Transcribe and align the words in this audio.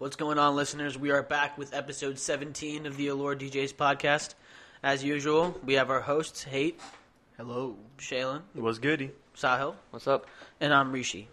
What's 0.00 0.16
going 0.16 0.38
on, 0.38 0.56
listeners? 0.56 0.96
We 0.96 1.10
are 1.10 1.22
back 1.22 1.58
with 1.58 1.74
episode 1.74 2.18
17 2.18 2.86
of 2.86 2.96
the 2.96 3.08
Allure 3.08 3.36
DJs 3.36 3.74
podcast. 3.74 4.32
As 4.82 5.04
usual, 5.04 5.60
we 5.62 5.74
have 5.74 5.90
our 5.90 6.00
hosts, 6.00 6.42
Hate, 6.42 6.80
Hello. 7.36 7.76
Shaylin, 7.98 8.40
What's 8.54 8.78
goody? 8.78 9.10
Sahil, 9.36 9.74
What's 9.90 10.06
up? 10.06 10.24
and 10.58 10.72
I'm 10.72 10.90
Rishi. 10.90 11.28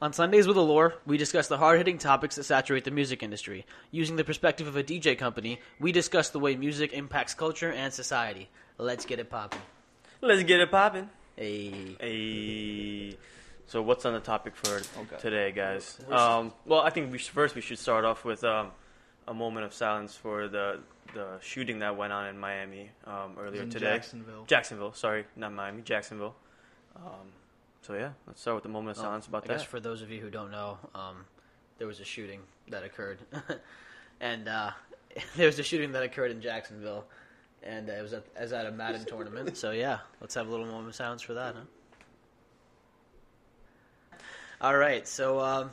On 0.00 0.12
Sundays 0.12 0.46
with 0.46 0.56
Allure, 0.56 0.94
we 1.04 1.16
discuss 1.16 1.48
the 1.48 1.58
hard 1.58 1.78
hitting 1.78 1.98
topics 1.98 2.36
that 2.36 2.44
saturate 2.44 2.84
the 2.84 2.92
music 2.92 3.24
industry. 3.24 3.66
Using 3.90 4.14
the 4.14 4.22
perspective 4.22 4.68
of 4.68 4.76
a 4.76 4.84
DJ 4.84 5.18
company, 5.18 5.60
we 5.80 5.90
discuss 5.90 6.30
the 6.30 6.38
way 6.38 6.54
music 6.54 6.92
impacts 6.92 7.34
culture 7.34 7.72
and 7.72 7.92
society. 7.92 8.48
Let's 8.78 9.06
get 9.06 9.18
it 9.18 9.28
popping. 9.28 9.60
Let's 10.20 10.44
get 10.44 10.60
it 10.60 10.70
popping. 10.70 11.10
Hey. 11.34 11.96
Hey. 11.98 13.16
So 13.66 13.82
what's 13.82 14.04
on 14.04 14.12
the 14.12 14.20
topic 14.20 14.54
for 14.56 14.76
Okay. 15.00 15.16
today, 15.18 15.52
guys? 15.52 15.98
Um, 16.10 16.52
well, 16.66 16.80
I 16.80 16.90
think 16.90 17.10
we 17.10 17.18
should, 17.18 17.32
first 17.34 17.54
we 17.54 17.60
should 17.60 17.78
start 17.78 18.04
off 18.04 18.24
with 18.24 18.44
um, 18.44 18.70
a 19.26 19.34
moment 19.34 19.64
of 19.66 19.74
silence 19.74 20.14
for 20.14 20.48
the 20.48 20.80
the 21.14 21.38
shooting 21.40 21.78
that 21.78 21.96
went 21.96 22.12
on 22.12 22.26
in 22.26 22.38
Miami 22.38 22.90
um, 23.06 23.36
earlier 23.38 23.62
in 23.62 23.70
today. 23.70 23.94
Jacksonville. 23.94 24.44
Jacksonville, 24.46 24.92
sorry, 24.94 25.24
not 25.36 25.52
Miami, 25.52 25.82
Jacksonville. 25.82 26.34
Um, 26.96 27.28
so 27.82 27.94
yeah, 27.94 28.10
let's 28.26 28.40
start 28.40 28.56
with 28.56 28.64
a 28.64 28.68
moment 28.68 28.96
of 28.96 29.02
silence 29.02 29.26
about 29.26 29.44
I 29.44 29.48
guess 29.48 29.60
that. 29.62 29.68
for 29.68 29.78
those 29.80 30.02
of 30.02 30.10
you 30.10 30.20
who 30.20 30.30
don't 30.30 30.50
know, 30.50 30.78
um, 30.94 31.24
there 31.78 31.86
was 31.86 32.00
a 32.00 32.04
shooting 32.04 32.40
that 32.68 32.82
occurred, 32.82 33.18
and 34.20 34.48
uh, 34.48 34.70
there 35.36 35.46
was 35.46 35.58
a 35.58 35.62
shooting 35.62 35.92
that 35.92 36.02
occurred 36.02 36.30
in 36.32 36.40
Jacksonville, 36.40 37.04
and 37.62 37.88
it 37.88 38.02
was 38.02 38.12
at, 38.12 38.24
as 38.34 38.52
at 38.52 38.66
a 38.66 38.72
Madden 38.72 39.04
tournament. 39.04 39.56
So 39.56 39.70
yeah, 39.70 39.98
let's 40.20 40.34
have 40.34 40.48
a 40.48 40.50
little 40.50 40.66
moment 40.66 40.88
of 40.88 40.94
silence 40.96 41.22
for 41.22 41.34
that, 41.34 41.54
huh? 41.54 41.60
All 44.60 44.76
right, 44.76 45.06
so 45.06 45.40
um, 45.40 45.70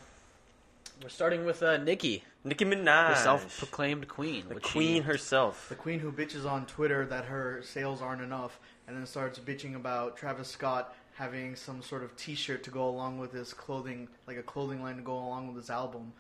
we're 1.02 1.10
starting 1.10 1.46
with 1.46 1.64
uh, 1.64 1.78
Nikki, 1.78 2.24
Nicki 2.44 2.66
the 2.66 3.16
self-proclaimed 3.16 4.08
queen. 4.08 4.46
the 4.50 4.56
which 4.56 4.66
she- 4.68 4.72
queen 4.72 5.04
herself. 5.04 5.68
The 5.70 5.76
queen 5.76 6.00
who 6.00 6.12
bitches 6.12 6.46
on 6.50 6.66
Twitter 6.66 7.06
that 7.06 7.26
her 7.26 7.62
sales 7.64 8.02
aren't 8.02 8.22
enough, 8.22 8.60
and 8.88 8.98
then 8.98 9.06
starts 9.06 9.40
bitching 9.40 9.76
about 9.76 10.18
Travis 10.18 10.48
Scott 10.50 10.94
having 11.14 11.56
some 11.56 11.82
sort 11.82 12.04
of 12.04 12.16
T-shirt 12.18 12.64
to 12.64 12.72
go 12.72 12.88
along 12.90 13.20
with 13.20 13.32
his 13.32 13.54
clothing, 13.54 14.08
like 14.28 14.38
a 14.38 14.44
clothing 14.44 14.82
line 14.82 14.96
to 14.98 15.02
go 15.04 15.14
along 15.14 15.48
with 15.48 15.56
his 15.58 15.70
album, 15.70 16.12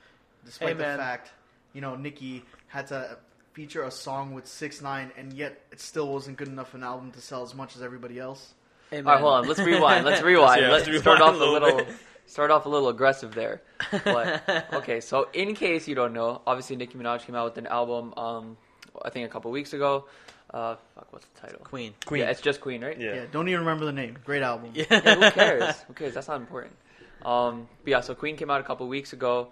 despite 0.45 0.69
Hey, 0.69 0.73
the 0.75 0.83
man. 0.83 0.97
fact, 0.97 1.31
you 1.73 1.81
know, 1.81 1.95
Nicki 1.95 2.43
had 2.67 2.87
to 2.87 3.17
feature 3.53 3.83
a 3.83 3.91
song 3.91 4.33
with 4.33 4.47
Six 4.47 4.81
Nine, 4.81 5.11
and 5.17 5.33
yet 5.33 5.59
it 5.71 5.81
still 5.81 6.11
wasn't 6.13 6.37
good 6.37 6.47
enough 6.47 6.73
an 6.73 6.83
album 6.83 7.11
to 7.11 7.21
sell 7.21 7.43
as 7.43 7.53
much 7.55 7.75
as 7.75 7.81
everybody 7.81 8.19
else. 8.19 8.53
Hey, 8.91 8.97
All 8.97 9.03
right, 9.03 9.13
man. 9.15 9.21
hold 9.21 9.33
on. 9.33 9.47
Let's 9.47 9.59
rewind. 9.59 10.05
Let's 10.05 10.21
rewind. 10.23 10.61
Yeah, 10.61 10.71
let's 10.71 10.87
let's 10.87 11.01
start 11.01 11.19
rewind 11.19 11.35
off 11.35 11.41
a 11.41 11.43
a 11.43 11.51
little 11.51 11.67
little. 11.77 11.85
bit. 11.85 11.95
Start 12.25 12.51
off 12.51 12.65
a 12.65 12.69
little 12.69 12.89
aggressive 12.89 13.33
there. 13.33 13.61
But 14.03 14.67
okay, 14.73 15.01
so 15.01 15.27
in 15.33 15.53
case 15.55 15.87
you 15.87 15.95
don't 15.95 16.13
know, 16.13 16.41
obviously 16.47 16.75
Nicki 16.75 16.97
Minaj 16.97 17.25
came 17.25 17.35
out 17.35 17.45
with 17.45 17.57
an 17.57 17.67
album. 17.67 18.13
Um, 18.15 18.57
I 19.03 19.09
think 19.09 19.25
a 19.25 19.29
couple 19.29 19.51
weeks 19.51 19.73
ago. 19.73 20.05
Uh, 20.53 20.75
fuck, 20.95 21.07
what's 21.11 21.25
the 21.25 21.41
title? 21.41 21.59
Queen. 21.63 21.93
Queen. 22.05 22.21
Yeah, 22.21 22.29
it's 22.29 22.41
just 22.41 22.59
Queen, 22.59 22.83
right? 22.83 22.99
yeah. 22.99 23.15
Yeah, 23.15 23.25
don't 23.31 23.47
even 23.47 23.61
remember 23.61 23.85
the 23.85 23.93
name. 23.93 24.17
Great 24.25 24.41
album. 24.41 24.71
Yeah. 24.73 24.83
Yeah, 24.89 25.15
who 25.15 25.31
cares? 25.31 25.75
Who 25.87 25.93
cares? 25.93 26.13
That's 26.13 26.27
not 26.27 26.37
important. 26.41 26.75
Um, 27.23 27.67
but 27.83 27.91
yeah, 27.91 28.01
so 28.01 28.15
Queen 28.15 28.35
came 28.35 28.49
out 28.49 28.59
a 28.59 28.63
couple 28.63 28.87
weeks 28.87 29.13
ago. 29.13 29.49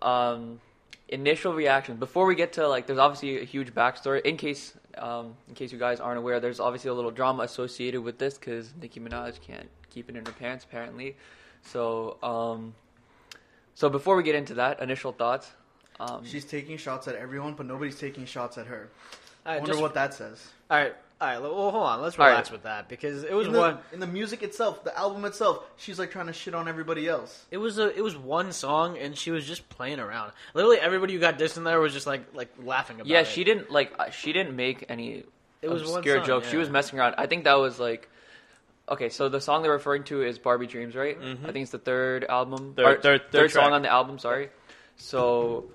Um, 0.00 0.60
initial 1.08 1.52
reactions 1.52 1.98
before 1.98 2.26
we 2.26 2.34
get 2.34 2.54
to 2.54 2.66
like, 2.68 2.86
there's 2.86 2.98
obviously 2.98 3.40
a 3.40 3.44
huge 3.44 3.74
backstory. 3.74 4.22
In 4.24 4.36
case, 4.36 4.74
um, 4.96 5.34
in 5.48 5.54
case 5.54 5.72
you 5.72 5.78
guys 5.78 6.00
aren't 6.00 6.18
aware, 6.18 6.40
there's 6.40 6.60
obviously 6.60 6.90
a 6.90 6.94
little 6.94 7.10
drama 7.10 7.42
associated 7.42 8.00
with 8.00 8.18
this 8.18 8.38
because 8.38 8.72
Nicki 8.80 9.00
Minaj 9.00 9.40
can't 9.40 9.68
keep 9.90 10.08
it 10.08 10.16
in 10.16 10.24
her 10.24 10.32
pants 10.32 10.64
apparently. 10.64 11.16
So, 11.64 12.16
um, 12.22 12.74
so 13.74 13.88
before 13.88 14.16
we 14.16 14.22
get 14.22 14.34
into 14.34 14.54
that, 14.54 14.80
initial 14.80 15.12
thoughts. 15.12 15.50
Um, 16.00 16.24
She's 16.24 16.44
taking 16.44 16.76
shots 16.76 17.08
at 17.08 17.16
everyone, 17.16 17.54
but 17.54 17.66
nobody's 17.66 17.98
taking 17.98 18.24
shots 18.24 18.56
at 18.58 18.66
her. 18.66 18.88
I 19.44 19.52
right, 19.52 19.56
wonder 19.60 19.72
just- 19.72 19.82
what 19.82 19.94
that 19.94 20.14
says. 20.14 20.46
all 20.70 20.78
right, 20.78 20.94
all 21.20 21.28
right. 21.28 21.40
Well, 21.42 21.52
hold 21.70 21.74
on. 21.74 22.00
Let's 22.02 22.16
All 22.18 22.24
right. 22.24 22.30
relax 22.30 22.50
with 22.52 22.62
that 22.62 22.88
because 22.88 23.24
it 23.24 23.32
was 23.32 23.46
in 23.48 23.52
the, 23.52 23.58
one. 23.58 23.78
in 23.92 23.98
the 23.98 24.06
music 24.06 24.42
itself, 24.44 24.84
the 24.84 24.96
album 24.96 25.24
itself, 25.24 25.64
she's 25.76 25.98
like 25.98 26.12
trying 26.12 26.26
to 26.28 26.32
shit 26.32 26.54
on 26.54 26.68
everybody 26.68 27.08
else. 27.08 27.44
It 27.50 27.56
was 27.56 27.78
a 27.78 27.88
it 27.96 28.02
was 28.02 28.16
one 28.16 28.52
song 28.52 28.96
and 28.98 29.16
she 29.18 29.30
was 29.32 29.44
just 29.44 29.68
playing 29.68 29.98
around. 29.98 30.32
Literally 30.54 30.78
everybody 30.78 31.14
who 31.14 31.18
got 31.18 31.36
dissed 31.38 31.56
in 31.56 31.64
there 31.64 31.80
was 31.80 31.92
just 31.92 32.06
like 32.06 32.22
like 32.34 32.50
laughing 32.62 32.96
about 33.00 33.08
it. 33.08 33.12
yeah, 33.12 33.20
it. 33.20 33.26
she 33.26 33.42
didn't 33.42 33.70
like. 33.72 33.92
uh, 33.98 34.10
She 34.10 34.32
didn't 34.32 34.54
make 34.54 34.84
any 34.88 35.24
It 35.62 35.68
was 35.70 35.82
one 35.84 35.98
obscure 35.98 36.18
song, 36.18 36.26
jokes. 36.26 36.50
She 36.50 36.56
was 36.56 36.70
messing 36.70 36.98
around. 37.00 37.16
I 37.18 37.26
think 37.26 37.44
that 37.44 37.54
was 37.58 37.80
like. 37.80 38.08
Okay, 38.90 39.08
so 39.10 39.28
the 39.28 39.40
song 39.40 39.62
they're 39.62 39.72
referring 39.72 40.04
to 40.04 40.22
is 40.22 40.38
Barbie 40.38 40.66
Dreams, 40.66 40.94
right? 40.96 41.20
Mhm. 41.20 41.42
I 41.46 41.52
think 41.52 41.62
it's 41.64 41.72
the 41.72 41.78
third 41.78 42.24
album, 42.24 42.72
Third- 42.74 42.86
or 42.86 43.00
third- 43.00 43.30
third 43.30 43.50
song 43.50 43.72
on 43.72 43.82
the 43.82 43.92
album. 43.92 44.18
Sorry. 44.18 44.48
So, 44.96 45.66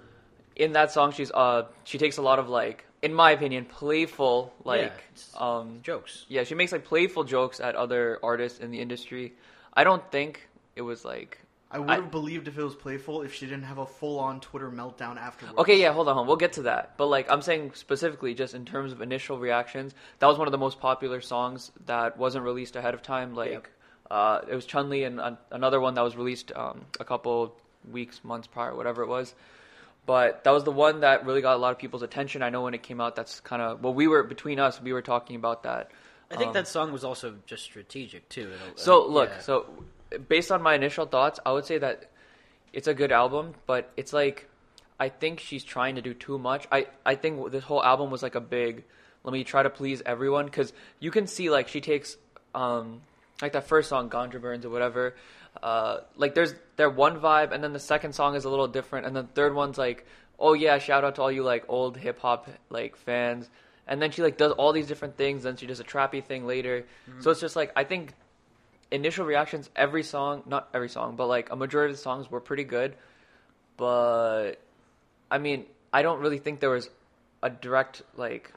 in 0.55 0.73
that 0.73 0.91
song, 0.91 1.11
she's 1.13 1.31
uh 1.31 1.67
she 1.83 1.97
takes 1.97 2.17
a 2.17 2.21
lot 2.21 2.39
of 2.39 2.49
like, 2.49 2.85
in 3.01 3.13
my 3.13 3.31
opinion, 3.31 3.65
playful 3.65 4.53
like 4.63 4.91
Yeah, 5.35 5.39
um 5.47 5.79
jokes. 5.83 6.25
yeah 6.27 6.43
she 6.43 6.55
makes 6.55 6.71
like 6.71 6.83
playful 6.85 7.23
jokes 7.23 7.59
at 7.59 7.75
other 7.75 8.19
artists 8.23 8.59
in 8.59 8.71
the 8.71 8.79
industry. 8.81 9.33
I 9.73 9.83
don't 9.83 10.03
think 10.11 10.47
it 10.75 10.81
was 10.81 11.05
like 11.05 11.39
I 11.73 11.79
would 11.79 11.89
have 11.89 12.11
believed 12.11 12.47
if 12.47 12.57
it 12.57 12.63
was 12.63 12.75
playful 12.75 13.23
if 13.23 13.33
she 13.33 13.45
didn't 13.47 13.63
have 13.63 13.79
a 13.79 13.85
full-on 13.85 14.39
Twitter 14.41 14.69
meltdown 14.69 15.17
afterwards. 15.17 15.57
Okay, 15.57 15.79
yeah, 15.81 15.91
hold 15.91 16.07
on, 16.07 16.13
hold 16.13 16.23
on. 16.25 16.27
We'll 16.27 16.37
get 16.37 16.53
to 16.53 16.61
that. 16.63 16.95
But 16.97 17.07
like 17.07 17.29
I'm 17.31 17.41
saying 17.41 17.71
specifically 17.73 18.33
just 18.35 18.53
in 18.53 18.63
terms 18.65 18.91
of 18.91 19.01
initial 19.01 19.39
reactions, 19.39 19.93
that 20.19 20.27
was 20.27 20.37
one 20.37 20.47
of 20.47 20.51
the 20.51 20.57
most 20.59 20.79
popular 20.79 21.19
songs 21.19 21.71
that 21.87 22.17
wasn't 22.17 22.45
released 22.45 22.75
ahead 22.75 22.93
of 22.93 23.01
time. 23.01 23.33
Like 23.33 23.51
Yep. 23.51 23.67
uh 24.11 24.39
it 24.47 24.55
was 24.55 24.65
Chun 24.65 24.89
Li 24.89 25.03
and 25.03 25.19
uh, 25.19 25.31
another 25.51 25.79
one 25.81 25.95
that 25.95 26.03
was 26.03 26.15
released 26.15 26.51
um 26.55 26.85
a 26.99 27.05
couple 27.05 27.55
weeks, 27.91 28.21
months 28.23 28.47
prior, 28.47 28.75
whatever 28.75 29.01
it 29.01 29.07
was. 29.07 29.33
But 30.05 30.43
that 30.43 30.51
was 30.51 30.63
the 30.65 30.71
one 30.71 30.99
that 30.99 31.25
really 31.25 31.41
got 31.41 31.55
a 31.55 31.57
lot 31.57 31.71
of 31.71 31.79
people's 31.79 32.03
attention. 32.03 32.43
I 32.43 32.49
know 32.49 32.61
when 32.61 32.73
it 32.73 32.83
came 32.83 32.99
out 32.99 33.15
that's 33.15 33.39
kind 33.39 33.61
of 33.61 33.81
well 33.81 33.93
we 33.93 34.07
were 34.07 34.21
between 34.23 34.59
us, 34.59 34.81
we 34.81 34.93
were 34.93 35.01
talking 35.01 35.35
about 35.37 35.63
that. 35.63 35.91
I 36.29 36.35
think 36.35 36.49
Um, 36.49 36.53
that 36.53 36.67
song 36.67 36.91
was 36.91 37.03
also 37.03 37.35
just 37.45 37.63
strategic 37.63 38.27
too. 38.29 38.51
in 38.53 38.53
a- 38.73 38.77
So 38.77 39.03
uh, 39.03 39.07
look, 39.07 39.29
yeah. 39.29 39.39
so 39.39 39.65
based 40.27 40.51
on 40.51 40.61
my 40.61 40.75
initial 40.75 41.05
thoughts, 41.05 41.39
I 41.45 41.51
would 41.51 41.65
say 41.65 41.77
that 41.77 42.09
it's 42.71 42.87
a 42.87 42.93
good 42.93 43.11
album, 43.11 43.53
but 43.65 43.91
it's 43.97 44.13
like 44.13 44.49
I 44.99 45.09
think 45.09 45.39
she's 45.39 45.63
trying 45.63 45.95
to 45.95 46.01
do 46.01 46.13
too 46.13 46.37
much. 46.37 46.67
I 46.71 46.87
I 47.05 47.15
think 47.15 47.51
this 47.51 47.63
whole 47.63 47.83
album 47.83 48.11
was 48.11 48.23
like 48.23 48.35
a 48.35 48.41
big 48.41 48.83
let 49.23 49.31
me 49.31 49.43
try 49.43 49.63
to 49.63 49.69
please 49.69 50.01
everyone 50.05 50.49
cuz 50.49 50.73
you 50.99 51.09
can 51.09 51.27
see 51.27 51.49
like 51.49 51.67
she 51.67 51.79
takes 51.81 52.17
um 52.53 53.01
like 53.41 53.53
that 53.53 53.67
first 53.67 53.89
song 53.89 54.09
Ganja 54.09 54.41
Burns 54.41 54.65
or 54.65 54.69
whatever 54.69 55.15
uh 55.61 55.99
like 56.17 56.33
there's 56.35 56.53
their 56.75 56.89
one 56.89 57.19
vibe 57.21 57.51
and 57.51 57.63
then 57.63 57.73
the 57.73 57.79
second 57.79 58.13
song 58.13 58.35
is 58.35 58.43
a 58.43 58.49
little 58.49 58.67
different 58.67 59.05
and 59.05 59.15
the 59.15 59.23
third 59.23 59.53
one's 59.53 59.77
like 59.77 60.05
oh 60.39 60.53
yeah, 60.53 60.77
shout 60.77 61.03
out 61.03 61.15
to 61.15 61.21
all 61.21 61.31
you 61.31 61.43
like 61.43 61.63
old 61.69 61.97
hip 61.97 62.19
hop 62.19 62.49
like 62.69 62.95
fans. 62.95 63.49
And 63.87 64.01
then 64.01 64.11
she 64.11 64.21
like 64.21 64.37
does 64.37 64.51
all 64.53 64.71
these 64.73 64.87
different 64.87 65.17
things, 65.17 65.43
then 65.43 65.57
she 65.57 65.65
does 65.65 65.79
a 65.79 65.83
trappy 65.83 66.23
thing 66.23 66.45
later. 66.45 66.85
So 67.19 67.31
it's 67.31 67.41
just 67.41 67.55
like 67.55 67.71
I 67.75 67.83
think 67.83 68.13
initial 68.93 69.25
reactions 69.25 69.69
every 69.75 70.03
song 70.03 70.43
not 70.45 70.69
every 70.73 70.89
song 70.89 71.15
but 71.15 71.27
like 71.27 71.51
a 71.51 71.55
majority 71.55 71.91
of 71.91 71.97
the 71.97 72.03
songs 72.03 72.29
were 72.29 72.39
pretty 72.39 72.63
good. 72.63 72.95
But 73.75 74.53
i 75.31 75.37
mean 75.39 75.65
i 75.91 76.01
don't 76.03 76.19
really 76.19 76.37
think 76.37 76.59
there 76.59 76.69
was 76.69 76.89
a 77.41 77.49
direct 77.49 78.03
like 78.15 78.53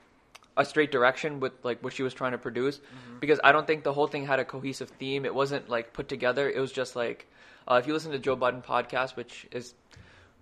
a 0.59 0.65
straight 0.65 0.91
direction 0.91 1.41
with 1.41 1.53
like 1.63 1.83
what 1.83 1.93
she 1.93 2.03
was 2.03 2.15
trying 2.15 2.33
to 2.33 2.39
produce. 2.39 2.81
Because 3.21 3.41
i 3.43 3.53
don't 3.53 3.67
think 3.67 3.83
the 3.83 3.93
whole 3.93 4.07
thing 4.07 4.27
had 4.27 4.39
a 4.41 4.45
cohesive 4.45 4.91
theme. 4.91 5.25
It 5.25 5.35
wasn't 5.35 5.69
like 5.69 5.93
put 5.93 6.09
together. 6.09 6.49
It 6.51 6.61
was 6.61 6.73
just 6.73 6.97
like 6.97 7.27
uh, 7.69 7.77
if 7.77 7.87
you 7.87 7.93
listen 7.93 8.13
to 8.13 8.19
joe 8.19 8.37
budden 8.37 8.63
podcast 8.63 9.17
which 9.17 9.47
is 9.51 9.75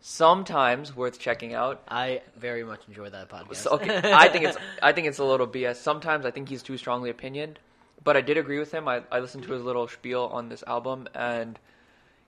sometimes 0.07 0.95
worth 0.95 1.19
checking 1.19 1.55
out. 1.55 1.83
I 1.89 2.21
very 2.37 2.63
much 2.63 2.81
enjoy 2.89 3.09
that 3.09 3.31
podcast. 3.31 3.57
so, 3.57 3.71
okay, 3.73 4.13
I 4.13 4.29
think 4.29 4.45
it's 4.45 4.59
I 4.83 4.93
think 4.93 5.07
it's 5.07 5.19
a 5.19 5.25
little 5.25 5.47
BS. 5.47 5.77
Sometimes 5.77 6.27
I 6.27 6.31
think 6.31 6.49
he's 6.51 6.63
too 6.63 6.77
strongly 6.77 7.11
opinioned, 7.11 7.57
but 8.05 8.17
I 8.17 8.21
did 8.21 8.37
agree 8.37 8.59
with 8.59 8.73
him. 8.73 8.87
I, 8.87 9.03
I 9.11 9.21
listened 9.21 9.45
to 9.45 9.53
his 9.53 9.63
little 9.63 9.89
spiel 9.89 10.29
on 10.33 10.49
this 10.49 10.63
album, 10.67 11.09
and 11.15 11.59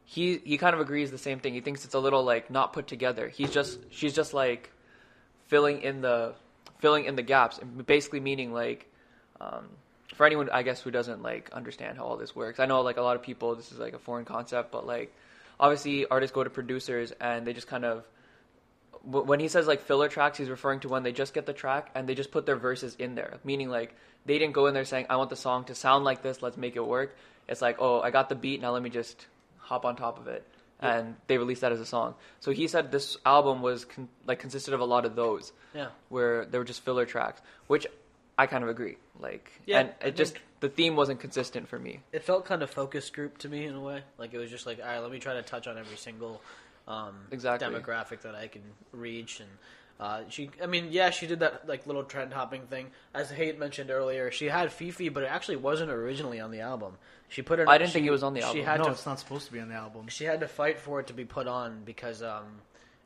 he 0.05 0.39
he 0.39 0.59
kind 0.59 0.75
of 0.75 0.81
agrees 0.81 1.11
the 1.11 1.19
same 1.19 1.39
thing. 1.39 1.55
He 1.55 1.61
thinks 1.61 1.85
it's 1.85 1.95
a 1.95 2.01
little 2.01 2.25
like 2.25 2.51
not 2.51 2.73
put 2.73 2.87
together. 2.87 3.29
He's 3.29 3.51
just 3.51 3.79
she's 3.91 4.15
just 4.15 4.35
like 4.35 4.71
filling 5.47 5.83
in 5.83 6.01
the 6.01 6.35
filling 6.79 7.05
in 7.05 7.15
the 7.15 7.23
gaps, 7.23 7.59
and 7.59 7.87
basically 7.87 8.21
meaning 8.21 8.53
like. 8.53 8.91
Um, 9.39 9.69
for 10.15 10.25
anyone, 10.25 10.49
I 10.51 10.63
guess, 10.63 10.81
who 10.81 10.91
doesn't 10.91 11.23
like 11.23 11.51
understand 11.53 11.99
how 11.99 12.05
all 12.05 12.17
this 12.17 12.35
works, 12.35 12.59
I 12.59 12.65
know 12.65 12.81
like 12.81 12.97
a 12.97 13.03
lot 13.03 13.17
of 13.17 13.23
people, 13.23 13.55
this 13.55 13.71
is 13.71 13.79
like 13.79 13.93
a 13.93 13.99
foreign 13.99 14.25
concept, 14.25 14.73
but 14.73 14.87
like 14.87 15.15
obviously 15.61 16.07
artists 16.07 16.35
go 16.35 16.43
to 16.43 16.49
producers 16.49 17.13
and 17.21 17.47
they 17.47 17.53
just 17.53 17.67
kind 17.67 17.85
of 17.85 18.05
when 19.07 19.39
he 19.39 19.49
says 19.49 19.67
like 19.67 19.83
filler 19.83 20.09
tracks, 20.09 20.39
he's 20.39 20.51
referring 20.51 20.81
to 20.81 20.89
when 20.89 21.03
they 21.05 21.13
just 21.13 21.33
get 21.33 21.47
the 21.47 21.53
track 21.53 21.91
and 21.95 22.09
they 22.09 22.15
just 22.15 22.33
put 22.33 22.45
their 22.45 22.57
verses 22.57 22.97
in 22.99 23.15
there, 23.15 23.39
meaning 23.45 23.69
like 23.69 23.95
they 24.25 24.39
didn't 24.39 24.55
go 24.55 24.67
in 24.67 24.75
there 24.75 24.85
saying, 24.85 25.07
"I 25.09 25.17
want 25.17 25.31
the 25.31 25.37
song 25.37 25.65
to 25.65 25.75
sound 25.75 26.05
like 26.05 26.23
this, 26.23 26.43
let's 26.43 26.57
make 26.57 26.75
it 26.77 26.85
work." 26.85 27.17
It's 27.49 27.63
like, 27.63 27.77
"Oh, 27.79 28.01
I 28.01 28.11
got 28.11 28.29
the 28.29 28.35
beat, 28.35 28.61
now 28.61 28.73
let 28.73 28.83
me 28.83 28.91
just 28.91 29.27
hop 29.59 29.85
on 29.85 29.95
top 29.95 30.19
of 30.19 30.27
it," 30.27 30.45
and 30.81 31.17
they 31.29 31.39
released 31.39 31.61
that 31.61 31.71
as 31.71 31.81
a 31.81 31.87
song. 31.87 32.15
So 32.41 32.51
he 32.51 32.67
said 32.67 32.91
this 32.91 33.17
album 33.25 33.63
was 33.63 33.85
con- 33.85 34.09
like 34.27 34.41
consisted 34.41 34.75
of 34.75 34.81
a 34.81 34.85
lot 34.85 35.05
of 35.05 35.15
those, 35.15 35.53
yeah. 35.73 35.89
where 36.09 36.45
they 36.45 36.59
were 36.59 36.65
just 36.65 36.81
filler 36.85 37.07
tracks, 37.07 37.41
which 37.69 37.87
I 38.37 38.47
kind 38.47 38.65
of 38.65 38.71
agree. 38.71 38.97
Like, 39.19 39.51
Yeah, 39.67 39.81
and 39.81 39.93
it 40.03 40.17
just 40.17 40.37
the 40.61 40.69
theme 40.69 40.97
wasn't 40.97 41.21
consistent 41.21 41.69
for 41.69 41.79
me. 41.79 42.01
It 42.13 42.25
felt 42.25 42.45
kind 42.45 42.63
of 42.63 42.71
focus 42.71 43.09
group 43.11 43.39
to 43.39 43.49
me 43.49 43.67
in 43.67 43.75
a 43.75 43.81
way. 43.81 44.03
Like 44.19 44.35
it 44.35 44.39
was 44.39 44.51
just 44.51 44.67
like, 44.67 44.81
all 44.81 44.87
right, 44.87 44.99
let 44.99 45.11
me 45.11 45.19
try 45.19 45.35
to 45.35 45.43
touch 45.43 45.67
on 45.67 45.79
every 45.79 45.97
single 45.97 46.41
um, 46.89 47.15
Exactly. 47.31 47.69
demographic 47.69 48.21
that 48.23 48.35
I 48.35 48.49
can 48.49 48.63
reach. 48.93 49.41
And 49.41 49.51
uh, 49.99 50.21
she, 50.29 50.51
I 50.63 50.67
mean, 50.67 50.89
yeah, 50.91 51.11
she 51.11 51.27
did 51.27 51.41
that 51.41 51.67
like 51.69 51.87
little 51.87 52.05
trend 52.05 52.33
hopping 52.33 52.63
thing. 52.67 52.89
As 53.15 53.31
Haight 53.31 53.59
mentioned 53.59 53.91
earlier, 53.91 54.31
she 54.31 54.47
had 54.47 54.71
FEFE, 54.71 55.13
but 55.13 55.23
it 55.23 55.27
actually 55.31 55.57
wasn't 55.57 55.91
originally 55.91 56.39
on 56.41 56.51
the 56.51 56.61
album. 56.61 56.95
She 57.29 57.43
put 57.43 57.59
it. 57.59 57.67
I 57.69 57.79
didn't 57.79 57.89
she- 57.91 57.95
think 57.95 58.07
it 58.07 58.11
was 58.11 58.23
on 58.23 58.35
the 58.35 58.41
She 58.41 58.47
album. 58.47 58.65
had 58.65 58.79
no, 58.79 58.85
to 58.87 58.91
it's 58.93 59.07
not 59.07 59.19
supposed 59.19 59.47
to 59.47 59.53
be 59.53 59.61
on 59.61 59.69
the 59.69 59.75
album. 59.75 60.07
she 60.09 60.25
had 60.25 60.41
to 60.41 60.49
fight 60.49 60.79
for 60.79 61.01
it 61.01 61.09
to 61.09 61.13
be 61.15 61.25
put 61.25 61.49
on 61.49 61.83
because 61.85 62.23
um, 62.23 62.45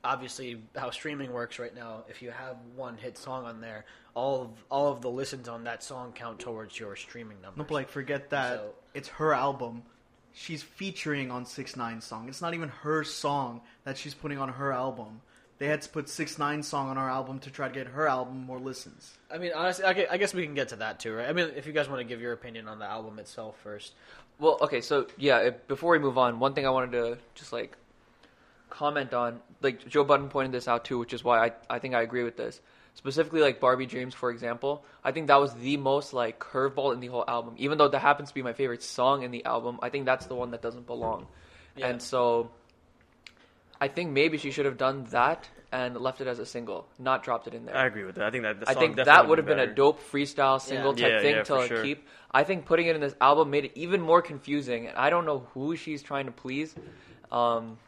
obviously 0.05 0.61
how 0.77 0.91
streaming 0.91 1.33
works 1.33 1.59
right 1.59 1.75
now. 1.75 2.05
If 2.09 2.23
you 2.23 2.31
have 2.31 2.57
one 2.77 2.97
hit 2.97 3.17
song 3.19 3.45
on 3.47 3.61
there, 3.61 3.85
all 4.15 4.43
of 4.43 4.51
all 4.71 4.93
of 4.93 5.01
the 5.01 5.11
listens 5.11 5.49
on 5.49 5.65
that 5.65 5.83
song 5.83 6.13
count 6.13 6.39
towards 6.41 6.79
your 6.79 6.97
streaming 6.97 7.41
number. 7.41 7.63
No, 7.63 7.67
like 7.75 7.89
forget 7.89 8.31
that. 8.31 8.59
So- 8.59 8.75
it's 8.95 9.09
her 9.09 9.33
album. 9.33 9.85
She's 10.33 10.63
featuring 10.63 11.31
on 11.31 11.45
Six 11.45 11.77
Nine 11.77 12.01
song. 12.01 12.29
It's 12.29 12.41
not 12.41 12.55
even 12.55 12.69
her 12.69 13.05
song 13.05 13.61
that 13.85 13.99
she's 13.99 14.15
putting 14.15 14.39
on 14.39 14.49
her 14.49 14.73
album. 14.73 15.21
They 15.59 15.67
had 15.67 15.83
to 15.83 15.89
put 15.89 16.09
Six 16.09 16.39
Nine 16.39 16.63
song 16.63 16.89
on 16.89 16.97
our 16.97 17.11
album 17.11 17.39
to 17.41 17.51
try 17.51 17.69
to 17.69 17.75
get 17.75 17.89
her 17.89 18.07
album 18.07 18.45
more 18.45 18.59
listens. 18.59 19.19
I 19.31 19.39
mean, 19.39 19.53
honestly, 19.55 19.85
I 19.85 20.17
guess 20.17 20.33
we 20.33 20.45
can 20.45 20.55
get 20.55 20.69
to 20.69 20.77
that 20.77 21.01
too, 21.01 21.15
right? 21.15 21.29
I 21.29 21.33
mean, 21.33 21.51
if 21.57 21.67
you 21.67 21.73
guys 21.73 21.89
want 21.89 22.01
to 22.01 22.05
give 22.05 22.21
your 22.21 22.33
opinion 22.33 22.69
on 22.69 22.79
the 22.79 22.87
album 22.87 23.19
itself 23.19 23.57
first. 23.63 23.93
Well, 24.39 24.57
okay, 24.63 24.81
so 24.81 25.07
yeah, 25.19 25.41
if, 25.41 25.69
before 25.69 25.93
we 25.93 25.99
move 25.99 26.17
on, 26.17 26.39
one 26.39 26.55
thing 26.55 26.67
I 26.67 26.71
wanted 26.71 26.93
to 26.93 27.19
just 27.35 27.53
like 27.53 27.77
comment 28.71 29.13
on, 29.13 29.41
like 29.61 29.87
Joe 29.87 30.05
Budden 30.05 30.29
pointed 30.29 30.53
this 30.53 30.67
out 30.67 30.85
too, 30.87 30.99
which 30.99 31.13
is 31.13 31.23
why 31.23 31.49
I 31.49 31.53
I 31.69 31.79
think 31.79 31.95
I 31.95 32.03
agree 32.03 32.25
with 32.25 32.39
this. 32.39 32.61
Specifically, 33.01 33.41
like 33.41 33.61
Barbie 33.61 33.87
Dreams, 33.87 34.13
for 34.13 34.31
example, 34.31 34.85
I 35.03 35.11
think 35.13 35.29
that 35.29 35.41
was 35.41 35.55
the 35.55 35.79
most 35.79 36.13
like 36.13 36.39
curveball 36.39 36.93
in 36.93 37.01
the 37.01 37.07
whole 37.07 37.25
album. 37.27 37.55
Even 37.57 37.79
though 37.79 37.89
that 37.89 37.99
happens 38.01 38.29
to 38.29 38.35
be 38.35 38.43
my 38.43 38.53
favorite 38.53 38.83
song 38.83 39.23
in 39.23 39.31
the 39.31 39.43
album, 39.47 39.79
I 39.81 39.89
think 39.89 40.05
that's 40.05 40.27
the 40.27 40.35
one 40.35 40.51
that 40.51 40.61
doesn't 40.61 40.87
belong. 40.87 41.27
Yeah. 41.77 41.87
And 41.87 42.03
so, 42.03 42.51
I 43.81 43.89
think 43.89 44.11
maybe 44.11 44.37
she 44.37 44.51
should 44.51 44.67
have 44.67 44.77
done 44.77 45.05
that 45.13 45.49
and 45.73 45.97
left 45.97 46.21
it 46.21 46.27
as 46.27 46.41
a 46.41 46.45
single, 46.45 46.87
not 46.99 47.23
dropped 47.23 47.47
it 47.47 47.55
in 47.55 47.65
there. 47.65 47.75
I 47.75 47.87
agree 47.87 48.05
with 48.05 48.17
that. 48.17 48.27
I 48.27 48.31
think 48.31 48.43
that 48.43 48.61
the 48.61 48.69
I 48.69 48.75
think 48.75 48.97
that 48.97 49.27
would 49.29 49.39
have 49.39 49.47
been 49.47 49.59
a 49.61 49.73
dope 49.75 49.99
freestyle 50.13 50.61
single 50.61 50.95
Yeah. 50.99 51.09
type 51.09 51.13
Yeah, 51.13 51.23
thing 51.23 51.35
yeah, 51.37 51.43
to 51.45 51.69
sure. 51.69 51.83
keep. 51.83 52.07
I 52.31 52.45
think 52.45 52.67
putting 52.67 52.87
it 52.87 52.97
in 52.97 53.01
this 53.01 53.15
album 53.19 53.49
made 53.51 53.65
it 53.65 53.73
even 53.77 54.03
more 54.03 54.21
confusing, 54.21 54.89
and 54.89 54.99
I 54.99 55.09
don't 55.09 55.25
know 55.25 55.47
who 55.55 55.75
she's 55.75 56.03
trying 56.03 56.27
to 56.27 56.33
please. 56.33 56.75
Um, 57.33 57.79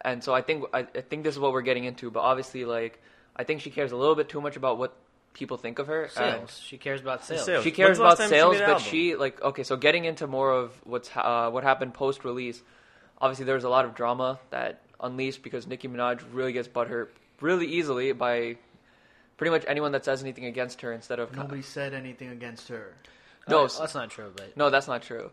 and 0.00 0.24
so 0.24 0.32
I 0.32 0.40
think 0.40 0.64
I, 0.72 0.86
I 0.94 1.02
think 1.02 1.24
this 1.24 1.34
is 1.34 1.38
what 1.38 1.52
we're 1.52 1.60
getting 1.60 1.84
into. 1.84 2.10
But 2.10 2.20
obviously, 2.20 2.64
like 2.64 2.98
I 3.36 3.44
think 3.44 3.60
she 3.60 3.70
cares 3.70 3.92
a 3.92 3.96
little 3.96 4.14
bit 4.14 4.28
too 4.28 4.40
much 4.40 4.56
about 4.56 4.78
what 4.78 4.94
people 5.32 5.56
think 5.56 5.78
of 5.78 5.86
her. 5.86 6.02
and- 6.04 6.12
Sales. 6.12 6.60
She 6.64 6.76
cares 6.78 7.00
about 7.00 7.24
sales. 7.24 7.44
Sales. 7.44 7.64
she 7.64 7.70
cares 7.70 7.98
about 7.98 8.18
time 8.18 8.28
she 8.28 8.34
sales, 8.34 8.58
but 8.58 8.68
album? 8.68 8.82
she 8.82 9.16
like 9.16 9.40
okay. 9.42 9.62
So 9.62 9.76
getting 9.76 10.04
into 10.04 10.26
more 10.26 10.52
of 10.52 10.72
what's 10.84 11.10
uh, 11.16 11.50
what 11.50 11.62
happened 11.64 11.94
post 11.94 12.24
release. 12.24 12.62
Obviously, 13.20 13.44
there 13.44 13.54
was 13.54 13.64
a 13.64 13.68
lot 13.68 13.84
of 13.84 13.94
drama 13.94 14.38
that 14.50 14.80
unleashed 14.98 15.42
because 15.42 15.66
Nicki 15.66 15.88
Minaj 15.88 16.22
really 16.32 16.52
gets 16.52 16.68
butthurt 16.68 17.08
really 17.40 17.66
easily 17.66 18.12
by 18.12 18.56
pretty 19.36 19.50
much 19.50 19.64
anyone 19.68 19.92
that 19.92 20.04
says 20.04 20.22
anything 20.22 20.44
against 20.46 20.80
her 20.82 20.92
instead 20.92 21.18
of 21.18 21.34
Nobody 21.36 21.62
said 21.62 21.94
anything 21.94 22.28
against 22.30 22.68
her. 22.68 22.94
no, 23.48 23.64
Uh, 23.64 23.68
that's 23.78 23.94
not 23.94 24.10
true, 24.10 24.32
but 24.34 24.56
no, 24.56 24.68
that's 24.70 24.88
not 24.88 25.02
true. 25.02 25.30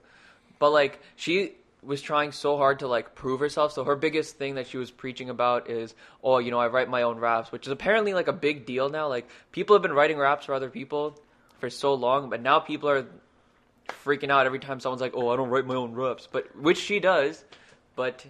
But 0.60 0.72
like 0.72 1.00
she 1.16 1.54
was 1.88 2.02
trying 2.02 2.32
so 2.34 2.58
hard 2.58 2.80
to 2.80 2.88
like 2.88 3.16
prove 3.16 3.40
herself. 3.40 3.72
So 3.72 3.84
her 3.86 3.96
biggest 3.96 4.38
thing 4.38 4.56
that 4.56 4.68
she 4.68 4.78
was 4.78 4.92
preaching 4.92 5.30
about 5.30 5.70
is, 5.70 5.96
oh, 6.24 6.38
you 6.38 6.52
know, 6.52 6.60
I 6.60 6.68
write 6.68 6.90
my 6.90 7.04
own 7.04 7.18
raps, 7.18 7.52
which 7.52 7.66
is 7.66 7.72
apparently 7.72 8.14
like 8.14 8.28
a 8.28 8.34
big 8.34 8.66
deal 8.66 8.90
now. 8.90 9.08
Like 9.08 9.28
people 9.52 9.74
have 9.76 9.82
been 9.82 9.94
writing 9.94 10.18
raps 10.18 10.46
for 10.46 10.54
other 10.54 10.70
people 10.70 11.18
for 11.60 11.70
so 11.70 11.94
long, 11.94 12.30
but 12.30 12.42
now 12.42 12.60
people 12.60 12.90
are 12.90 13.08
freaking 14.06 14.30
out 14.30 14.46
every 14.46 14.60
time 14.60 14.80
someone's 14.80 15.02
like, 15.02 15.14
oh, 15.16 15.30
I 15.30 15.38
don't 15.38 15.50
write 15.50 15.66
my 15.66 15.76
own 15.76 15.94
raps, 15.94 16.28
but 16.32 16.54
which 16.56 16.78
she 16.78 17.00
does, 17.00 17.44
but 17.96 18.26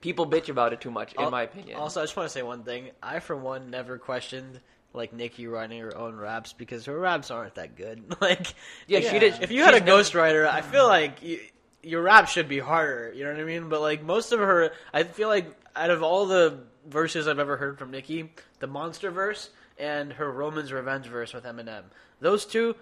people 0.00 0.26
bitch 0.26 0.48
about 0.48 0.72
it 0.72 0.80
too 0.80 0.90
much, 0.90 1.14
in 1.14 1.22
Al- 1.22 1.30
my 1.30 1.42
opinion. 1.44 1.78
Also, 1.78 2.00
I 2.00 2.04
just 2.04 2.14
want 2.16 2.28
to 2.28 2.32
say 2.32 2.42
one 2.42 2.62
thing. 2.62 2.90
I, 3.02 3.20
for 3.20 3.34
one, 3.36 3.70
never 3.70 3.98
questioned 3.98 4.60
like 4.94 5.14
Nicki 5.14 5.46
writing 5.46 5.80
her 5.80 5.96
own 5.96 6.16
raps 6.16 6.52
because 6.52 6.84
her 6.84 6.98
raps 6.98 7.30
aren't 7.30 7.54
that 7.54 7.74
good. 7.76 8.14
like, 8.20 8.54
Yeah, 8.86 9.00
she 9.00 9.18
did- 9.18 9.42
If 9.42 9.50
you 9.50 9.62
had 9.64 9.74
a 9.74 9.80
ghostwriter, 9.80 10.46
I 10.46 10.60
feel 10.60 10.86
like 10.86 11.22
you, 11.22 11.40
your 11.82 12.02
rap 12.02 12.28
should 12.28 12.48
be 12.48 12.58
harder. 12.58 13.12
You 13.14 13.24
know 13.24 13.30
what 13.32 13.40
I 13.40 13.44
mean? 13.44 13.68
But 13.68 13.80
like 13.80 14.02
most 14.02 14.32
of 14.32 14.40
her, 14.40 14.72
I 14.92 15.02
feel 15.04 15.28
like 15.28 15.46
out 15.74 15.90
of 15.90 16.02
all 16.02 16.26
the 16.26 16.58
verses 16.86 17.26
I've 17.28 17.38
ever 17.38 17.56
heard 17.56 17.78
from 17.78 17.90
Nicki, 17.90 18.32
the 18.60 18.66
Monster 18.66 19.10
verse 19.10 19.50
and 19.78 20.12
her 20.12 20.30
Roman's 20.30 20.72
Revenge 20.72 21.06
verse 21.06 21.32
with 21.32 21.44
Eminem, 21.44 21.82
those 22.20 22.44
two. 22.46 22.74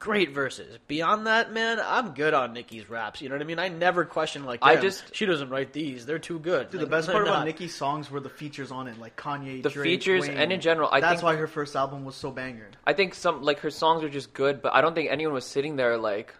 Great 0.00 0.32
verses. 0.32 0.76
Beyond 0.86 1.28
that, 1.28 1.52
man, 1.52 1.80
I'm 1.82 2.10
good 2.10 2.34
on 2.34 2.52
Nicki's 2.52 2.90
raps. 2.90 3.22
You 3.22 3.30
know 3.30 3.36
what 3.36 3.42
I 3.42 3.46
mean? 3.46 3.58
I 3.58 3.68
never 3.68 4.04
question 4.04 4.44
like, 4.44 4.58
I 4.60 4.76
just- 4.76 5.14
she 5.16 5.24
doesn't 5.24 5.48
write 5.48 5.72
these. 5.72 6.04
They're 6.04 6.18
too 6.18 6.38
good. 6.40 6.68
Dude, 6.70 6.80
Like, 6.82 6.90
the 6.90 6.96
best 6.96 7.06
they're 7.06 7.14
part 7.24 7.26
about. 7.28 7.44
Nicki's 7.46 7.74
songs 7.74 8.10
were 8.10 8.20
the 8.20 8.28
features 8.28 8.70
on 8.70 8.86
it, 8.86 8.98
like 8.98 9.16
Kanye, 9.16 9.62
The 9.62 9.70
Drake, 9.70 9.84
features 9.84 10.28
Wayne. 10.28 10.36
and 10.36 10.52
in 10.52 10.60
general, 10.60 10.90
I 10.92 11.00
That's 11.00 11.20
think- 11.20 11.22
why 11.22 11.36
her 11.36 11.46
first 11.46 11.74
album 11.74 12.04
was 12.04 12.16
so 12.16 12.30
banger. 12.30 12.68
I 12.86 12.92
think 12.92 13.14
some 13.14 13.42
like 13.42 13.60
her 13.60 13.70
songs 13.70 14.04
are 14.04 14.10
just 14.10 14.34
good, 14.34 14.60
but 14.60 14.74
I 14.74 14.82
don't 14.82 14.94
think 14.94 15.10
anyone 15.10 15.32
was 15.32 15.46
sitting 15.46 15.76
there 15.76 15.96
like 15.96 16.34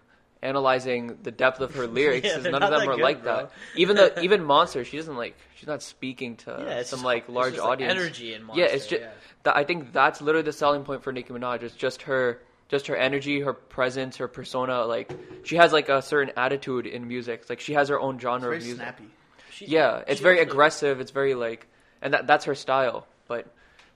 analyzing 0.44 1.18
the 1.22 1.30
depth 1.32 1.60
of 1.60 1.74
her 1.74 1.86
lyrics. 1.98 2.26
Yeah, 2.26 2.34
'cause 2.34 2.42
they're 2.44 2.52
none 2.52 2.62
of 2.62 2.70
them 2.70 2.88
are 2.88 2.94
good, 2.96 3.02
like 3.02 3.22
bro. 3.22 3.36
that. 3.36 3.52
Even 3.76 3.96
the 3.96 4.20
even 4.26 4.44
Monster, 4.44 4.84
she 4.84 4.96
doesn't 4.96 5.16
like 5.16 5.36
she's 5.56 5.66
not 5.66 5.82
speaking 5.82 6.36
to 6.36 6.50
Yeah, 6.50 6.82
some 6.82 6.98
just- 6.98 7.04
like 7.04 7.22
it's 7.24 7.28
large 7.32 7.54
just, 7.54 7.64
like, 7.64 7.72
audience. 7.72 7.92
energy 7.94 8.34
in 8.34 8.48
yeah, 8.54 8.66
it's 8.66 8.86
just 8.86 9.02
yeah. 9.02 9.10
that 9.44 9.56
I 9.56 9.64
think 9.64 9.92
that's 9.92 10.20
literally 10.20 10.44
the 10.44 10.52
selling 10.52 10.84
point 10.84 11.02
for 11.02 11.12
Nicki 11.12 11.32
Minaj. 11.32 11.62
It's 11.62 11.74
just 11.74 12.02
her 12.02 12.40
just 12.68 12.86
her 12.86 12.96
energy, 12.96 13.40
her 13.40 13.52
presence, 13.52 14.16
her 14.18 14.28
persona. 14.28 14.84
Like 14.84 15.12
she 15.44 15.56
has 15.56 15.72
like 15.72 15.88
a 15.88 16.00
certain 16.02 16.32
attitude 16.36 16.86
in 16.86 17.08
music. 17.08 17.40
It's 17.42 17.50
like 17.50 17.60
she 17.60 17.72
has 17.74 17.88
her 17.88 17.98
own 18.00 18.18
genre 18.18 18.50
of 18.52 18.58
music. 18.62 18.76
snappy. 18.76 19.04
She- 19.50 19.66
Yeah, 19.66 20.02
it's 20.06 20.20
very 20.20 20.40
aggressive. 20.40 21.00
It's 21.00 21.10
very 21.10 21.34
like, 21.34 21.66
and 22.02 22.12
that 22.14 22.26
that's 22.26 22.44
her 22.46 22.54
style. 22.54 23.06
But 23.28 23.46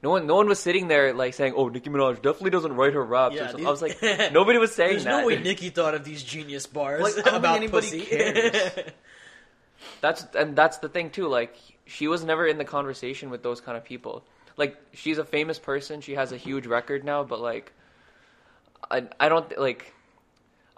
no 0.03 0.11
one, 0.11 0.27
no 0.27 0.37
one 0.37 0.47
was 0.49 0.59
sitting 0.61 0.89
there 0.89 1.12
like 1.12 1.35
saying, 1.35 1.55
"Oh, 1.56 1.69
Nicki 1.69 1.91
Minaj 1.91 2.17
definitely 2.17 2.50
doesn't 2.50 2.75
write 2.75 2.93
her 2.95 3.05
raps." 3.05 3.35
Yeah, 3.35 3.43
or 3.43 3.47
something. 3.49 3.59
these- 3.59 3.67
I 3.67 3.71
was 3.71 3.83
like, 3.83 4.03
nobody 4.33 4.59
was 4.59 4.75
saying 4.75 4.91
There's 4.93 5.05
that. 5.05 5.11
There's 5.11 5.23
no 5.23 5.27
way 5.27 5.39
Nicki 5.43 5.71
thought 5.71 5.95
of 5.95 6.05
these 6.05 6.23
genius 6.23 6.67
bars 6.67 7.03
Like, 7.03 7.27
about 7.33 7.61
pussy. 7.71 8.00
cares. 8.03 8.73
That's 10.00 10.27
and 10.35 10.55
that's 10.56 10.79
the 10.79 10.89
thing 10.89 11.11
too. 11.11 11.29
Like 11.29 11.56
she 11.87 12.09
was 12.09 12.25
never 12.25 12.47
in 12.47 12.59
the 12.59 12.65
conversation 12.65 13.31
with 13.31 13.43
those 13.43 13.61
kind 13.61 13.77
of 13.77 13.85
people. 13.85 14.25
Like 14.56 14.77
she's 14.93 15.19
a 15.19 15.25
famous 15.25 15.59
person. 15.59 16.00
She 16.00 16.15
has 16.15 16.33
a 16.33 16.37
huge 16.37 16.67
record 16.67 17.05
now, 17.05 17.23
but 17.25 17.41
like, 17.41 17.73
I 18.91 19.05
I 19.19 19.29
don't 19.29 19.56
like. 19.59 19.95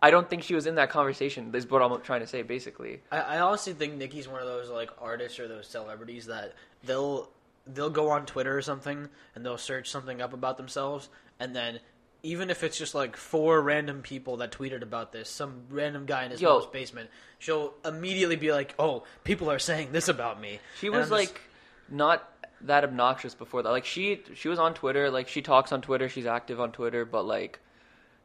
I 0.02 0.11
don't 0.11 0.31
think 0.31 0.44
she 0.44 0.55
was 0.55 0.67
in 0.67 0.76
that 0.76 0.88
conversation. 0.88 1.55
Is 1.55 1.69
what 1.69 1.82
I'm 1.82 2.00
trying 2.00 2.20
to 2.20 2.26
say, 2.26 2.40
basically. 2.43 3.00
I, 3.12 3.19
I 3.20 3.40
honestly 3.40 3.75
think 3.75 3.94
Nicki's 3.96 4.26
one 4.28 4.40
of 4.40 4.46
those 4.46 4.70
like 4.70 4.90
artists 5.00 5.38
or 5.38 5.46
those 5.49 5.67
celebrities 5.67 6.26
that 6.26 6.55
they'll 6.84 7.28
they'll 7.66 7.90
go 7.90 8.10
on 8.10 8.26
Twitter 8.26 8.56
or 8.56 8.62
something 8.62 9.08
and 9.34 9.44
they'll 9.44 9.58
search 9.58 9.88
something 9.90 10.20
up 10.20 10.32
about 10.32 10.56
themselves 10.56 11.08
and 11.38 11.55
then 11.55 11.81
even 12.22 12.50
if 12.50 12.62
it's 12.62 12.76
just 12.76 12.94
like 12.94 13.17
four 13.17 13.62
random 13.62 14.02
people 14.02 14.36
that 14.38 14.52
tweeted 14.52 14.82
about 14.82 15.10
this, 15.10 15.31
some 15.31 15.62
random 15.70 16.05
guy 16.05 16.24
in 16.24 16.31
his 16.31 16.40
Yo. 16.43 16.50
mom's 16.50 16.67
basement, 16.67 17.08
she'll 17.38 17.72
immediately 17.82 18.36
be 18.36 18.52
like, 18.52 18.74
"Oh, 18.79 19.05
people 19.24 19.50
are 19.50 19.58
saying 19.58 19.93
this 19.93 20.06
about 20.08 20.38
me." 20.38 20.60
She 20.79 20.88
And 20.88 20.96
was 20.96 21.05
just- 21.08 21.12
like 21.12 21.40
not 21.88 22.29
that 22.60 22.84
obnoxious 22.84 23.34
before 23.34 23.62
that. 23.62 23.70
Like 23.70 23.86
she 23.86 24.20
she 24.34 24.48
was 24.48 24.58
on 24.58 24.74
Twitter, 24.74 25.10
like 25.10 25.29
she 25.29 25.40
talks 25.40 25.72
on 25.72 25.81
Twitter, 25.81 26.10
she's 26.10 26.26
active 26.26 26.60
on 26.60 26.72
Twitter, 26.72 27.06
but 27.06 27.24
like 27.24 27.58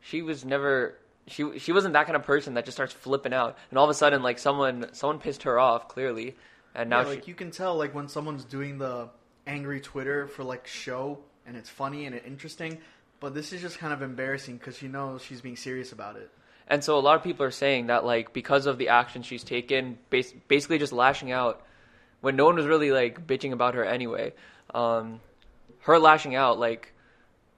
she 0.02 0.22
was 0.22 0.44
never 0.44 0.98
she 1.28 1.58
she 1.58 1.72
wasn't 1.72 1.94
that 1.94 2.06
kind 2.06 2.18
of 2.18 2.24
person 2.24 2.56
that 2.56 2.66
just 2.66 2.76
starts 2.76 2.92
flipping 2.92 3.34
out 3.34 3.58
and 3.70 3.80
all 3.80 3.86
of 3.86 3.90
a 3.90 3.94
sudden 3.94 4.22
like 4.22 4.40
someone 4.40 4.88
someone 4.92 5.20
pissed 5.20 5.44
her 5.44 5.58
off 5.58 5.88
clearly 5.88 6.36
and 6.76 6.90
now 6.90 7.00
yeah, 7.00 7.04
she, 7.06 7.10
like 7.12 7.28
you 7.30 7.34
can 7.34 7.50
tell 7.50 7.76
like 7.78 7.96
when 7.96 8.08
someone's 8.10 8.44
doing 8.44 8.78
the 8.78 9.10
angry 9.48 9.80
Twitter 9.82 10.28
for 10.28 10.44
like 10.44 10.68
show 10.68 11.20
and 11.46 11.56
it's 11.56 11.70
funny 11.70 12.06
and 12.06 12.16
it's 12.16 12.26
interesting, 12.26 12.80
but 13.20 13.34
this 13.34 13.54
is 13.54 13.62
just 13.62 13.78
kind 13.78 13.94
of 13.94 14.02
embarrassing 14.02 14.58
because 14.58 14.78
she 14.78 14.88
knows 14.88 15.22
she's 15.22 15.42
being 15.42 15.56
serious 15.56 15.92
about 15.92 16.16
it. 16.16 16.30
And 16.68 16.84
so 16.84 16.98
a 16.98 17.00
lot 17.00 17.16
of 17.16 17.24
people 17.24 17.46
are 17.46 17.52
saying 17.52 17.88
that 17.88 18.06
like 18.06 18.34
because 18.34 18.66
of 18.66 18.78
the 18.78 18.90
action 18.90 19.22
she's 19.22 19.44
taken, 19.44 19.98
bas- 20.10 20.34
basically 20.48 20.80
just 20.80 20.92
lashing 20.94 21.32
out 21.32 21.62
when 22.22 22.36
no 22.36 22.46
one 22.46 22.56
was 22.56 22.66
really 22.66 22.92
like 22.92 23.28
bitching 23.28 23.52
about 23.52 23.76
her 23.76 23.86
anyway. 23.86 24.34
Um, 24.74 25.20
her 25.82 26.00
lashing 26.00 26.34
out 26.34 26.58
like 26.58 26.92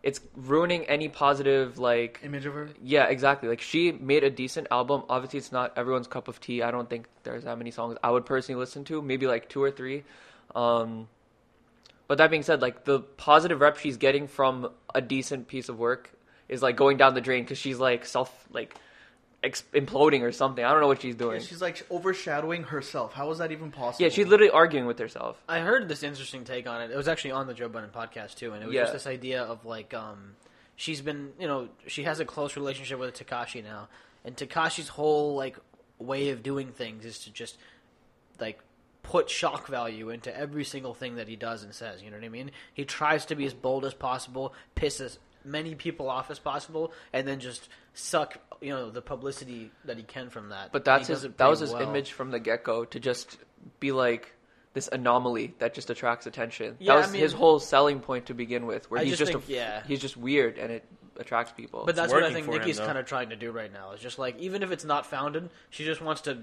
it's 0.04 0.20
ruining 0.36 0.84
any 0.86 1.08
positive 1.08 1.80
like 1.80 2.20
Image 2.24 2.46
of 2.46 2.54
her. 2.54 2.70
yeah 2.84 3.06
exactly 3.06 3.50
like 3.50 3.62
she 3.62 3.94
made 3.94 4.26
a 4.26 4.30
decent 4.30 4.68
album. 4.72 5.04
Obviously 5.10 5.40
it's 5.40 5.54
not 5.54 5.72
everyone's 5.78 6.08
cup 6.08 6.28
of 6.28 6.42
tea. 6.42 6.62
I 6.62 6.72
don't 6.72 6.90
think 6.90 7.08
there's 7.24 7.46
that 7.46 7.58
many 7.58 7.72
songs 7.72 7.98
I 8.04 8.12
would 8.12 8.26
personally 8.26 8.60
listen 8.60 8.84
to. 8.86 9.02
Maybe 9.02 9.26
like 9.26 9.48
two 9.48 9.64
or 9.64 9.72
three. 9.72 10.04
Um, 10.54 11.08
but 12.08 12.18
that 12.20 12.30
being 12.32 12.44
said, 12.44 12.62
like 12.62 12.86
the 12.86 13.00
positive 13.00 13.62
rep 13.62 13.78
she's 13.78 13.98
getting 13.98 14.28
from 14.28 14.72
a 14.94 15.02
decent 15.02 15.48
piece 15.48 15.70
of 15.70 15.78
work 15.80 16.12
is 16.50 16.62
like 16.62 16.76
going 16.76 16.98
down 16.98 17.14
the 17.14 17.22
drain 17.22 17.44
because 17.44 17.58
she's 17.58 17.78
like 17.80 18.06
self 18.06 18.48
like 18.52 18.76
ex- 19.44 19.64
imploding 19.74 20.22
or 20.22 20.32
something. 20.32 20.64
I 20.64 20.72
don't 20.72 20.80
know 20.82 20.88
what 20.88 21.02
she's 21.02 21.16
Yeah, 21.16 21.20
doing. 21.20 21.42
she's 21.42 21.62
like 21.62 21.86
overshadowing 21.92 22.64
herself. 22.64 23.14
How 23.14 23.30
is 23.32 23.38
that 23.40 23.52
even 23.52 23.72
possible? 23.72 24.04
Yeah, 24.04 24.10
she's 24.10 24.28
literally 24.28 24.52
arguing 24.52 24.86
with 24.86 25.00
herself. 25.00 25.42
I 25.50 25.60
heard 25.60 25.90
this 25.90 26.04
interesting 26.04 26.44
take 26.46 26.68
on 26.68 26.82
it. 26.82 26.92
It 26.92 26.98
was 26.98 27.08
actually 27.08 27.32
on 27.32 27.48
the 27.48 27.54
Joe 27.54 27.68
Budden 27.70 27.90
podcast 27.90 28.36
too, 28.36 28.54
and 28.54 28.64
it 28.64 28.68
was 28.68 28.76
Yeah. 28.76 28.84
just 28.84 28.94
this 28.94 29.08
idea 29.08 29.44
of 29.44 29.66
like, 29.66 29.94
um, 29.94 30.36
she's 30.76 31.02
been, 31.02 31.34
you 31.40 31.48
know, 31.48 31.68
she 31.88 32.04
has 32.04 32.20
a 32.20 32.26
close 32.26 32.56
relationship 32.56 33.00
with 33.00 33.14
Tekashi 33.14 33.64
now, 33.64 33.90
and 34.24 34.36
Tekashi's 34.36 34.88
whole 34.90 35.36
like 35.36 35.58
way 36.00 36.30
of 36.30 36.44
doing 36.44 36.72
things 36.72 37.04
is 37.06 37.20
to 37.20 37.32
just 37.32 37.58
like 38.40 38.60
put 39.08 39.30
shock 39.30 39.68
value 39.68 40.10
into 40.10 40.38
every 40.38 40.66
single 40.66 40.94
thing 40.94 41.16
that 41.16 41.30
he 41.30 41.38
does 41.38 41.64
and 41.64 41.74
says. 41.74 42.04
You 42.04 42.12
know 42.12 42.18
what 42.18 42.26
I 42.26 42.30
mean? 42.30 42.52
He 42.74 42.84
tries 42.84 43.26
to 43.28 43.36
be 43.36 43.46
as 43.46 43.54
bold 43.54 43.86
as 43.86 43.94
possible, 43.94 44.54
piss 44.76 45.00
as 45.00 45.18
many 45.46 45.76
people 45.76 46.10
off 46.10 46.30
as 46.30 46.40
possible, 46.40 46.92
and 47.14 47.26
then 47.26 47.40
just 47.40 47.70
suck 47.94 48.38
you 48.60 48.70
know 48.70 48.92
the 48.92 49.02
publicity 49.02 49.72
that 49.86 49.96
he 49.96 50.04
can 50.04 50.30
from 50.30 50.50
that. 50.50 50.74
But 50.74 50.84
that's 50.84 51.08
his 51.08 51.22
that 51.22 51.48
was 51.48 51.62
his 51.62 51.72
well. 51.72 51.84
image 51.84 52.12
from 52.12 52.32
the 52.32 52.40
get 52.40 52.66
go 52.66 52.84
to 52.84 53.00
just 53.00 53.38
be 53.80 53.94
like 53.94 54.34
this 54.74 54.90
anomaly 54.92 55.56
that 55.60 55.74
just 55.74 55.90
attracts 55.90 56.28
attention. 56.28 56.76
Yeah, 56.78 56.92
that 56.92 56.98
I 56.98 57.02
was 57.04 57.12
mean- 57.14 57.22
his 57.22 57.32
whole 57.32 57.60
selling 57.60 58.02
point 58.02 58.26
to 58.26 58.34
begin 58.34 58.66
with, 58.66 58.92
where 58.92 59.00
I 59.00 59.06
he's 59.06 59.18
just 59.18 59.32
just, 59.32 59.32
think- 59.32 59.50
a, 59.50 59.52
yeah. 59.52 59.84
he's 59.88 60.02
just 60.02 60.18
weird 60.18 60.58
and 60.58 60.70
it 60.70 60.84
attracts 61.16 61.54
people. 61.54 61.84
But 61.86 61.96
that's 61.96 62.12
what 62.12 62.24
I 62.24 62.34
think 62.34 62.46
for 62.46 62.52
Nicki's 62.60 62.78
kind 62.78 62.98
of 62.98 63.06
trying 63.06 63.30
to 63.30 63.38
do 63.38 63.52
right 63.52 63.72
now. 63.72 63.94
Is 63.94 64.02
just 64.02 64.20
like 64.20 64.38
even 64.38 64.64
if 64.64 64.72
it's 64.72 64.84
not 64.84 65.06
founded, 65.06 65.50
she 65.70 65.86
just 65.86 66.02
wants 66.02 66.22
to 66.24 66.40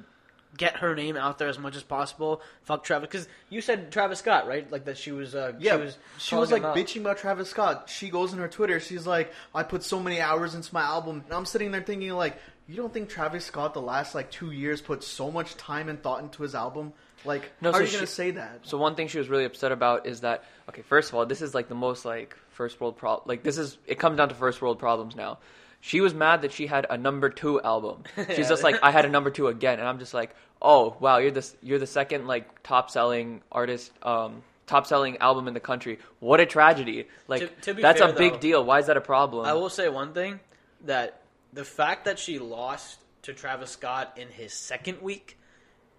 get 0.56 0.76
her 0.76 0.94
name 0.94 1.16
out 1.16 1.38
there 1.38 1.49
as 1.49 1.58
much 1.58 1.76
as 1.76 1.82
possible. 1.82 2.40
Fuck 2.62 2.84
Travis, 2.84 3.08
because 3.08 3.28
you 3.50 3.61
said 3.61 3.90
Travis 3.90 4.18
Scott, 4.20 4.46
right? 4.46 4.70
Like 4.70 4.84
that 4.87 4.96
she 4.99 5.12
was. 5.12 5.34
Uh, 5.34 5.52
Yeah, 5.58 5.76
she 5.76 5.82
was. 5.82 5.99
she 6.18 6.34
was 6.37 6.52
like 6.52 6.62
him 6.62 6.70
bitching 6.70 7.00
about 7.00 7.18
Travis 7.18 7.50
Scott. 7.50 7.90
She 7.90 8.11
goes 8.11 8.32
in 8.32 8.38
her 8.38 8.49
Twitter. 8.49 8.80
She's 8.80 9.06
like, 9.06 9.32
"I 9.54 9.62
put 9.62 9.82
so 9.82 10.00
many 10.00 10.20
hours 10.20 10.54
into 10.54 10.73
my 10.73 10.82
album." 10.82 11.23
And 11.26 11.32
I'm 11.34 11.46
sitting 11.46 11.70
there 11.73 11.82
thinking, 11.82 12.11
like, 12.12 12.38
you 12.68 12.76
don't 12.76 12.92
think 12.92 13.08
Travis 13.08 13.44
Scott 13.44 13.75
the 13.75 13.82
last 13.82 14.14
like 14.14 14.30
two 14.30 14.50
years 14.50 14.80
put 14.80 15.02
so 15.04 15.30
much 15.30 15.56
time 15.56 15.88
and 15.88 16.02
thought 16.02 16.23
into 16.23 16.42
his 16.42 16.54
album? 16.54 16.92
Like, 17.26 17.50
No, 17.61 17.73
how 17.73 17.78
so 17.78 17.84
are 17.84 17.87
you 17.87 17.92
gonna 17.92 18.06
say 18.06 18.32
that? 18.32 18.61
So 18.62 18.76
one 18.78 18.94
thing 18.96 19.08
she 19.08 19.18
was 19.18 19.28
really 19.28 19.44
upset 19.44 19.73
about 19.73 20.06
is 20.06 20.20
that 20.20 20.44
okay, 20.68 20.82
first 20.82 21.08
of 21.11 21.14
all, 21.14 21.26
this 21.26 21.42
is 21.42 21.54
like 21.54 21.68
the 21.68 21.75
most 21.75 22.04
like 22.04 22.37
first 22.50 22.80
world 22.80 22.96
problem. 22.96 23.26
Like 23.26 23.42
this 23.42 23.58
is 23.58 23.78
it 23.87 23.99
comes 23.99 24.16
down 24.18 24.28
to 24.28 24.34
first 24.34 24.61
world 24.61 24.78
problems 24.78 25.16
now. 25.16 25.38
She 25.86 26.00
was 26.00 26.14
mad 26.14 26.40
that 26.42 26.52
she 26.52 26.66
had 26.66 26.86
a 26.88 26.96
number 26.96 27.28
two 27.28 27.60
album. 27.60 28.04
She's 28.34 28.48
just 28.48 28.62
like, 28.62 28.76
I 28.82 28.90
had 28.90 29.04
a 29.04 29.10
number 29.10 29.28
two 29.30 29.48
again, 29.48 29.78
and 29.78 29.86
I'm 29.86 29.98
just 29.98 30.14
like, 30.14 30.34
oh 30.62 30.96
wow, 30.98 31.18
you're 31.18 31.30
the 31.30 31.46
you're 31.62 31.78
the 31.78 31.86
second 31.86 32.26
like 32.26 32.62
top 32.62 32.90
selling 32.90 33.42
artist, 33.52 33.92
um, 34.02 34.42
top 34.66 34.86
selling 34.86 35.18
album 35.18 35.46
in 35.46 35.52
the 35.52 35.60
country. 35.60 35.98
What 36.20 36.40
a 36.40 36.46
tragedy! 36.46 37.06
Like 37.28 37.60
To- 37.60 37.74
to 37.74 37.82
that's 37.82 38.00
fair, 38.00 38.08
a 38.08 38.14
big 38.14 38.32
though, 38.32 38.38
deal. 38.38 38.64
Why 38.64 38.78
is 38.78 38.86
that 38.86 38.96
a 38.96 39.02
problem? 39.02 39.44
I 39.44 39.52
will 39.52 39.68
say 39.68 39.90
one 39.90 40.14
thing 40.14 40.40
that 40.86 41.20
the 41.52 41.66
fact 41.66 42.06
that 42.06 42.18
she 42.18 42.38
lost 42.38 42.98
to 43.24 43.34
Travis 43.34 43.70
Scott 43.72 44.14
in 44.16 44.28
his 44.28 44.54
second 44.54 45.02
week 45.02 45.36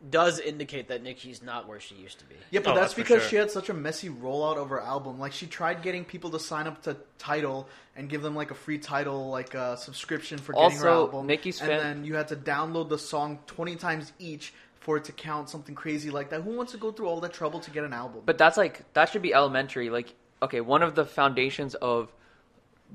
does 0.10 0.40
indicate 0.40 0.90
that 0.90 1.02
Nicki's 1.02 1.42
not 1.42 1.68
where 1.68 1.80
she 1.80 1.96
used 1.96 2.20
to 2.20 2.26
be. 2.26 2.36
Yeah, 2.52 2.60
but 2.60 2.72
Oh, 2.72 2.76
that's 2.76 2.94
that's 2.94 2.94
because 2.96 3.22
sure. 3.24 3.30
she 3.30 3.36
had 3.38 3.50
such 3.50 3.70
a 3.70 3.74
messy 3.74 4.10
rollout 4.10 4.58
of 4.58 4.70
her 4.70 4.80
album. 4.82 5.20
Like 5.20 5.32
she 5.32 5.48
tried 5.48 5.82
getting 5.82 6.06
people 6.06 6.30
to 6.32 6.40
sign 6.40 6.68
up 6.68 6.84
to 6.84 6.98
Tidal 7.18 7.68
and 7.96 8.08
give 8.10 8.22
them 8.22 8.36
like 8.36 8.52
a 8.52 8.56
free 8.56 8.78
Tidal 8.78 9.30
like 9.30 9.54
a 9.56 9.78
subscription 9.78 10.38
for 10.38 10.54
getting 10.54 10.78
her 10.80 10.90
album. 10.90 11.28
Nicki's 11.28 11.60
and 11.62 11.70
fan- 11.70 11.80
then 11.80 12.06
you 12.06 12.16
had 12.16 12.28
to 12.28 12.36
download 12.36 12.90
the 12.90 12.98
song 13.00 13.40
twenty 13.48 13.76
times 13.76 14.12
each 14.20 14.54
for 14.80 14.98
it 14.98 15.06
to 15.06 15.12
count 15.12 15.50
something 15.50 15.74
crazy 15.74 16.12
like 16.12 16.30
that. 16.30 16.42
Who 16.42 16.52
wants 16.56 16.74
to 16.74 16.78
go 16.78 16.92
through 16.92 17.08
all 17.08 17.20
that 17.22 17.34
trouble 17.34 17.60
to 17.62 17.72
get 17.72 17.84
an 17.84 17.94
album? 17.94 18.22
But 18.26 18.38
that's 18.38 18.58
like 18.58 18.92
that 18.94 19.10
should 19.10 19.24
be 19.24 19.34
elementary. 19.34 19.90
Like, 19.90 20.14
okay, 20.44 20.62
one 20.62 20.84
of 20.84 20.94
the 20.94 21.06
foundations 21.06 21.74
of 21.76 22.12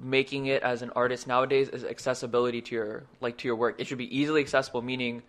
making 0.00 0.46
it 0.46 0.62
as 0.62 0.82
an 0.82 0.90
artist 0.94 1.26
nowadays 1.26 1.68
is 1.68 1.82
accessibility 1.84 2.60
to 2.62 2.74
your 2.74 3.02
like 3.20 3.38
to 3.38 3.48
your 3.48 3.56
work. 3.56 3.76
It 3.80 3.86
should 3.88 3.98
be 3.98 4.16
easily 4.16 4.40
accessible, 4.40 4.82
meaning, 4.82 5.22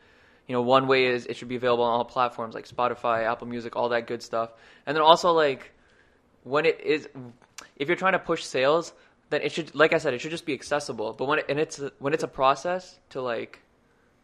you 0.51 0.57
know, 0.57 0.63
one 0.63 0.85
way 0.85 1.05
is 1.05 1.27
it 1.27 1.37
should 1.37 1.47
be 1.47 1.55
available 1.55 1.85
on 1.85 1.93
all 1.93 2.03
platforms 2.03 2.53
like 2.53 2.67
Spotify, 2.67 3.23
Apple 3.23 3.47
Music, 3.47 3.77
all 3.77 3.87
that 3.87 4.05
good 4.05 4.21
stuff. 4.21 4.49
And 4.85 4.93
then 4.97 5.01
also 5.01 5.31
like 5.31 5.71
when 6.43 6.65
it 6.65 6.81
is 6.81 7.07
if 7.77 7.87
you're 7.87 7.95
trying 7.95 8.11
to 8.19 8.19
push 8.19 8.43
sales, 8.43 8.91
then 9.29 9.41
it 9.43 9.53
should 9.53 9.73
like 9.73 9.93
I 9.93 9.97
said, 9.97 10.13
it 10.13 10.19
should 10.19 10.31
just 10.31 10.45
be 10.45 10.53
accessible. 10.53 11.13
But 11.13 11.29
when 11.29 11.39
it, 11.39 11.45
and 11.47 11.57
it's 11.57 11.79
a, 11.79 11.93
when 11.99 12.13
it's 12.13 12.23
a 12.23 12.27
process 12.27 12.99
to 13.11 13.21
like 13.21 13.61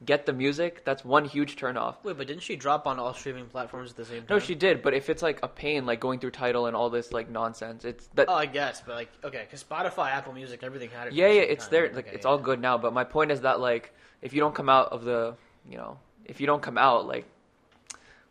get 0.03 0.25
the 0.25 0.33
music, 0.33 0.83
that's 0.83 1.05
one 1.05 1.23
huge 1.23 1.55
turnoff. 1.55 1.95
Wait, 2.03 2.17
but 2.17 2.27
didn't 2.27 2.43
she 2.43 2.57
drop 2.57 2.87
on 2.87 2.99
all 2.99 3.13
streaming 3.13 3.45
platforms 3.45 3.91
at 3.91 3.95
the 3.95 4.03
same 4.03 4.17
time? 4.25 4.27
No, 4.29 4.39
she 4.39 4.53
did, 4.53 4.81
but 4.81 4.93
if 4.93 5.09
it's 5.09 5.23
like 5.23 5.39
a 5.43 5.47
pain, 5.47 5.85
like 5.85 6.01
going 6.01 6.19
through 6.19 6.31
Tidal 6.31 6.65
and 6.65 6.75
all 6.75 6.89
this 6.89 7.13
like 7.13 7.29
nonsense, 7.29 7.85
it's 7.85 8.09
that. 8.15 8.27
Oh, 8.27 8.33
I 8.33 8.47
guess, 8.47 8.81
but 8.85 8.95
like, 8.95 9.09
okay, 9.23 9.43
because 9.45 9.63
Spotify, 9.63 10.11
Apple 10.11 10.33
Music, 10.33 10.61
everything 10.61 10.89
had 10.89 11.07
it. 11.07 11.13
yeah, 11.13 11.27
yeah, 11.29 11.41
it's 11.53 11.67
time. 11.67 11.71
there. 11.71 11.93
Like 11.93 12.07
Okay, 12.07 12.15
it's 12.17 12.25
yeah. 12.25 12.31
all 12.31 12.37
good 12.37 12.59
now. 12.59 12.77
But 12.77 12.91
my 12.91 13.05
point 13.05 13.31
is 13.31 13.39
that 13.41 13.61
like 13.61 13.93
if 14.21 14.33
you 14.33 14.41
don't 14.41 14.53
come 14.53 14.67
out 14.67 14.91
of 14.91 15.05
the, 15.05 15.35
you 15.69 15.77
know, 15.77 15.97
if 16.27 16.39
you 16.39 16.47
don't 16.47 16.61
come 16.61 16.77
out 16.77 17.07
like, 17.07 17.25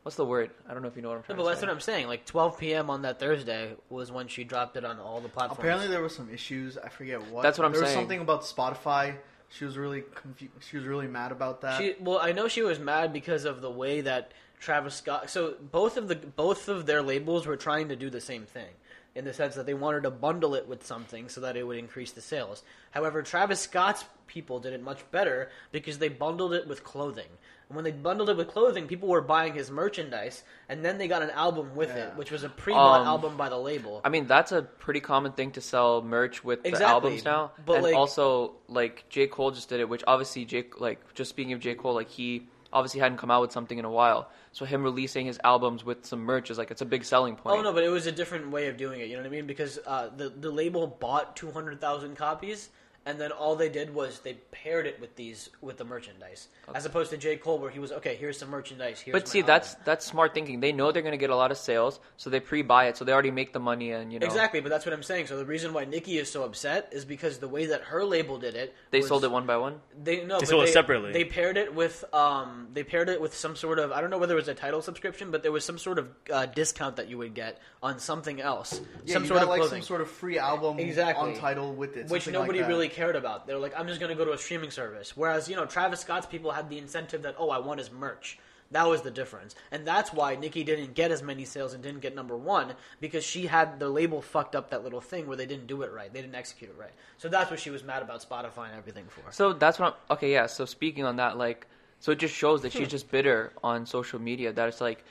what's 0.02 0.16
the 0.16 0.24
word? 0.24 0.50
I 0.68 0.72
don't 0.72 0.82
know 0.82 0.88
if 0.88 0.96
you 0.96 1.02
know 1.02 1.08
what 1.08 1.16
I'm 1.16 1.24
No, 1.28 1.34
but 1.36 1.42
to 1.42 1.48
that's 1.48 1.60
say. 1.60 1.66
what 1.66 1.72
I'm 1.72 1.80
saying. 1.80 2.06
Like 2.06 2.24
12 2.26 2.58
p.m. 2.58 2.90
on 2.90 3.02
that 3.02 3.18
Thursday 3.18 3.74
was 3.90 4.12
when 4.12 4.28
she 4.28 4.44
dropped 4.44 4.76
it 4.76 4.84
on 4.84 4.98
all 4.98 5.20
the 5.20 5.28
platforms. 5.28 5.58
Apparently 5.58 5.88
there 5.88 6.00
were 6.00 6.08
some 6.08 6.32
issues. 6.32 6.78
I 6.78 6.88
forget 6.88 7.20
what. 7.30 7.42
That's 7.42 7.58
what 7.58 7.64
I'm 7.64 7.72
there 7.72 7.82
was 7.82 7.92
something 7.92 8.20
about 8.20 8.42
Spotify. 8.42 9.16
She 9.48 9.64
was 9.64 9.78
really 9.78 10.02
confused. 10.14 10.52
She 10.68 10.76
was 10.76 10.86
really 10.86 11.06
mad 11.06 11.32
about 11.32 11.60
that. 11.62 11.78
She 11.78 11.94
well, 12.00 12.18
I 12.18 12.32
know 12.32 12.48
she 12.48 12.62
was 12.62 12.78
mad 12.78 13.12
because 13.12 13.44
of 13.44 13.60
the 13.60 13.70
way 13.70 14.00
that 14.02 14.32
Travis 14.60 14.94
Scott. 14.94 15.30
So 15.30 15.54
both 15.60 15.96
of 15.96 16.08
the 16.08 16.16
both 16.16 16.68
of 16.68 16.86
their 16.86 17.02
labels 17.02 17.46
were 17.46 17.56
trying 17.56 17.88
to 17.88 17.96
do 17.96 18.10
the 18.10 18.20
same 18.20 18.44
thing 18.44 18.70
in 19.16 19.24
the 19.24 19.32
sense 19.32 19.54
that 19.54 19.66
they 19.66 19.74
wanted 19.74 20.02
to 20.04 20.10
bundle 20.10 20.54
it 20.54 20.68
with 20.68 20.84
something 20.86 21.28
so 21.28 21.40
that 21.40 21.56
it 21.56 21.66
would 21.66 21.78
increase 21.78 22.12
the 22.12 22.20
sales. 22.20 22.62
However, 22.90 23.22
Travis 23.22 23.60
Scott's 23.60 24.04
people 24.26 24.60
did 24.60 24.72
it 24.74 24.82
much 24.82 25.08
better 25.10 25.48
because 25.72 25.98
they 25.98 26.08
bundled 26.08 26.52
it 26.52 26.68
with 26.68 26.84
clothing. 26.84 27.28
And 27.68 27.74
when 27.76 27.84
they 27.84 27.90
bundled 27.92 28.28
it 28.30 28.36
with 28.36 28.48
clothing, 28.48 28.86
people 28.86 29.08
were 29.08 29.20
buying 29.22 29.54
his 29.54 29.70
merchandise, 29.70 30.44
and 30.68 30.84
then 30.84 30.98
they 30.98 31.08
got 31.08 31.22
an 31.22 31.30
album 31.30 31.74
with 31.74 31.88
Yeah. 31.88 32.08
it, 32.08 32.16
which 32.16 32.30
was 32.30 32.44
a 32.44 32.48
pre-bought 32.48 33.00
Um, 33.00 33.06
album 33.06 33.36
by 33.36 33.48
the 33.48 33.56
label. 33.58 34.00
I 34.04 34.08
mean, 34.08 34.26
that's 34.26 34.52
a 34.52 34.62
pretty 34.62 35.00
common 35.00 35.32
thing 35.32 35.50
to 35.52 35.60
sell 35.60 36.02
merch 36.02 36.44
with 36.44 36.62
the 36.62 36.80
albums 36.84 37.24
now. 37.24 37.52
but, 37.64 37.74
and 37.76 37.82
like- 37.84 37.94
also, 37.96 38.52
like 38.68 39.08
J 39.08 39.26
Cole 39.26 39.50
just 39.50 39.68
did 39.68 39.80
it, 39.80 39.88
which 39.88 40.04
obviously 40.06 40.44
J 40.44 40.66
like 40.78 41.00
just 41.14 41.30
speaking 41.30 41.54
of 41.54 41.60
J 41.60 41.74
Cole, 41.74 41.94
like 41.94 42.10
he 42.10 42.46
obviously 42.72 43.00
hadn't 43.00 43.18
come 43.18 43.30
out 43.30 43.42
with 43.42 43.52
something 43.52 43.78
in 43.78 43.84
a 43.84 43.90
while. 43.90 44.28
So 44.52 44.64
him 44.64 44.82
releasing 44.82 45.26
his 45.26 45.38
albums 45.44 45.84
with 45.84 46.04
some 46.06 46.20
merch 46.20 46.50
is 46.50 46.58
like 46.58 46.70
it's 46.70 46.82
a 46.82 46.86
big 46.86 47.04
selling 47.04 47.36
point. 47.36 47.58
Oh 47.58 47.62
no, 47.62 47.72
but 47.72 47.84
it 47.84 47.88
was 47.88 48.06
a 48.06 48.12
different 48.12 48.50
way 48.50 48.68
of 48.68 48.76
doing 48.76 49.00
it. 49.00 49.08
You 49.08 49.16
know 49.16 49.22
what 49.22 49.28
I 49.28 49.30
mean? 49.30 49.46
Because 49.46 49.78
uh, 49.86 50.10
the 50.16 50.28
the 50.28 50.50
label 50.50 50.86
bought 50.86 51.36
two 51.36 51.50
hundred 51.50 51.80
thousand 51.80 52.16
copies, 52.16 52.70
and 53.06 53.20
then 53.20 53.30
all 53.32 53.54
they 53.56 53.68
did 53.68 53.94
was 53.94 54.18
they 54.18 54.34
paired 54.50 54.86
it 54.86 55.00
with 55.00 55.14
these 55.16 55.48
with 55.62 55.78
the 55.78 55.84
merchandise, 55.84 56.48
as 56.74 56.84
opposed 56.84 57.10
to 57.12 57.16
J 57.16 57.36
Cole, 57.36 57.58
where 57.58 57.70
he 57.70 57.78
was 57.78 57.92
okay. 57.92 58.16
Here's 58.16 58.38
some 58.38 58.50
merchandise. 58.50 59.00
Here's 59.00 59.12
But 59.14 59.28
see, 59.28 59.38
album." 59.38 59.46
that's 59.54 59.74
that's 59.84 60.04
smart 60.04 60.34
thinking. 60.34 60.60
They 60.60 60.72
know 60.72 60.90
they're 60.92 61.02
going 61.02 61.12
to 61.12 61.16
get 61.18 61.30
a 61.30 61.36
lot 61.36 61.50
of 61.52 61.56
sales, 61.56 62.00
so 62.16 62.28
they 62.28 62.40
pre-buy 62.40 62.86
it, 62.88 62.96
so 62.96 63.04
they 63.04 63.12
already 63.12 63.30
make 63.30 63.52
the 63.52 63.60
money, 63.60 63.92
and 63.92 64.12
you 64.12 64.18
know 64.18 64.26
exactly. 64.26 64.60
But 64.60 64.70
that's 64.70 64.84
what 64.84 64.92
I'm 64.92 65.04
saying. 65.04 65.28
So 65.28 65.38
the 65.38 65.44
reason 65.46 65.72
why 65.72 65.84
Nicki 65.84 66.18
is 66.18 66.30
so 66.30 66.42
upset 66.44 66.88
is 66.92 67.04
because 67.04 67.38
the 67.38 67.48
way 67.48 67.66
that 67.66 67.82
her 67.84 68.04
label 68.04 68.38
did 68.38 68.54
it, 68.56 68.74
they 68.90 68.98
was- 68.98 69.08
sold 69.08 69.24
it 69.24 69.30
one 69.30 69.46
by 69.46 69.56
one. 69.56 69.80
They 70.02 70.24
no, 70.24 70.40
but 70.40 70.48
sold 70.48 70.64
it 70.64 70.72
separately. 70.72 71.12
They 71.12 71.24
paired 71.24 71.56
it 71.56 71.74
with 71.74 72.04
um, 72.12 72.68
they 72.74 72.82
paired 72.82 73.08
it 73.08 73.20
with 73.20 73.34
some 73.34 73.54
sort 73.54 73.78
of 73.78 73.92
I 73.92 74.00
don't 74.00 74.10
know 74.10 74.18
whether 74.18 74.34
it 74.34 74.40
was 74.40 74.48
a 74.48 74.54
Tidal 74.54 74.82
subscription, 74.82 75.30
but 75.30 75.42
there 75.44 75.52
was 75.52 75.64
some 75.64 75.78
sort 75.78 75.98
of 76.00 76.08
uh, 76.32 76.46
discount 76.46 76.96
that 76.96 77.08
you 77.08 77.18
would 77.18 77.34
get 77.34 77.60
on 77.82 78.00
something 78.00 78.40
else, 78.40 78.80
yeah, 79.04 79.12
some 79.12 79.22
you 79.22 79.28
sort 79.28 79.38
got 79.38 79.42
of 79.44 79.48
like 79.50 79.60
clothing. 79.60 79.82
some 79.82 79.86
sort 79.86 80.00
of 80.00 80.10
free 80.10 80.38
album 80.38 80.80
Exactly. 80.80 81.34
on 81.34 81.38
Tidal 81.38 81.72
with 81.72 81.96
it, 81.96 82.08
which 82.08 82.24
something 82.24 82.34
like 82.40 82.46
nobody 82.48 82.58
that. 82.60 82.68
really 82.68 82.88
cared 82.96 83.16
about. 83.16 83.46
They're 83.46 83.58
like, 83.58 83.74
I'm 83.78 83.86
just 83.86 84.00
going 84.00 84.10
to 84.10 84.16
go 84.16 84.24
to 84.24 84.32
a 84.32 84.38
streaming 84.38 84.70
service. 84.70 85.16
Whereas, 85.16 85.48
you 85.48 85.56
know, 85.56 85.66
Travis 85.66 86.00
Scott's 86.00 86.26
people 86.26 86.50
had 86.50 86.70
the 86.70 86.78
incentive 86.78 87.22
that, 87.22 87.34
oh, 87.38 87.50
I 87.50 87.58
want 87.58 87.78
his 87.78 87.92
merch. 87.92 88.38
That 88.72 88.88
was 88.88 89.02
the 89.02 89.12
difference. 89.12 89.54
And 89.70 89.86
that's 89.86 90.12
why 90.12 90.34
Nicki 90.34 90.64
didn't 90.64 90.94
get 90.94 91.12
as 91.12 91.22
many 91.22 91.44
sales 91.44 91.72
and 91.74 91.82
didn't 91.82 92.00
get 92.00 92.16
number 92.16 92.36
one 92.36 92.74
because 93.00 93.22
she 93.22 93.46
had 93.46 93.78
the 93.78 93.88
label 93.88 94.20
fucked 94.20 94.56
up 94.56 94.70
that 94.70 94.82
little 94.82 95.00
thing 95.00 95.28
where 95.28 95.36
they 95.36 95.46
didn't 95.46 95.68
do 95.68 95.82
it 95.82 95.92
right. 95.92 96.12
They 96.12 96.20
didn't 96.20 96.34
execute 96.34 96.70
it 96.70 96.76
right. 96.76 96.90
So 97.18 97.28
that's 97.28 97.48
what 97.50 97.60
she 97.60 97.70
was 97.70 97.84
mad 97.84 98.02
about 98.02 98.28
Spotify 98.28 98.64
and 98.70 98.76
everything 98.76 99.04
for. 99.08 99.30
So 99.30 99.52
that's 99.52 99.78
what. 99.78 99.86
I'm, 100.10 100.16
okay, 100.16 100.32
yeah. 100.32 100.46
So 100.46 100.64
speaking 100.64 101.04
on 101.04 101.16
that, 101.16 101.38
like, 101.38 101.68
so 102.00 102.10
it 102.12 102.18
just 102.18 102.34
shows 102.34 102.62
that 102.62 102.72
Hmm. 102.72 102.78
she's 102.78 102.88
just 102.88 103.08
bitter 103.10 103.52
on 103.62 103.86
social 103.86 104.18
media. 104.18 104.52
That 104.52 104.66
it's 104.68 104.80
like, 104.80 105.04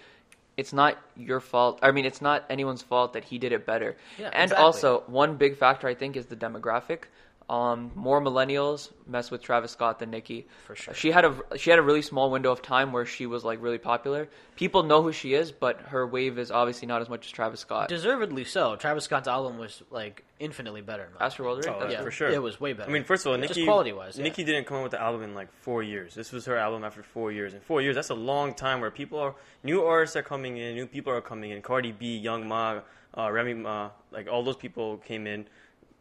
it's 0.58 0.74
not 0.74 0.98
your 1.16 1.40
fault. 1.40 1.80
I 1.82 1.92
mean, 1.92 2.06
it's 2.06 2.22
not 2.22 2.44
anyone's 2.50 2.82
fault 2.82 3.14
that 3.14 3.24
he 3.24 3.38
did 3.38 3.54
it 3.54 3.66
better. 3.66 3.96
Yeah, 4.20 4.32
and 4.34 4.52
exactly. 4.52 4.66
also, 4.66 5.04
one 5.08 5.38
big 5.38 5.56
factor 5.58 5.88
I 5.88 5.96
think 5.96 6.18
is 6.18 6.26
the 6.26 6.36
demographic. 6.36 7.04
Um, 7.48 7.92
more 7.94 8.20
millennials 8.22 8.92
mess 9.06 9.30
with 9.30 9.44
Travis 9.44 9.70
Scott 9.72 10.00
than 10.00 10.10
Nicki. 10.10 10.48
For 10.66 10.76
sure. 10.76 10.96
She 10.96 11.12
had 11.12 11.26
a 11.26 11.36
she 11.58 11.70
had 11.70 11.78
a 11.78 11.84
really 11.84 12.02
small 12.02 12.32
window 12.32 12.52
of 12.52 12.64
time 12.64 12.92
where 12.92 13.06
she 13.06 13.28
was 13.28 13.44
like 13.44 13.62
really 13.62 13.78
popular. 13.78 14.30
People 14.56 14.82
know 14.82 15.04
who 15.04 15.12
she 15.12 15.36
is, 15.36 15.52
but 15.52 15.80
her 15.82 16.08
wave 16.08 16.40
is 16.40 16.50
obviously 16.50 16.88
not 16.88 17.02
as 17.02 17.10
much 17.10 17.26
as 17.26 17.32
Travis 17.32 17.60
Scott. 17.60 17.88
Deservedly 17.88 18.46
so. 18.46 18.76
Travis 18.78 19.04
Scott's 19.04 19.28
album 19.28 19.58
was, 19.58 19.84
like, 19.92 20.24
infinitely 20.40 20.82
better. 20.82 21.04
in 21.04 21.10
my 21.20 21.28
Astroworld, 21.28 21.66
right? 21.66 21.76
Oh, 21.82 21.90
yeah, 21.90 22.02
for 22.02 22.10
sure. 22.10 22.30
It 22.30 22.42
was 22.42 22.60
way 22.60 22.72
better. 22.72 22.90
I 22.90 22.94
mean, 22.94 23.04
first 23.04 23.26
of 23.26 23.32
all, 23.34 23.38
Just 23.38 23.50
Nicki 23.50 23.66
quality-wise, 23.66 24.18
yeah. 24.18 24.24
Nicki 24.24 24.46
didn't 24.46 24.66
come 24.66 24.78
out 24.78 24.84
with 24.84 24.94
the 24.94 25.02
album 25.02 25.24
in 25.24 25.36
like 25.36 25.52
four 25.62 25.84
years. 25.84 26.16
This 26.16 26.32
was 26.32 26.46
her 26.46 26.58
album 26.58 26.84
after 26.84 27.04
four 27.04 27.32
years. 27.32 27.54
In 27.54 27.60
four 27.60 27.82
years, 27.82 27.96
that's 27.96 28.10
a 28.10 28.16
long 28.16 28.54
time 28.54 28.80
where 28.80 28.92
people 28.92 29.20
are 29.20 29.36
new 29.62 29.84
artists 29.84 30.16
are 30.16 30.24
coming 30.24 30.58
in, 30.58 30.74
new 30.74 30.88
people 30.88 31.12
are 31.12 31.22
coming 31.22 31.52
in. 31.52 31.62
Cardi 31.62 31.92
B, 31.92 32.18
Young 32.18 32.48
Ma, 32.48 32.80
uh, 33.18 33.30
Remy 33.30 33.56
Ma, 33.56 33.92
like 34.12 34.28
all 34.30 34.42
those 34.42 34.56
people 34.56 34.98
came 34.98 35.28
in. 35.28 35.46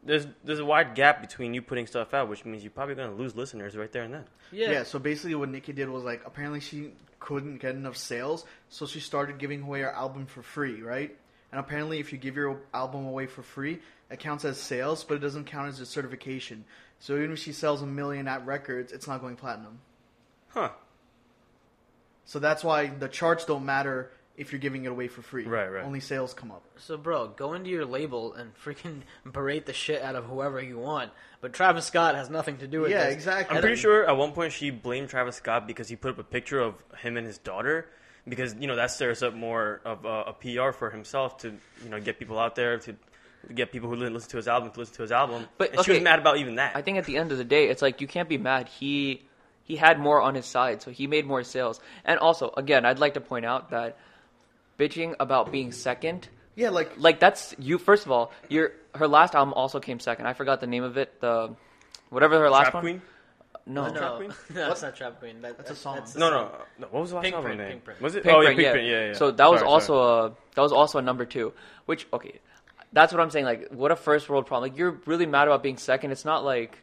There's 0.04 0.26
there's 0.44 0.58
a 0.58 0.64
wide 0.64 0.94
gap 0.94 1.20
between 1.20 1.54
you 1.54 1.62
putting 1.62 1.86
stuff 1.86 2.12
out, 2.14 2.28
which 2.28 2.44
means 2.44 2.62
you're 2.62 2.70
probably 2.70 2.94
gonna 2.94 3.14
lose 3.14 3.34
listeners 3.34 3.76
right 3.76 3.90
there 3.90 4.02
and 4.02 4.14
then. 4.14 4.24
yeah. 4.52 4.70
Yeah. 4.70 4.82
so 4.82 4.98
basically 4.98 5.34
what 5.34 5.48
Nicki 5.48 5.72
did 5.72 5.88
was 5.88 6.04
like 6.04 6.22
apparently 6.26 6.60
she 6.60 6.92
couldn't 7.20 7.58
get 7.58 7.74
enough 7.74 7.96
sales, 7.96 8.44
so 8.68 8.86
she 8.86 9.00
started 9.00 9.38
giving 9.38 9.62
away 9.62 9.80
her 9.80 9.90
album 9.90 10.26
for 10.26 10.42
free, 10.42 10.82
right? 10.82 11.16
And 11.50 11.58
apparently 11.60 12.00
if 12.00 12.12
you 12.12 12.18
give 12.18 12.36
your 12.36 12.60
album 12.74 13.06
away 13.06 13.26
for 13.26 13.42
free, 13.42 13.80
it 14.10 14.18
counts 14.18 14.44
as 14.44 14.58
sales, 14.58 15.04
but 15.04 15.14
it 15.14 15.20
doesn't 15.20 15.44
count 15.44 15.68
as 15.68 15.80
a 15.80 15.86
certification. 15.86 16.64
So 16.98 17.16
even 17.16 17.32
if 17.32 17.38
she 17.38 17.52
sells 17.52 17.80
a 17.80 17.86
million 17.86 18.28
at 18.28 18.44
records, 18.44 18.92
it's 18.92 19.06
not 19.08 19.20
going 19.20 19.36
platinum. 19.36 19.80
Huh. 20.48 20.70
So 22.26 22.38
that's 22.38 22.62
why 22.64 22.86
the 22.88 23.08
charts 23.08 23.44
don't 23.44 23.64
matter 23.64 24.10
if 24.36 24.50
you're 24.52 24.58
giving 24.58 24.84
it 24.84 24.88
away 24.88 25.06
for 25.08 25.22
free. 25.22 25.44
Right, 25.44 25.68
right. 25.68 25.84
Only 25.84 26.00
sales 26.00 26.34
come 26.34 26.50
up. 26.50 26.64
So, 26.76 26.96
bro, 26.96 27.28
go 27.28 27.54
into 27.54 27.70
your 27.70 27.84
label 27.84 28.32
and 28.34 28.52
freaking 28.56 29.02
berate 29.26 29.66
the 29.66 29.72
shit 29.72 30.02
out 30.02 30.16
of 30.16 30.24
whoever 30.24 30.60
you 30.62 30.78
want. 30.78 31.12
But 31.40 31.52
Travis 31.52 31.84
Scott 31.86 32.14
has 32.16 32.30
nothing 32.30 32.58
to 32.58 32.66
do 32.66 32.80
with 32.80 32.90
it. 32.90 32.94
Yeah, 32.94 33.04
this. 33.06 33.14
exactly. 33.14 33.50
I'm 33.50 33.56
And- 33.58 33.62
pretty 33.62 33.80
sure 33.80 34.08
at 34.08 34.16
one 34.16 34.32
point 34.32 34.52
she 34.52 34.70
blamed 34.70 35.08
Travis 35.08 35.36
Scott 35.36 35.66
because 35.66 35.88
he 35.88 35.96
put 35.96 36.10
up 36.12 36.18
a 36.18 36.24
picture 36.24 36.58
of 36.60 36.74
him 36.98 37.16
and 37.16 37.26
his 37.26 37.38
daughter. 37.38 37.86
Because 38.26 38.54
you 38.58 38.66
know 38.66 38.76
that 38.76 38.90
stirs 38.90 39.22
up 39.22 39.34
more 39.34 39.82
of 39.84 40.06
a, 40.06 40.22
a 40.28 40.32
PR 40.32 40.72
for 40.72 40.88
himself 40.88 41.36
to 41.38 41.48
you 41.82 41.90
know 41.90 42.00
get 42.00 42.18
people 42.18 42.38
out 42.38 42.54
there 42.56 42.78
to 42.78 42.96
get 43.54 43.70
people 43.70 43.90
who 43.90 43.96
didn't 43.96 44.14
listen 44.14 44.30
to 44.30 44.38
his 44.38 44.48
album 44.48 44.70
to 44.70 44.78
listen 44.80 44.94
to 44.94 45.02
his 45.02 45.12
album. 45.12 45.46
But, 45.58 45.74
and 45.74 45.84
she 45.84 45.92
was 45.92 46.00
mad 46.00 46.20
about 46.20 46.38
even 46.38 46.54
that. 46.54 46.74
I 46.74 46.80
think 46.80 46.96
at 46.96 47.04
the 47.04 47.18
end 47.18 47.32
of 47.32 47.36
the 47.38 47.44
day, 47.44 47.68
it's 47.68 47.82
like 47.82 48.00
you 48.00 48.06
can't 48.06 48.26
be 48.26 48.38
mad. 48.38 48.68
He 48.70 49.26
he 49.62 49.76
had 49.76 49.98
more 50.00 50.22
on 50.22 50.34
his 50.34 50.46
side, 50.46 50.80
so 50.80 50.90
he 50.90 51.06
made 51.06 51.26
more 51.26 51.42
sales. 51.44 51.80
And 52.02 52.18
also, 52.18 52.50
again, 52.56 52.86
I'd 52.86 52.98
like 52.98 53.12
to 53.12 53.20
point 53.20 53.44
out 53.44 53.68
that 53.72 53.98
bitching 54.78 55.14
about 55.20 55.52
being 55.52 55.72
second, 55.72 56.28
Yeah, 56.56 56.70
like 56.70 56.92
like 56.98 57.20
that's 57.20 57.54
you. 57.58 57.78
First 57.78 58.06
of 58.06 58.12
all, 58.12 58.32
your 58.48 58.72
her 58.94 59.08
last 59.08 59.34
album 59.34 59.54
also 59.54 59.80
came 59.80 60.00
second. 60.00 60.26
I 60.26 60.32
forgot 60.34 60.60
the 60.60 60.66
name 60.66 60.84
of 60.84 60.96
it. 60.96 61.20
The 61.20 61.54
whatever 62.10 62.38
her 62.38 62.50
last 62.50 62.70
Trap 62.70 62.74
one. 62.74 62.82
Queen? 62.82 63.02
No, 63.66 63.88
No, 63.88 63.98
Trap 63.98 64.16
Queen? 64.16 64.28
no, 64.54 64.68
that's 64.68 64.82
not 64.82 64.96
Trap 64.96 65.18
Queen. 65.20 65.40
That, 65.40 65.56
That's 65.56 65.70
a 65.70 65.76
song. 65.76 66.00
the 66.12 66.18
No, 66.18 66.30
no, 66.30 66.50
no. 66.78 66.86
What 66.90 67.00
was 67.00 67.10
the 67.10 67.16
last 67.16 67.24
Pink 67.24 67.34
album 67.34 67.48
Print, 67.48 67.60
name? 67.60 67.70
Pink 67.70 67.84
Print. 67.84 68.00
Was 68.00 68.14
it? 68.14 68.22
Pink 68.22 68.36
oh, 68.36 68.42
Print, 68.42 68.58
yeah, 68.58 68.64
yeah. 68.64 68.72
Print. 68.72 68.88
Yeah, 68.88 69.06
yeah. 69.06 69.12
So 69.14 69.30
that 69.30 69.50
was 69.50 69.62
also 69.62 69.94
sorry. 69.94 70.30
a 70.30 70.54
that 70.54 70.62
was 70.62 70.72
also 70.72 70.98
a 70.98 71.02
number 71.02 71.24
two. 71.24 71.52
Which 71.86 72.06
okay, 72.12 72.40
that's 72.92 73.12
what 73.12 73.20
I'm 73.20 73.30
saying. 73.30 73.44
Like, 73.44 73.70
what 73.70 73.90
a 73.90 73.96
first 73.96 74.28
world 74.28 74.46
problem. 74.46 74.70
Like, 74.70 74.78
you're 74.78 75.00
really 75.06 75.26
mad 75.26 75.48
about 75.48 75.62
being 75.62 75.78
second. 75.78 76.12
It's 76.12 76.24
not 76.24 76.44
like 76.44 76.78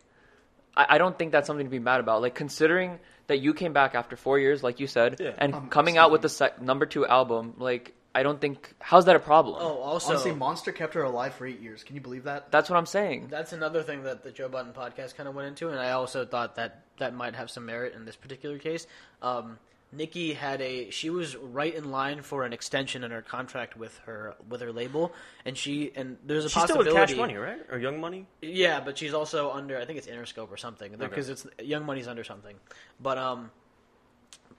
I, 0.75 0.85
I 0.89 0.97
don't 0.97 1.17
think 1.17 1.31
that's 1.31 1.47
something 1.47 1.65
to 1.65 1.71
be 1.71 1.79
mad 1.79 1.99
about. 1.99 2.21
Like, 2.21 2.35
considering 2.35 2.99
that 3.31 3.37
you 3.37 3.53
came 3.53 3.71
back 3.73 3.95
after 3.95 4.15
four 4.15 4.37
years, 4.37 4.61
like 4.61 4.79
you 4.79 4.87
said, 4.87 5.15
Yeah. 5.19 5.31
and 5.37 5.55
Um, 5.55 5.69
coming 5.69 5.97
out 5.97 6.11
with 6.11 6.21
the 6.21 6.29
sec- 6.29 6.61
number 6.61 6.85
two 6.85 7.05
album, 7.07 7.55
like 7.57 7.93
I 8.13 8.23
don't 8.23 8.41
think 8.41 8.75
how's 8.79 9.05
that 9.05 9.15
a 9.15 9.19
problem? 9.19 9.55
Oh, 9.57 9.77
also, 9.77 10.09
honestly, 10.11 10.33
Monster 10.33 10.73
kept 10.73 10.95
her 10.95 11.03
alive 11.03 11.33
for 11.33 11.45
eight 11.47 11.61
years. 11.61 11.81
Can 11.85 11.95
you 11.95 12.01
believe 12.01 12.25
that? 12.25 12.51
That's 12.51 12.69
what 12.69 12.75
I'm 12.77 12.85
saying. 12.85 13.27
that's 13.29 13.53
another 13.53 13.83
thing 13.83 14.03
that 14.03 14.21
the 14.23 14.31
Joe 14.31 14.49
Budden 14.49 14.73
podcast 14.73 15.15
kind 15.15 15.29
of 15.29 15.33
went 15.35 15.47
into, 15.47 15.69
and 15.69 15.79
I 15.79 15.91
also 15.91 16.25
thought 16.25 16.55
that 16.55 16.81
that 16.97 17.13
might 17.13 17.35
have 17.35 17.49
some 17.49 17.65
merit 17.65 17.93
in 17.95 18.03
this 18.03 18.17
particular 18.17 18.57
case. 18.59 18.85
Um, 19.21 19.57
Nicki 19.93 20.33
had 20.33 20.61
a 20.61 20.89
she 20.89 21.09
was 21.09 21.35
right 21.35 21.73
in 21.73 21.91
line 21.91 22.21
for 22.21 22.45
an 22.45 22.53
extension 22.53 23.03
in 23.03 23.11
her 23.11 23.21
contract 23.21 23.75
with 23.75 23.97
her 24.05 24.35
with 24.47 24.61
her 24.61 24.71
label, 24.71 25.11
and 25.45 25.57
she 25.57 25.91
and 25.95 26.17
there's 26.25 26.45
a 26.45 26.49
She's 26.49 26.63
still 26.63 26.77
with. 26.77 26.93
Cash 26.93 27.15
Money, 27.15 27.35
right? 27.35 27.59
Or 27.69 27.77
Young 27.77 27.99
Money? 27.99 28.25
Yeah, 28.41 28.79
but 28.79 28.97
she's 28.97 29.13
also 29.13 29.51
under. 29.51 29.77
I 29.77 29.85
think 29.85 29.97
it's 29.97 30.07
Interscope 30.07 30.49
or 30.49 30.57
something 30.57 30.95
because 30.97 31.29
it's 31.29 31.45
Young 31.61 31.85
Money's 31.85 32.07
under 32.07 32.23
something. 32.23 32.55
But 33.01 33.17
um, 33.17 33.51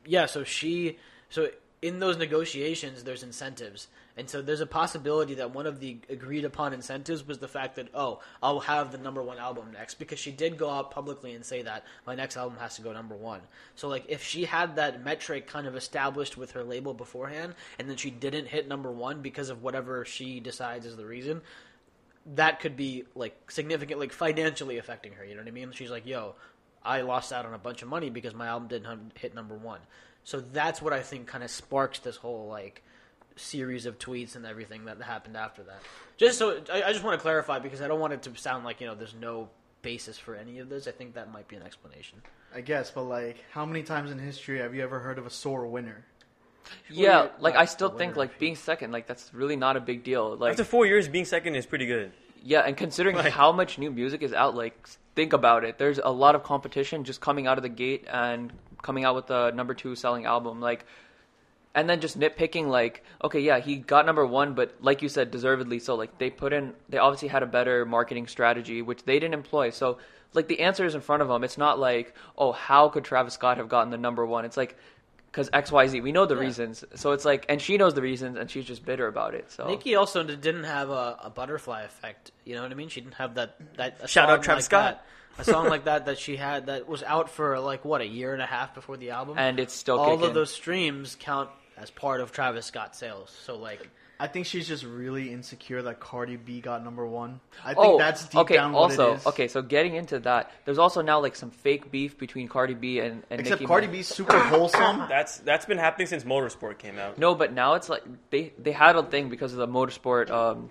yeah. 0.04 0.26
So 0.26 0.44
she 0.44 0.98
so 1.30 1.48
in 1.82 1.98
those 1.98 2.16
negotiations, 2.16 3.02
there's 3.02 3.24
incentives, 3.24 3.88
and 4.16 4.30
so 4.30 4.40
there's 4.40 4.60
a 4.60 4.66
possibility 4.66 5.34
that 5.34 5.52
one 5.52 5.66
of 5.66 5.80
the 5.80 5.98
agreed 6.08 6.44
upon 6.44 6.72
incentives 6.72 7.26
was 7.26 7.38
the 7.38 7.48
fact 7.48 7.74
that 7.74 7.88
oh, 7.92 8.20
I'll 8.40 8.60
have 8.60 8.92
the 8.92 8.98
number 8.98 9.20
one 9.20 9.38
album 9.38 9.72
next 9.72 9.94
because 9.94 10.20
she 10.20 10.30
did 10.30 10.56
go 10.56 10.70
out 10.70 10.92
publicly 10.92 11.34
and 11.34 11.44
say 11.44 11.62
that 11.62 11.84
my 12.06 12.14
next 12.14 12.36
album 12.36 12.56
has 12.58 12.76
to 12.76 12.82
go 12.82 12.92
number 12.92 13.16
one. 13.16 13.40
So 13.74 13.88
like 13.88 14.04
if 14.08 14.22
she 14.22 14.44
had 14.44 14.76
that 14.76 15.04
metric 15.04 15.48
kind 15.48 15.66
of 15.66 15.74
established 15.74 16.36
with 16.36 16.52
her 16.52 16.62
label 16.62 16.94
beforehand, 16.94 17.54
and 17.80 17.90
then 17.90 17.96
she 17.96 18.10
didn't 18.10 18.46
hit 18.46 18.68
number 18.68 18.92
one 18.92 19.20
because 19.20 19.50
of 19.50 19.64
whatever 19.64 20.04
she 20.04 20.38
decides 20.38 20.86
is 20.86 20.96
the 20.96 21.04
reason, 21.04 21.42
that 22.34 22.60
could 22.60 22.76
be 22.76 23.04
like 23.16 23.50
significant, 23.50 23.98
like 23.98 24.12
financially 24.12 24.78
affecting 24.78 25.14
her. 25.14 25.24
You 25.24 25.34
know 25.34 25.40
what 25.40 25.48
I 25.48 25.52
mean? 25.52 25.72
She's 25.72 25.90
like, 25.90 26.06
"Yo, 26.06 26.36
I 26.84 27.00
lost 27.00 27.32
out 27.32 27.44
on 27.44 27.54
a 27.54 27.58
bunch 27.58 27.82
of 27.82 27.88
money 27.88 28.08
because 28.08 28.34
my 28.34 28.46
album 28.46 28.68
didn't 28.68 29.18
hit 29.18 29.34
number 29.34 29.56
one." 29.56 29.80
So 30.24 30.40
that's 30.40 30.80
what 30.80 30.92
I 30.92 31.00
think 31.02 31.26
kind 31.26 31.42
of 31.44 31.50
sparks 31.50 31.98
this 31.98 32.16
whole 32.16 32.46
like 32.48 32.82
series 33.36 33.86
of 33.86 33.98
tweets 33.98 34.36
and 34.36 34.44
everything 34.46 34.84
that 34.84 35.00
happened 35.02 35.36
after 35.36 35.62
that. 35.64 35.80
Just 36.16 36.38
so 36.38 36.60
I, 36.72 36.82
I 36.84 36.92
just 36.92 37.02
want 37.04 37.18
to 37.18 37.22
clarify 37.22 37.58
because 37.58 37.80
I 37.80 37.88
don't 37.88 38.00
want 38.00 38.12
it 38.12 38.22
to 38.22 38.36
sound 38.36 38.64
like 38.64 38.80
you 38.80 38.86
know 38.86 38.94
there's 38.94 39.14
no 39.14 39.48
basis 39.82 40.18
for 40.18 40.34
any 40.36 40.58
of 40.60 40.68
this. 40.68 40.86
I 40.86 40.92
think 40.92 41.14
that 41.14 41.32
might 41.32 41.48
be 41.48 41.56
an 41.56 41.62
explanation. 41.62 42.22
I 42.54 42.60
guess, 42.60 42.90
but 42.90 43.04
like, 43.04 43.42
how 43.50 43.64
many 43.64 43.82
times 43.82 44.10
in 44.10 44.18
history 44.18 44.58
have 44.58 44.74
you 44.74 44.82
ever 44.82 44.98
heard 45.00 45.18
of 45.18 45.26
a 45.26 45.30
sore 45.30 45.66
winner? 45.66 46.04
yeah, 46.90 47.28
like 47.40 47.56
I 47.56 47.64
still 47.64 47.90
think 47.90 48.16
like 48.16 48.38
being 48.38 48.56
second, 48.56 48.92
like 48.92 49.06
that's 49.06 49.32
really 49.34 49.56
not 49.56 49.76
a 49.76 49.80
big 49.80 50.04
deal. 50.04 50.36
Like 50.36 50.52
After 50.52 50.64
four 50.64 50.86
years, 50.86 51.08
being 51.08 51.24
second 51.24 51.56
is 51.56 51.66
pretty 51.66 51.86
good. 51.86 52.12
Yeah, 52.44 52.60
and 52.60 52.76
considering 52.76 53.16
Like- 53.16 53.32
how 53.32 53.52
much 53.52 53.78
new 53.78 53.90
music 53.90 54.22
is 54.22 54.32
out, 54.32 54.54
like 54.54 54.88
think 55.14 55.32
about 55.32 55.64
it. 55.64 55.78
There's 55.78 55.98
a 55.98 56.10
lot 56.10 56.34
of 56.34 56.42
competition 56.42 57.04
just 57.04 57.20
coming 57.20 57.46
out 57.46 57.58
of 57.58 57.62
the 57.62 57.68
gate 57.68 58.04
and 58.10 58.52
coming 58.82 59.04
out 59.04 59.14
with 59.14 59.26
the 59.28 59.50
number 59.52 59.74
two 59.74 59.94
selling 59.96 60.26
album. 60.26 60.60
Like, 60.60 60.84
and 61.74 61.88
then 61.88 62.00
just 62.00 62.18
nitpicking, 62.18 62.66
like, 62.68 63.02
okay, 63.24 63.40
yeah, 63.40 63.58
he 63.60 63.76
got 63.76 64.04
number 64.04 64.26
one, 64.26 64.54
but 64.54 64.74
like 64.82 65.00
you 65.00 65.08
said, 65.08 65.30
deservedly 65.30 65.78
so. 65.78 65.94
Like 65.94 66.18
they 66.18 66.28
put 66.30 66.52
in, 66.52 66.74
they 66.88 66.98
obviously 66.98 67.28
had 67.28 67.42
a 67.42 67.46
better 67.46 67.86
marketing 67.86 68.26
strategy, 68.26 68.82
which 68.82 69.04
they 69.04 69.14
didn't 69.18 69.34
employ. 69.34 69.70
So, 69.70 69.98
like 70.34 70.48
the 70.48 70.60
answer 70.60 70.84
is 70.84 70.94
in 70.94 71.00
front 71.00 71.22
of 71.22 71.28
them. 71.28 71.44
It's 71.44 71.56
not 71.58 71.78
like, 71.78 72.14
oh, 72.36 72.52
how 72.52 72.88
could 72.90 73.04
Travis 73.04 73.34
Scott 73.34 73.56
have 73.56 73.68
gotten 73.68 73.90
the 73.90 73.98
number 73.98 74.26
one? 74.26 74.44
It's 74.44 74.56
like. 74.56 74.76
Because 75.30 75.48
X 75.50 75.72
Y 75.72 75.86
Z, 75.86 76.00
we 76.02 76.12
know 76.12 76.26
the 76.26 76.34
Yeah. 76.34 76.42
reasons, 76.42 76.84
so 76.94 77.12
it's 77.12 77.24
like, 77.24 77.46
and 77.48 77.58
she 77.58 77.78
knows 77.78 77.94
the 77.94 78.02
reasons, 78.02 78.36
and 78.36 78.50
she's 78.50 78.66
just 78.66 78.84
bitter 78.84 79.06
about 79.06 79.34
it. 79.34 79.50
So 79.50 79.66
Nicki 79.66 79.94
also 79.94 80.22
didn't 80.22 80.64
have 80.64 80.90
a, 80.90 81.20
a 81.24 81.30
butterfly 81.30 81.84
effect. 81.84 82.32
You 82.44 82.54
know 82.54 82.60
what 82.60 82.70
I 82.70 82.74
mean? 82.74 82.90
She 82.90 83.00
didn't 83.00 83.14
have 83.14 83.36
that 83.36 83.56
that 83.78 84.10
Shout 84.10 84.28
out 84.28 84.42
Travis 84.42 84.64
like 84.64 84.66
Scott. 84.66 84.94
that- 84.96 85.06
a 85.38 85.44
song 85.44 85.68
like 85.68 85.84
that 85.84 86.06
that 86.06 86.18
she 86.18 86.36
had 86.36 86.66
that 86.66 86.88
was 86.88 87.02
out 87.02 87.30
for 87.30 87.58
like 87.60 87.84
what 87.84 88.00
a 88.00 88.06
year 88.06 88.32
and 88.32 88.42
a 88.42 88.46
half 88.46 88.74
before 88.74 88.96
the 88.96 89.10
album. 89.10 89.36
and 89.38 89.58
it's 89.58 89.74
still 89.74 89.98
all 89.98 90.16
kicking. 90.16 90.28
of 90.28 90.34
those 90.34 90.52
streams 90.52 91.16
count 91.18 91.50
as 91.76 91.90
part 91.90 92.20
of 92.20 92.32
Travis 92.32 92.66
Scott 92.66 92.94
sales. 92.94 93.34
So 93.44 93.56
like, 93.56 93.88
I 94.20 94.28
think 94.28 94.46
she's 94.46 94.68
just 94.68 94.84
really 94.84 95.32
insecure 95.32 95.82
that 95.82 95.98
Cardi 95.98 96.36
B 96.36 96.60
got 96.60 96.84
number 96.84 97.04
one. 97.06 97.40
I 97.64 97.74
think 97.74 97.78
oh, 97.86 97.98
that's 97.98 98.26
deep 98.28 98.40
okay. 98.42 98.54
down 98.54 98.72
what 98.72 98.92
also, 98.92 99.12
it 99.12 99.16
is. 99.16 99.26
okay. 99.26 99.48
So 99.48 99.62
getting 99.62 99.94
into 99.96 100.20
that, 100.20 100.52
there's 100.64 100.78
also 100.78 101.00
now 101.02 101.18
like 101.20 101.34
some 101.34 101.50
fake 101.50 101.90
beef 101.90 102.18
between 102.18 102.46
Cardi 102.46 102.74
B 102.74 103.00
and, 103.00 103.24
and 103.30 103.40
Except 103.40 103.60
Nicki 103.62 103.66
Cardi 103.66 103.88
Minaj. 103.88 103.92
B's 103.92 104.06
super 104.08 104.38
wholesome. 104.38 104.98
That's 105.08 105.38
that's 105.38 105.64
been 105.64 105.78
happening 105.78 106.06
since 106.06 106.22
Motorsport 106.24 106.78
came 106.78 106.98
out. 106.98 107.18
No, 107.18 107.34
but 107.34 107.52
now 107.52 107.74
it's 107.74 107.88
like 107.88 108.04
they 108.30 108.52
they 108.58 108.72
had 108.72 108.94
a 108.94 109.02
thing 109.02 109.28
because 109.28 109.52
of 109.52 109.58
the 109.58 109.66
motorsport, 109.66 110.30
um, 110.30 110.70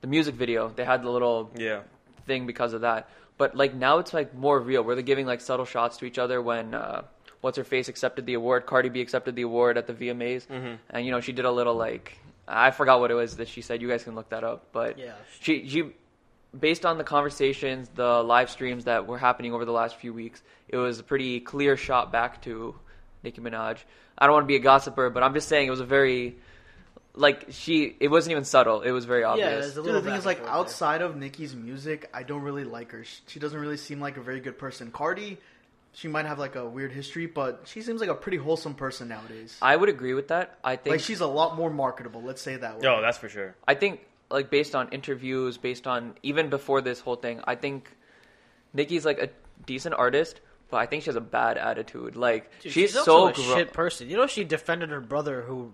the 0.00 0.06
music 0.08 0.34
video. 0.34 0.70
They 0.74 0.84
had 0.84 1.02
the 1.04 1.10
little 1.10 1.50
Yeah. 1.56 1.82
thing 2.26 2.46
because 2.46 2.72
of 2.72 2.80
that. 2.80 3.08
But 3.40 3.56
like 3.56 3.72
now 3.74 3.94
it's 4.02 4.12
like 4.12 4.34
more 4.34 4.58
real, 4.60 4.82
where 4.84 4.94
they're 4.96 5.10
giving 5.12 5.26
like 5.32 5.40
subtle 5.40 5.64
shots 5.74 5.96
to 5.98 6.04
each 6.04 6.18
other 6.18 6.38
when 6.50 6.74
uh, 6.74 7.02
what's 7.40 7.56
her 7.56 7.64
face 7.64 7.88
accepted 7.88 8.26
the 8.26 8.34
award. 8.34 8.66
Cardi 8.66 8.90
B 8.90 9.00
accepted 9.00 9.34
the 9.34 9.42
award 9.50 9.78
at 9.78 9.86
the 9.86 9.94
VMAs, 9.94 10.46
Mm-hmm. 10.46 10.74
and 10.90 11.06
you 11.06 11.10
know 11.10 11.20
she 11.20 11.32
did 11.32 11.46
a 11.46 11.50
little 11.60 11.74
like 11.74 12.18
I 12.46 12.70
forgot 12.70 13.00
what 13.00 13.10
it 13.10 13.14
was 13.14 13.36
that 13.36 13.48
she 13.48 13.62
said. 13.62 13.80
You 13.82 13.88
guys 13.88 14.04
can 14.04 14.14
look 14.14 14.28
that 14.28 14.44
up, 14.44 14.66
but 14.72 14.98
Yeah. 14.98 15.14
she 15.40 15.66
she 15.68 15.80
based 16.66 16.84
on 16.84 16.98
the 16.98 17.04
conversations, 17.04 17.88
the 17.94 18.22
live 18.22 18.50
streams 18.50 18.84
that 18.84 19.06
were 19.06 19.18
happening 19.18 19.54
over 19.54 19.64
the 19.64 19.72
last 19.72 19.96
few 19.96 20.12
weeks, 20.12 20.42
it 20.68 20.76
was 20.76 20.98
a 20.98 21.02
pretty 21.02 21.40
clear 21.40 21.76
shot 21.78 22.12
back 22.12 22.42
to 22.42 22.74
Nicki 23.24 23.40
Minaj. 23.40 23.78
I 24.18 24.26
don't 24.26 24.34
want 24.34 24.44
to 24.44 24.48
be 24.48 24.56
a 24.56 24.66
gossiper, 24.72 25.08
but 25.10 25.22
I'm 25.22 25.32
just 25.32 25.48
saying 25.48 25.66
it 25.66 25.70
was 25.70 25.80
a 25.80 25.84
very 25.98 26.36
like 27.14 27.46
she. 27.50 27.96
It 28.00 28.08
wasn't 28.08 28.32
even 28.32 28.44
subtle. 28.44 28.82
It 28.82 28.90
was 28.92 29.04
very 29.04 29.22
yeah, 29.22 29.28
obvious. 29.30 29.50
there's 29.50 29.72
a 29.72 29.74
Dude, 29.76 29.84
little 29.86 30.00
the 30.00 30.08
thing 30.10 30.18
is, 30.18 30.26
like, 30.26 30.38
forth 30.38 30.48
there. 30.48 30.54
outside 30.58 31.02
of 31.02 31.16
Nicki's 31.16 31.54
music, 31.54 32.08
I 32.14 32.22
don't 32.22 32.42
really 32.42 32.64
like 32.64 32.92
her. 32.92 33.04
She- 33.04 33.22
She 33.26 33.40
doesn't 33.40 33.58
really 33.60 33.76
seem 33.76 34.00
like 34.00 34.16
a 34.16 34.20
very 34.22 34.40
good 34.40 34.58
person. 34.58 34.90
Cardi, 34.92 35.38
she 35.92 36.06
might 36.08 36.26
have 36.26 36.38
like 36.38 36.54
a 36.56 36.64
weird 36.68 36.92
history, 36.92 37.26
but 37.26 37.62
she 37.66 37.82
seems 37.82 38.00
like 38.00 38.10
a 38.10 38.14
pretty 38.14 38.36
wholesome 38.38 38.74
person 38.74 39.08
nowadays. 39.08 39.56
I 39.60 39.74
would 39.74 39.88
agree 39.88 40.14
with 40.14 40.28
that. 40.28 40.58
I 40.62 40.76
think 40.76 40.92
Like, 40.94 41.00
she's 41.00 41.20
a 41.20 41.26
lot 41.26 41.56
more 41.56 41.70
marketable. 41.70 42.22
Let's 42.22 42.40
say 42.42 42.56
that 42.56 42.76
way. 42.78 42.84
Yo, 42.84 43.00
that's 43.02 43.18
for 43.18 43.28
sure. 43.28 43.56
I 43.66 43.74
think 43.74 44.00
like 44.30 44.48
based 44.50 44.76
on 44.76 44.88
interviews, 44.90 45.58
based 45.58 45.86
on 45.88 46.14
even 46.22 46.48
before 46.48 46.80
this 46.80 47.00
whole 47.00 47.16
thing, 47.16 47.40
I 47.44 47.56
think 47.56 47.90
Nicki's 48.72 49.04
like 49.04 49.18
a 49.18 49.30
decent 49.66 49.96
artist, 49.96 50.40
but 50.70 50.76
I 50.76 50.86
think 50.86 51.02
she 51.02 51.06
has 51.06 51.16
a 51.16 51.20
bad 51.20 51.58
attitude. 51.58 52.14
Like 52.14 52.50
Dude, 52.60 52.72
she's, 52.72 52.96
also 52.96 53.10
so 53.10 53.28
a 53.28 53.32
gro- 53.32 53.56
shit 53.56 53.72
person. 53.72 54.08
You 54.08 54.16
know, 54.16 54.28
she 54.28 54.44
defended 54.44 54.90
her 54.90 55.00
brother 55.00 55.42
who. 55.42 55.72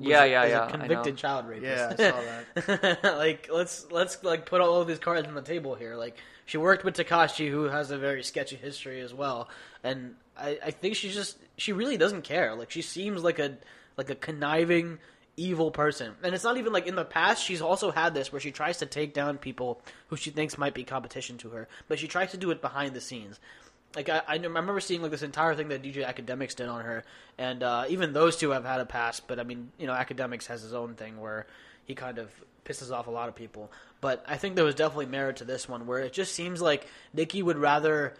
Was, 0.00 0.08
Yeah, 0.08 0.24
yeah, 0.24 0.44
yeah, 0.46 0.62
A 0.62 0.66
I 0.66 0.70
convicted 0.70 1.16
child 1.16 1.46
rapist. 1.46 1.98
Yeah, 1.98 2.08
I 2.08 2.10
saw 2.10 2.66
that. 2.66 3.04
like, 3.18 3.48
let's 3.52 3.90
let's 3.90 4.22
like 4.24 4.46
put 4.46 4.60
all 4.60 4.80
of 4.80 4.88
these 4.88 4.98
cards 4.98 5.28
on 5.28 5.34
the 5.34 5.42
table 5.42 5.74
here. 5.74 5.94
Like, 5.96 6.16
she 6.46 6.58
worked 6.58 6.84
with 6.84 6.96
Tekashi, 6.96 7.50
who 7.50 7.64
has 7.64 7.90
a 7.90 7.98
very 7.98 8.22
sketchy 8.22 8.56
history 8.56 9.00
as 9.00 9.12
well, 9.14 9.48
and 9.84 10.14
I, 10.36 10.58
I 10.66 10.70
think 10.70 10.96
she's 10.96 11.14
just 11.14 11.36
she 11.56 11.72
really 11.72 11.96
doesn't 11.96 12.22
care. 12.22 12.54
Like, 12.54 12.70
she 12.70 12.82
seems 12.82 13.22
like 13.22 13.38
a 13.38 13.58
like 13.96 14.10
a 14.10 14.14
conniving, 14.14 14.98
evil 15.36 15.70
person, 15.70 16.14
and 16.22 16.34
it's 16.34 16.44
not 16.44 16.56
even 16.56 16.72
like 16.72 16.86
in 16.86 16.94
the 16.94 17.04
past. 17.04 17.44
She's 17.44 17.60
also 17.60 17.90
had 17.90 18.14
this 18.14 18.32
where 18.32 18.40
she 18.40 18.50
tries 18.50 18.78
to 18.78 18.86
take 18.86 19.12
down 19.14 19.38
people 19.38 19.82
who 20.08 20.16
she 20.16 20.30
thinks 20.30 20.56
might 20.56 20.74
be 20.74 20.84
competition 20.84 21.36
to 21.38 21.50
her, 21.50 21.68
but 21.88 21.98
she 21.98 22.08
tries 22.08 22.30
to 22.30 22.36
do 22.36 22.50
it 22.50 22.60
behind 22.62 22.94
the 22.94 23.00
scenes. 23.00 23.38
Like 23.94 24.08
I, 24.08 24.22
I 24.26 24.36
remember 24.36 24.78
seeing 24.80 25.02
like 25.02 25.10
this 25.10 25.22
entire 25.22 25.54
thing 25.54 25.68
that 25.68 25.82
DJ 25.82 26.04
Akademiks 26.06 26.54
did 26.54 26.68
on 26.68 26.84
her, 26.84 27.04
and 27.38 27.62
uh, 27.62 27.84
even 27.88 28.12
those 28.12 28.36
two 28.36 28.50
have 28.50 28.64
had 28.64 28.80
a 28.80 28.86
past. 28.86 29.26
But 29.26 29.40
I 29.40 29.42
mean, 29.42 29.72
you 29.78 29.86
know, 29.86 29.94
Akademiks 29.94 30.46
has 30.46 30.62
his 30.62 30.72
own 30.72 30.94
thing 30.94 31.20
where 31.20 31.46
he 31.84 31.94
kind 31.94 32.18
of 32.18 32.30
pisses 32.64 32.92
off 32.92 33.08
a 33.08 33.10
lot 33.10 33.28
of 33.28 33.34
people. 33.34 33.72
But 34.00 34.24
I 34.28 34.36
think 34.36 34.54
there 34.54 34.64
was 34.64 34.74
definitely 34.74 35.06
merit 35.06 35.36
to 35.36 35.44
this 35.44 35.68
one, 35.68 35.86
where 35.86 35.98
it 35.98 36.12
just 36.12 36.34
seems 36.34 36.62
like 36.62 36.86
Nicki 37.12 37.42
would 37.42 37.58
rather 37.58 38.14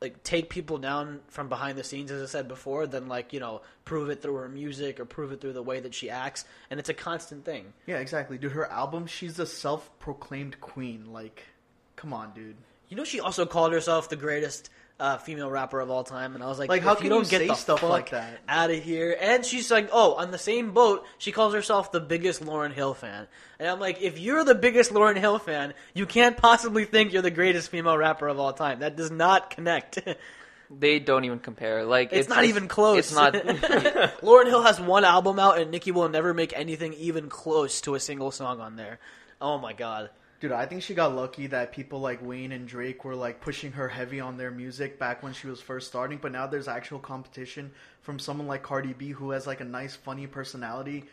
like 0.00 0.20
take 0.24 0.50
people 0.50 0.78
down 0.78 1.20
from 1.28 1.48
behind 1.48 1.78
the 1.78 1.84
scenes, 1.84 2.10
as 2.10 2.20
I 2.20 2.26
said 2.26 2.48
before, 2.48 2.88
than 2.88 3.06
like 3.06 3.32
you 3.32 3.38
know 3.38 3.62
prove 3.84 4.10
it 4.10 4.20
through 4.20 4.34
her 4.34 4.48
music 4.48 4.98
or 4.98 5.04
prove 5.04 5.30
it 5.30 5.40
through 5.40 5.52
the 5.52 5.62
way 5.62 5.78
that 5.78 5.94
she 5.94 6.10
acts, 6.10 6.44
and 6.70 6.80
it's 6.80 6.88
a 6.88 6.94
constant 6.94 7.44
thing. 7.44 7.72
Yeah, 7.86 7.98
exactly, 7.98 8.36
dude. 8.36 8.52
Her 8.52 8.70
album, 8.70 9.06
she's 9.06 9.38
a 9.38 9.46
self-proclaimed 9.46 10.60
queen. 10.60 11.12
Like, 11.12 11.46
come 11.94 12.12
on, 12.12 12.32
dude. 12.34 12.56
You 12.92 12.96
know, 12.96 13.04
she 13.04 13.20
also 13.20 13.46
called 13.46 13.72
herself 13.72 14.10
the 14.10 14.16
greatest 14.16 14.68
uh, 15.00 15.16
female 15.16 15.50
rapper 15.50 15.80
of 15.80 15.88
all 15.90 16.04
time, 16.04 16.34
and 16.34 16.44
I 16.44 16.46
was 16.48 16.58
like, 16.58 16.68
Like, 16.68 16.82
how 16.82 16.94
can 16.94 17.04
you 17.04 17.08
don't 17.08 17.24
you 17.24 17.30
get 17.30 17.40
say 17.40 17.46
the 17.46 17.54
stuff 17.54 17.80
fuck 17.80 17.88
like 17.88 18.10
that? 18.10 18.40
out 18.46 18.70
of 18.70 18.82
here? 18.82 19.16
And 19.18 19.46
she's 19.46 19.70
like, 19.70 19.88
oh, 19.90 20.12
on 20.16 20.30
the 20.30 20.36
same 20.36 20.72
boat, 20.72 21.06
she 21.16 21.32
calls 21.32 21.54
herself 21.54 21.90
the 21.90 22.00
biggest 22.00 22.44
Lauryn 22.44 22.70
Hill 22.70 22.92
fan, 22.92 23.28
and 23.58 23.66
I'm 23.66 23.80
like, 23.80 24.02
if 24.02 24.18
you're 24.18 24.44
the 24.44 24.54
biggest 24.54 24.90
Lauryn 24.92 25.16
Hill 25.16 25.38
fan, 25.38 25.72
you 25.94 26.04
can't 26.04 26.36
possibly 26.36 26.84
think 26.84 27.14
you're 27.14 27.22
the 27.22 27.30
greatest 27.30 27.70
female 27.70 27.96
rapper 27.96 28.28
of 28.28 28.38
all 28.38 28.52
time. 28.52 28.80
That 28.80 28.94
does 28.94 29.10
not 29.10 29.48
connect. 29.48 29.98
They 30.78 31.00
don't 31.00 31.24
even 31.24 31.38
compare. 31.38 31.84
Like 31.84 32.12
It's, 32.12 32.30
not 32.30 32.44
even 32.44 32.66
close. 32.66 32.98
It's 32.98 33.14
not. 33.14 33.32
Lauryn 34.22 34.46
Hill 34.46 34.62
has 34.62 34.80
one 34.80 35.04
album 35.04 35.38
out, 35.38 35.58
and 35.58 35.70
Nicki 35.70 35.92
will 35.92 36.08
never 36.08 36.32
make 36.32 36.52
anything 36.56 36.94
even 36.94 37.28
close 37.28 37.82
to 37.82 37.94
a 37.94 38.00
single 38.00 38.30
song 38.30 38.58
on 38.60 38.76
there. 38.76 38.98
Oh 39.38 39.58
my 39.58 39.74
god. 39.74 40.08
Dude, 40.42 40.50
I 40.50 40.66
think 40.66 40.82
she 40.82 40.92
got 40.92 41.14
lucky 41.14 41.46
that 41.46 41.70
people 41.70 42.00
like 42.00 42.20
Wayne 42.20 42.50
and 42.50 42.66
Drake 42.66 43.04
were 43.04 43.14
like 43.14 43.40
pushing 43.40 43.70
her 43.70 43.86
heavy 43.86 44.18
on 44.18 44.36
their 44.36 44.50
music 44.50 44.98
back 44.98 45.22
when 45.22 45.32
she 45.32 45.46
was 45.46 45.60
first 45.60 45.86
starting, 45.86 46.18
but 46.20 46.32
now 46.32 46.48
there's 46.48 46.66
actual 46.66 46.98
competition 46.98 47.70
from 48.00 48.18
someone 48.18 48.48
like 48.48 48.64
Cardi 48.64 48.92
B 48.92 49.10
who 49.10 49.30
has 49.30 49.46
like 49.46 49.60
a 49.60 49.64
nice, 49.64 49.94
funny 49.94 50.26
personality. 50.26 51.04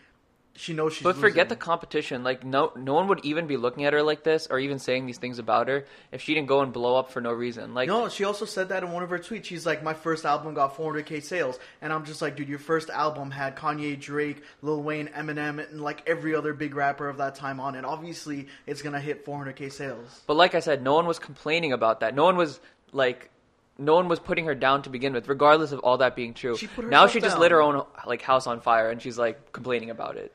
She 0.55 0.73
knows 0.73 0.93
she's 0.93 1.03
But 1.03 1.15
forget 1.15 1.47
the 1.47 1.55
competition. 1.55 2.23
Like 2.23 2.43
no, 2.43 2.73
no 2.75 2.93
one 2.93 3.07
would 3.07 3.23
even 3.23 3.47
be 3.47 3.55
looking 3.55 3.85
at 3.85 3.93
her 3.93 4.03
like 4.03 4.23
this, 4.23 4.47
or 4.49 4.59
even 4.59 4.77
saying 4.77 5.05
these 5.05 5.17
things 5.17 5.39
about 5.39 5.69
her 5.69 5.85
if 6.11 6.21
she 6.21 6.33
didn't 6.33 6.47
go 6.47 6.59
and 6.59 6.73
blow 6.73 6.97
up 6.97 7.11
for 7.11 7.21
no 7.21 7.31
reason. 7.31 7.73
Like 7.73 7.87
No, 7.87 8.09
she 8.09 8.25
also 8.25 8.43
said 8.43 8.69
that 8.69 8.83
in 8.83 8.91
one 8.91 9.01
of 9.01 9.09
her 9.09 9.19
tweets. 9.19 9.45
She's 9.45 9.65
like, 9.65 9.83
"My 9.83 9.93
first 9.93 10.25
album 10.25 10.53
got 10.53 10.75
400k 10.75 11.23
sales," 11.23 11.57
and 11.81 11.93
I'm 11.93 12.03
just 12.03 12.21
like, 12.21 12.35
"Dude, 12.35 12.49
your 12.49 12.59
first 12.59 12.89
album 12.89 13.31
had 13.31 13.55
Kanye, 13.55 13.99
Drake, 13.99 14.43
Lil 14.61 14.83
Wayne, 14.83 15.07
Eminem, 15.07 15.65
and 15.69 15.81
like 15.81 16.03
every 16.07 16.35
other 16.35 16.53
big 16.53 16.75
rapper 16.75 17.07
of 17.07 17.17
that 17.17 17.35
time 17.35 17.61
on 17.61 17.75
it. 17.75 17.85
Obviously, 17.85 18.47
it's 18.67 18.81
gonna 18.81 18.99
hit 18.99 19.25
400k 19.25 19.71
sales." 19.71 20.23
But 20.27 20.35
like 20.35 20.55
I 20.55 20.59
said, 20.59 20.83
no 20.83 20.93
one 20.93 21.05
was 21.05 21.19
complaining 21.19 21.71
about 21.71 22.01
that. 22.01 22.13
No 22.15 22.25
one 22.25 22.35
was 22.35 22.59
like, 22.91 23.29
no 23.77 23.95
one 23.95 24.09
was 24.09 24.19
putting 24.19 24.45
her 24.45 24.55
down 24.55 24.81
to 24.83 24.89
begin 24.89 25.13
with, 25.13 25.27
regardless 25.29 25.71
of 25.71 25.79
all 25.79 25.97
that 25.99 26.15
being 26.15 26.33
true. 26.33 26.57
She 26.57 26.67
put 26.67 26.89
now 26.89 27.07
she 27.07 27.21
just 27.21 27.35
down. 27.35 27.41
lit 27.41 27.51
her 27.51 27.61
own 27.61 27.85
like 28.05 28.21
house 28.21 28.45
on 28.45 28.59
fire, 28.59 28.89
and 28.89 29.01
she's 29.01 29.17
like 29.17 29.53
complaining 29.53 29.89
about 29.89 30.17
it. 30.17 30.33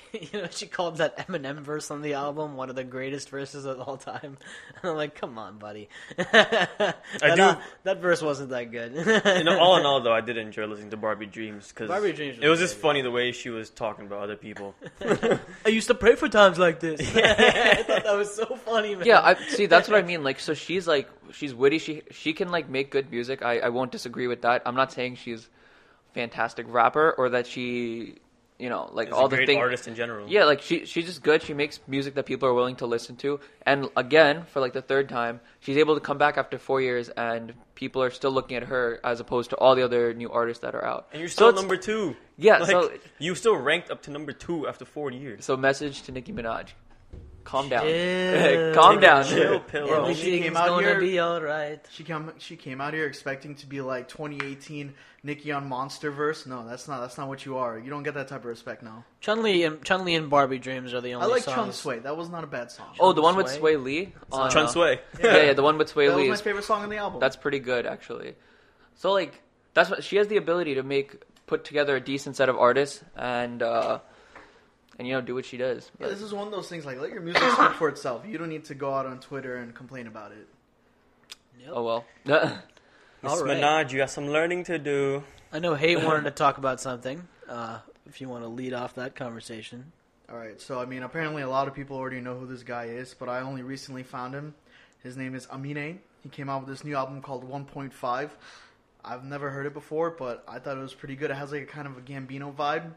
You 0.32 0.42
know, 0.42 0.48
she 0.50 0.66
called 0.66 0.96
that 0.96 1.28
Eminem 1.28 1.60
verse 1.60 1.90
on 1.90 2.00
the 2.02 2.14
album 2.14 2.56
one 2.56 2.70
of 2.70 2.76
the 2.76 2.84
greatest 2.84 3.28
verses 3.28 3.64
of 3.64 3.80
all 3.80 3.96
time. 3.96 4.38
And 4.82 4.84
I'm 4.90 4.96
like, 4.96 5.14
come 5.14 5.38
on, 5.38 5.58
buddy. 5.58 5.88
I 6.18 6.94
do- 7.34 7.42
uh, 7.42 7.60
that 7.84 8.00
verse 8.00 8.22
wasn't 8.22 8.50
that 8.50 8.70
good. 8.70 8.94
You 8.94 9.44
know, 9.44 9.58
all 9.58 9.76
in 9.76 9.84
all, 9.86 10.00
though, 10.00 10.12
I 10.12 10.20
did 10.20 10.36
enjoy 10.36 10.66
listening 10.66 10.90
to 10.90 10.96
Barbie 10.96 11.26
Dreams 11.26 11.68
because 11.68 11.88
Barbie 11.88 12.12
Dreams 12.12 12.36
was 12.38 12.44
it 12.44 12.48
was 12.48 12.58
just 12.60 12.76
funny 12.76 13.02
the 13.02 13.10
way 13.10 13.32
she 13.32 13.50
was 13.50 13.70
talking 13.70 14.06
about 14.06 14.20
other 14.22 14.36
people. 14.36 14.74
I 15.00 15.68
used 15.68 15.88
to 15.88 15.94
pray 15.94 16.14
for 16.14 16.28
times 16.28 16.58
like 16.58 16.80
this. 16.80 17.00
I 17.16 17.82
thought 17.82 18.04
that 18.04 18.16
was 18.16 18.34
so 18.34 18.56
funny, 18.56 18.94
man. 18.94 19.06
Yeah, 19.06 19.20
I 19.20 19.34
see. 19.48 19.66
That's 19.66 19.88
what 19.88 19.98
I 19.98 20.02
mean. 20.02 20.24
Like, 20.24 20.40
so 20.40 20.54
she's 20.54 20.86
like, 20.88 21.08
she's 21.32 21.54
witty. 21.54 21.78
She 21.78 22.02
she 22.10 22.32
can 22.32 22.48
like 22.50 22.68
make 22.68 22.90
good 22.90 23.10
music. 23.10 23.42
I 23.42 23.58
I 23.58 23.68
won't 23.68 23.92
disagree 23.92 24.26
with 24.26 24.42
that. 24.42 24.62
I'm 24.66 24.74
not 24.76 24.92
saying 24.92 25.16
she's 25.16 25.48
fantastic 26.14 26.66
rapper 26.68 27.12
or 27.18 27.28
that 27.28 27.46
she, 27.46 28.14
you 28.58 28.68
know, 28.70 28.88
like 28.92 29.08
She's 29.08 29.14
all 29.14 29.26
a 29.26 29.28
the 29.28 29.36
great 29.36 29.46
things. 29.46 29.58
artist 29.60 29.86
in 29.86 29.94
general. 29.94 30.26
Yeah, 30.28 30.44
like 30.44 30.62
she 30.62 30.86
she's 30.86 31.04
just 31.06 31.22
good. 31.22 31.42
She 31.42 31.52
makes 31.54 31.78
music 31.86 32.14
that 32.14 32.24
people 32.26 32.48
are 32.48 32.54
willing 32.54 32.76
to 32.76 32.86
listen 32.86 33.16
to. 33.16 33.38
And 33.66 33.88
again, 33.96 34.44
for 34.52 34.60
like 34.60 34.72
the 34.72 34.80
third 34.82 35.08
time, 35.08 35.40
she's 35.60 35.76
able 35.76 35.94
to 35.94 36.00
come 36.00 36.16
back 36.18 36.38
after 36.38 36.56
four 36.58 36.80
years, 36.80 37.08
and 37.10 37.52
people 37.74 38.02
are 38.02 38.10
still 38.10 38.30
looking 38.30 38.56
at 38.56 38.62
her 38.64 38.98
as 39.04 39.20
opposed 39.20 39.50
to 39.50 39.56
all 39.56 39.74
the 39.74 39.84
other 39.84 40.14
new 40.14 40.30
artists 40.30 40.62
that 40.62 40.74
are 40.74 40.84
out. 40.84 41.08
and 41.12 41.20
you're 41.20 41.28
still 41.28 41.48
it's- 41.48 41.60
number 41.60 41.76
two. 41.76 42.16
Yeah, 42.38 42.58
like, 42.58 42.70
so 42.70 42.90
you 43.18 43.34
still 43.34 43.56
ranked 43.56 43.90
up 43.90 44.02
to 44.02 44.10
number 44.10 44.32
two 44.32 44.66
after 44.68 44.84
four 44.84 45.10
years. 45.10 45.44
so 45.44 45.56
message 45.56 46.02
to 46.02 46.12
Nicki 46.12 46.32
Minaj, 46.34 46.68
calm 47.44 47.68
down, 47.68 47.82
calm 48.74 48.94
Take 48.94 49.00
down. 49.02 49.24
chill 49.24 49.60
pill. 49.60 49.86
Bro, 49.86 50.04
Bro, 50.04 50.14
she 50.14 50.40
came 50.40 50.56
out 50.56 50.80
here- 50.82 51.00
be 51.00 51.20
alright. 51.20 51.84
She 51.90 52.04
came 52.04 52.32
she 52.38 52.56
came 52.56 52.80
out 52.80 52.92
here 52.94 53.06
expecting 53.06 53.54
to 53.56 53.66
be 53.66 53.80
like 53.80 54.08
2018 54.08 54.94
Nicki 55.26 55.50
on 55.50 55.68
Monsterverse. 55.68 56.46
No, 56.46 56.66
that's 56.66 56.86
not 56.86 57.00
that's 57.00 57.18
not 57.18 57.26
what 57.28 57.44
you 57.44 57.58
are. 57.58 57.78
You 57.78 57.90
don't 57.90 58.04
get 58.04 58.14
that 58.14 58.28
type 58.28 58.40
of 58.40 58.46
respect 58.46 58.82
now. 58.82 59.04
Chun 59.20 59.42
Li 59.42 59.64
and 59.64 59.82
Chun 59.84 60.04
Li 60.04 60.14
and 60.14 60.30
Barbie 60.30 60.60
Dreams 60.60 60.94
are 60.94 61.00
the 61.00 61.14
only 61.14 61.24
songs. 61.24 61.48
I 61.48 61.50
like 61.50 61.56
songs. 61.56 61.82
Chun 61.82 61.98
Swae. 61.98 62.02
That 62.04 62.16
was 62.16 62.30
not 62.30 62.44
a 62.44 62.46
bad 62.46 62.70
song. 62.70 62.86
Oh, 63.00 63.12
the 63.12 63.22
one 63.22 63.36
with 63.36 63.48
Swae? 63.48 63.74
Swae 63.74 63.82
Lee. 63.82 64.12
On, 64.30 64.50
Chun 64.50 64.66
uh, 64.66 64.68
Swae. 64.72 65.00
Yeah, 65.22 65.42
yeah, 65.42 65.52
the 65.52 65.64
one 65.64 65.78
with 65.78 65.92
Swae 65.92 66.06
that 66.06 66.14
was 66.14 66.22
Lee. 66.22 66.28
my 66.30 66.36
favorite 66.36 66.64
song 66.64 66.84
on 66.84 66.88
the 66.88 66.98
album. 66.98 67.18
That's 67.18 67.36
pretty 67.36 67.58
good, 67.58 67.86
actually. 67.86 68.36
So 68.94 69.12
like, 69.12 69.42
that's 69.74 69.90
what 69.90 70.04
she 70.04 70.16
has 70.16 70.28
the 70.28 70.36
ability 70.36 70.76
to 70.76 70.84
make 70.84 71.16
put 71.46 71.64
together 71.64 71.96
a 71.96 72.00
decent 72.00 72.36
set 72.36 72.48
of 72.48 72.56
artists 72.56 73.02
and 73.16 73.62
uh, 73.62 73.98
and 74.96 75.08
you 75.08 75.14
know 75.14 75.20
do 75.20 75.34
what 75.34 75.44
she 75.44 75.56
does. 75.56 75.90
Yeah, 76.00 76.06
this 76.06 76.22
is 76.22 76.32
one 76.32 76.46
of 76.46 76.52
those 76.52 76.68
things 76.68 76.86
like 76.86 77.00
let 77.00 77.10
your 77.10 77.20
music 77.20 77.42
speak 77.42 77.72
for 77.72 77.88
itself. 77.88 78.24
You 78.26 78.38
don't 78.38 78.48
need 78.48 78.66
to 78.66 78.74
go 78.74 78.94
out 78.94 79.06
on 79.06 79.18
Twitter 79.18 79.56
and 79.56 79.74
complain 79.74 80.06
about 80.06 80.30
it. 80.30 80.48
Yep. 81.60 81.70
oh 81.72 81.82
well. 81.82 82.04
Miss 83.26 83.40
All 83.40 83.44
right. 83.44 83.60
Minaj, 83.60 83.90
you 83.90 83.98
got 83.98 84.10
some 84.10 84.28
learning 84.28 84.62
to 84.64 84.78
do. 84.78 85.24
I 85.52 85.58
know 85.58 85.74
Hate 85.74 86.00
wanted 86.00 86.22
to 86.26 86.30
talk 86.30 86.58
about 86.58 86.80
something. 86.80 87.26
Uh, 87.48 87.80
if 88.06 88.20
you 88.20 88.28
want 88.28 88.44
to 88.44 88.48
lead 88.48 88.72
off 88.72 88.94
that 88.94 89.16
conversation. 89.16 89.90
All 90.30 90.36
right, 90.36 90.60
so 90.60 90.78
I 90.78 90.84
mean, 90.84 91.02
apparently 91.02 91.42
a 91.42 91.48
lot 91.48 91.66
of 91.66 91.74
people 91.74 91.96
already 91.96 92.20
know 92.20 92.36
who 92.36 92.46
this 92.46 92.62
guy 92.62 92.84
is, 92.84 93.14
but 93.14 93.28
I 93.28 93.40
only 93.40 93.62
recently 93.62 94.04
found 94.04 94.32
him. 94.32 94.54
His 95.02 95.16
name 95.16 95.34
is 95.34 95.48
Amine. 95.50 95.98
He 96.22 96.28
came 96.28 96.48
out 96.48 96.60
with 96.60 96.68
this 96.68 96.84
new 96.84 96.94
album 96.94 97.20
called 97.20 97.50
1.5. 97.50 98.30
I've 99.04 99.24
never 99.24 99.50
heard 99.50 99.66
it 99.66 99.74
before, 99.74 100.10
but 100.10 100.44
I 100.46 100.60
thought 100.60 100.76
it 100.76 100.80
was 100.80 100.94
pretty 100.94 101.16
good. 101.16 101.32
It 101.32 101.36
has 101.36 101.50
like 101.50 101.62
a 101.62 101.66
kind 101.66 101.88
of 101.88 101.98
a 101.98 102.02
Gambino 102.02 102.54
vibe, 102.54 102.92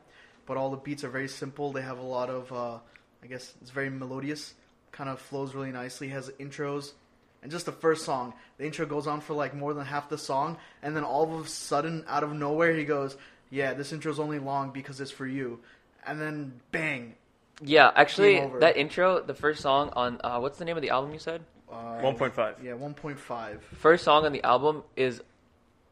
but 0.45 0.57
all 0.57 0.69
the 0.69 0.77
beats 0.77 1.03
are 1.03 1.09
very 1.09 1.27
simple. 1.27 1.71
They 1.71 1.81
have 1.81 1.97
a 1.97 2.05
lot 2.05 2.29
of, 2.29 2.53
uh, 2.53 2.77
I 3.23 3.27
guess, 3.27 3.55
it's 3.63 3.71
very 3.71 3.89
melodious. 3.89 4.53
Kind 4.91 5.09
of 5.09 5.19
flows 5.19 5.55
really 5.55 5.71
nicely. 5.71 6.09
Has 6.09 6.29
intros, 6.39 6.91
and 7.41 7.51
just 7.51 7.65
the 7.65 7.71
first 7.71 8.05
song, 8.05 8.33
the 8.57 8.65
intro 8.65 8.85
goes 8.85 9.07
on 9.07 9.21
for 9.21 9.33
like 9.33 9.53
more 9.53 9.73
than 9.73 9.85
half 9.85 10.09
the 10.09 10.17
song, 10.17 10.57
and 10.81 10.95
then 10.95 11.03
all 11.03 11.23
of 11.23 11.45
a 11.45 11.47
sudden, 11.47 12.03
out 12.07 12.23
of 12.23 12.33
nowhere, 12.33 12.73
he 12.73 12.85
goes, 12.85 13.15
"Yeah, 13.49 13.73
this 13.73 13.91
intro's 13.93 14.19
only 14.19 14.39
long 14.39 14.71
because 14.71 14.99
it's 15.01 15.11
for 15.11 15.25
you," 15.27 15.59
and 16.05 16.19
then 16.19 16.59
bang, 16.71 17.15
yeah, 17.61 17.91
actually, 17.95 18.45
that 18.59 18.77
intro, 18.77 19.21
the 19.21 19.33
first 19.33 19.61
song 19.61 19.89
on 19.93 20.19
uh, 20.23 20.39
what's 20.39 20.57
the 20.57 20.65
name 20.65 20.75
of 20.77 20.81
the 20.81 20.89
album 20.91 21.13
you 21.13 21.19
said? 21.19 21.41
uh, 21.71 22.01
1.5. 22.01 22.63
Yeah, 22.63 22.71
1.5. 22.71 23.61
First 23.77 24.03
song 24.03 24.25
on 24.25 24.31
the 24.31 24.43
album 24.43 24.83
is 24.95 25.21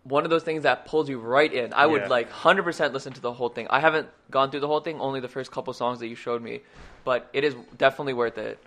one 0.03 0.23
of 0.23 0.29
those 0.31 0.41
things 0.43 0.63
that 0.63 0.85
pulls 0.85 1.07
you 1.09 1.19
right 1.19 1.53
in. 1.53 1.71
I 1.73 1.85
would 1.85 2.03
Yeah. 2.03 2.07
like 2.07 2.31
100% 2.31 2.93
listen 2.93 3.13
to 3.13 3.21
the 3.21 3.31
whole 3.33 3.49
thing. 3.49 3.67
I 3.69 3.79
haven't 3.79 4.07
gone 4.31 4.49
through 4.49 4.61
the 4.61 4.67
whole 4.67 4.79
thing, 4.79 4.99
only 4.99 5.19
the 5.19 5.27
first 5.27 5.51
couple 5.51 5.73
songs 5.73 5.99
that 5.99 6.07
you 6.07 6.15
showed 6.15 6.41
me, 6.41 6.61
but 7.03 7.29
it 7.33 7.43
is 7.43 7.53
definitely 7.77 8.13
worth 8.13 8.37
it. 8.37 8.57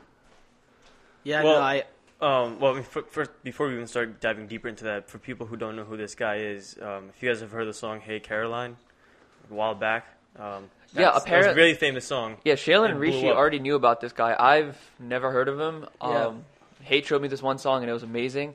Yeah, 1.25 1.43
Well- 1.43 1.55
no, 1.55 1.61
I 1.61 1.85
Um, 2.21 2.61
well, 2.61 2.77
f- 2.77 3.07
first, 3.09 3.31
before 3.43 3.69
we 3.69 3.75
even 3.75 3.87
start 3.87 4.21
diving 4.21 4.47
deeper 4.47 4.69
into 4.69 4.85
that, 4.85 5.09
for 5.09 5.19
people 5.19 5.47
who 5.47 5.57
don't 5.57 5.75
know 5.77 5.85
who 5.85 5.97
this 5.97 6.15
guy 6.15 6.37
is, 6.37 6.77
um, 6.83 7.09
if 7.09 7.23
you 7.23 7.29
guys 7.29 7.41
have 7.41 7.51
heard 7.51 7.67
the 7.67 7.73
song 7.73 8.01
"Hey 8.01 8.21
Caroline" 8.21 8.77
a 9.51 9.55
while 9.55 9.75
back, 9.75 10.07
um, 10.39 10.71
Yeah, 10.93 11.11
apparently, 11.15 11.31
that 11.31 11.37
was 11.39 11.47
a 11.47 11.55
really 11.55 11.75
famous 11.75 12.07
song. 12.07 12.37
Yeah, 12.45 12.55
Shayla 12.55 12.85
It 12.87 12.91
and 12.91 13.01
blew 13.01 13.09
Rishi 13.09 13.29
already 13.29 13.59
knew 13.59 13.75
about 13.75 14.01
this 14.01 14.13
guy. 14.13 14.37
I've 14.39 14.77
never 14.99 15.31
heard 15.31 15.49
of 15.49 15.59
him. 15.59 15.87
Yeah. 16.03 16.27
Um, 16.27 16.45
Hate 16.83 17.07
showed 17.07 17.23
me 17.23 17.29
this 17.29 17.43
one 17.43 17.59
song 17.59 17.83
and 17.83 17.91
it 17.91 17.93
was 17.93 18.03
amazing. 18.03 18.55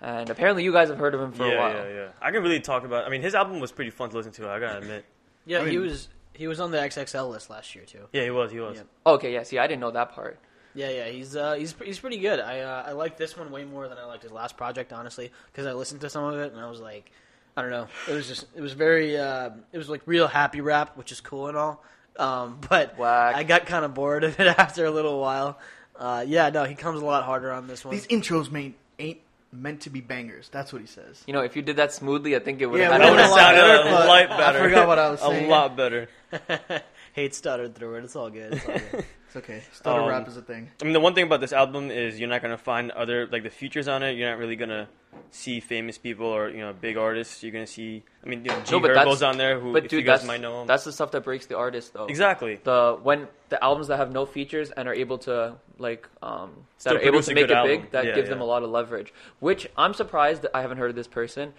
And 0.00 0.28
apparently 0.28 0.62
you 0.62 0.72
guys 0.72 0.88
have 0.88 0.98
heard 0.98 1.14
of 1.14 1.20
him 1.20 1.32
for 1.32 1.46
yeah, 1.46 1.54
a 1.54 1.58
while. 1.58 1.74
yeah, 1.74 1.94
yeah. 1.94 2.08
I 2.20 2.30
can 2.30 2.42
really 2.42 2.60
talk 2.60 2.84
about. 2.84 3.06
I 3.06 3.08
mean, 3.08 3.22
his 3.22 3.34
album 3.34 3.60
was 3.60 3.72
pretty 3.72 3.90
fun 3.90 4.10
to 4.10 4.16
listen 4.16 4.32
to. 4.32 4.48
I 4.48 4.60
gotta 4.60 4.78
admit. 4.78 5.04
yeah, 5.46 5.62
I 5.62 5.70
he 5.70 5.78
was 5.78 6.08
he 6.34 6.46
was 6.46 6.60
on 6.60 6.70
the 6.70 6.78
XXL 6.78 7.30
list 7.30 7.48
last 7.48 7.74
year 7.74 7.84
too. 7.84 8.06
Yeah, 8.12 8.24
he 8.24 8.30
was. 8.30 8.50
He 8.50 8.60
was. 8.60 8.76
Yeah. 8.76 9.12
Okay, 9.12 9.32
yeah. 9.32 9.42
See, 9.42 9.58
I 9.58 9.66
didn't 9.66 9.80
know 9.80 9.90
that 9.90 10.12
part. 10.12 10.38
Yeah, 10.76 10.90
yeah, 10.90 11.08
he's 11.08 11.34
uh, 11.34 11.54
he's 11.54 11.74
he's 11.82 11.98
pretty 11.98 12.18
good. 12.18 12.38
I 12.38 12.60
uh, 12.60 12.84
I 12.88 12.92
like 12.92 13.16
this 13.16 13.36
one 13.36 13.50
way 13.50 13.64
more 13.64 13.88
than 13.88 13.96
I 13.98 14.04
liked 14.04 14.22
his 14.22 14.30
last 14.30 14.56
project, 14.56 14.92
honestly, 14.92 15.32
because 15.50 15.66
I 15.66 15.72
listened 15.72 16.02
to 16.02 16.10
some 16.10 16.22
of 16.24 16.38
it 16.38 16.52
and 16.52 16.60
I 16.60 16.68
was 16.68 16.80
like, 16.80 17.10
I 17.56 17.62
don't 17.62 17.70
know, 17.70 17.88
it 18.08 18.12
was 18.12 18.28
just 18.28 18.44
it 18.54 18.60
was 18.60 18.74
very 18.74 19.16
uh, 19.18 19.50
it 19.72 19.78
was 19.78 19.88
like 19.88 20.02
real 20.06 20.28
happy 20.28 20.60
rap, 20.60 20.96
which 20.98 21.10
is 21.12 21.20
cool 21.22 21.48
and 21.48 21.56
all, 21.56 21.82
um, 22.18 22.58
but 22.68 22.98
Whack. 22.98 23.34
I 23.36 23.42
got 23.42 23.64
kind 23.66 23.84
of 23.86 23.94
bored 23.94 24.22
of 24.22 24.38
it 24.38 24.46
after 24.58 24.84
a 24.84 24.90
little 24.90 25.18
while. 25.18 25.58
Uh, 25.98 26.22
yeah, 26.28 26.50
no, 26.50 26.64
he 26.64 26.74
comes 26.74 27.00
a 27.00 27.04
lot 27.04 27.24
harder 27.24 27.50
on 27.50 27.66
this 27.68 27.82
one. 27.82 27.94
These 27.94 28.06
intros 28.08 28.50
main, 28.52 28.74
ain't 28.98 29.20
meant 29.50 29.80
to 29.82 29.88
be 29.90 30.02
bangers. 30.02 30.50
That's 30.52 30.70
what 30.70 30.82
he 30.82 30.86
says. 30.86 31.24
You 31.26 31.32
know, 31.32 31.40
if 31.40 31.56
you 31.56 31.62
did 31.62 31.76
that 31.76 31.94
smoothly, 31.94 32.36
I 32.36 32.38
think 32.40 32.60
it 32.60 32.66
would 32.66 32.78
Yeah, 32.78 32.92
have 32.92 33.00
it 33.00 33.04
would've 33.04 33.16
would 33.16 33.22
been 33.22 33.30
a 33.30 33.30
lot 33.30 33.54
better, 33.54 33.80
a 33.80 33.84
but 33.90 34.06
lot 34.06 34.40
I 34.56 34.60
forgot 34.62 34.86
what 34.88 34.98
I 34.98 35.10
was 35.10 35.20
saying. 35.20 35.46
a 35.46 35.48
lot 35.48 35.74
better. 35.74 36.08
Hate 37.16 37.34
stuttered 37.34 37.74
through 37.74 37.94
it. 37.96 38.04
It's 38.04 38.14
all 38.14 38.28
good. 38.30 38.52
It's 38.54 38.68
all 38.68 38.74
good. 38.92 39.04
It's 39.28 39.36
okay. 39.42 39.60
Stutter 39.72 40.02
Um, 40.02 40.08
rap 40.08 40.28
is 40.28 40.36
a 40.36 40.40
thing. 40.42 40.70
I 40.80 40.84
mean, 40.84 40.92
the 40.92 41.00
one 41.00 41.12
thing 41.14 41.24
about 41.24 41.40
this 41.40 41.52
album 41.52 41.90
is 41.90 42.20
you're 42.20 42.28
not 42.28 42.42
gonna 42.42 42.56
find 42.72 42.92
other 42.92 43.26
like 43.26 43.42
the 43.42 43.50
features 43.50 43.88
on 43.88 44.04
it. 44.04 44.12
You're 44.16 44.30
not 44.30 44.38
really 44.38 44.54
gonna 44.54 44.86
see 45.32 45.58
famous 45.58 45.98
people 45.98 46.26
or 46.28 46.48
you 46.48 46.60
know 46.60 46.72
big 46.72 46.96
artists. 46.96 47.42
You're 47.42 47.50
gonna 47.52 47.66
see. 47.66 48.04
I 48.24 48.28
mean, 48.28 48.44
you 48.44 48.50
know, 48.52 48.60
G 48.60 48.70
No, 48.72 48.78
but 48.80 48.88
that's- 48.88 49.04
Herbo's 49.04 49.22
on 49.24 49.36
there, 49.36 49.58
who 49.58 49.72
But 49.72 49.84
if 49.86 49.90
dude, 49.90 50.00
you 50.00 50.06
guys 50.06 50.20
that's 50.20 50.28
might 50.28 50.40
know 50.40 50.60
him. 50.60 50.66
that's 50.68 50.84
the 50.84 50.92
stuff 50.92 51.10
that 51.10 51.24
breaks 51.24 51.46
the 51.46 51.56
artist 51.56 51.92
though. 51.94 52.06
exactly. 52.06 52.60
The 52.62 52.98
when 53.02 53.26
the 53.48 53.58
albums 53.64 53.88
that 53.88 53.96
have 53.96 54.12
no 54.12 54.26
features 54.26 54.70
and 54.70 54.86
are 54.86 54.94
able 54.94 55.18
to 55.26 55.56
like 55.78 56.06
um, 56.22 56.50
Still 56.78 56.92
that 56.92 56.98
are 56.98 57.02
able 57.02 57.10
produce 57.18 57.26
to 57.26 57.32
a 57.32 57.34
make 57.34 57.44
it 57.44 57.48
good 57.48 57.64
big, 57.66 57.90
that 57.90 58.04
Yeah, 58.04 58.14
gives 58.14 58.28
them 58.28 58.38
yeah. 58.38 58.44
a 58.44 58.52
lot 58.54 58.62
of 58.62 58.70
leverage. 58.70 59.12
Which 59.40 59.68
I'm 59.76 59.92
surprised 59.94 60.42
that 60.42 60.52
I 60.54 60.60
haven't 60.62 60.78
heard 60.78 60.90
of 60.90 60.96
this 60.96 61.08
person. 61.08 61.52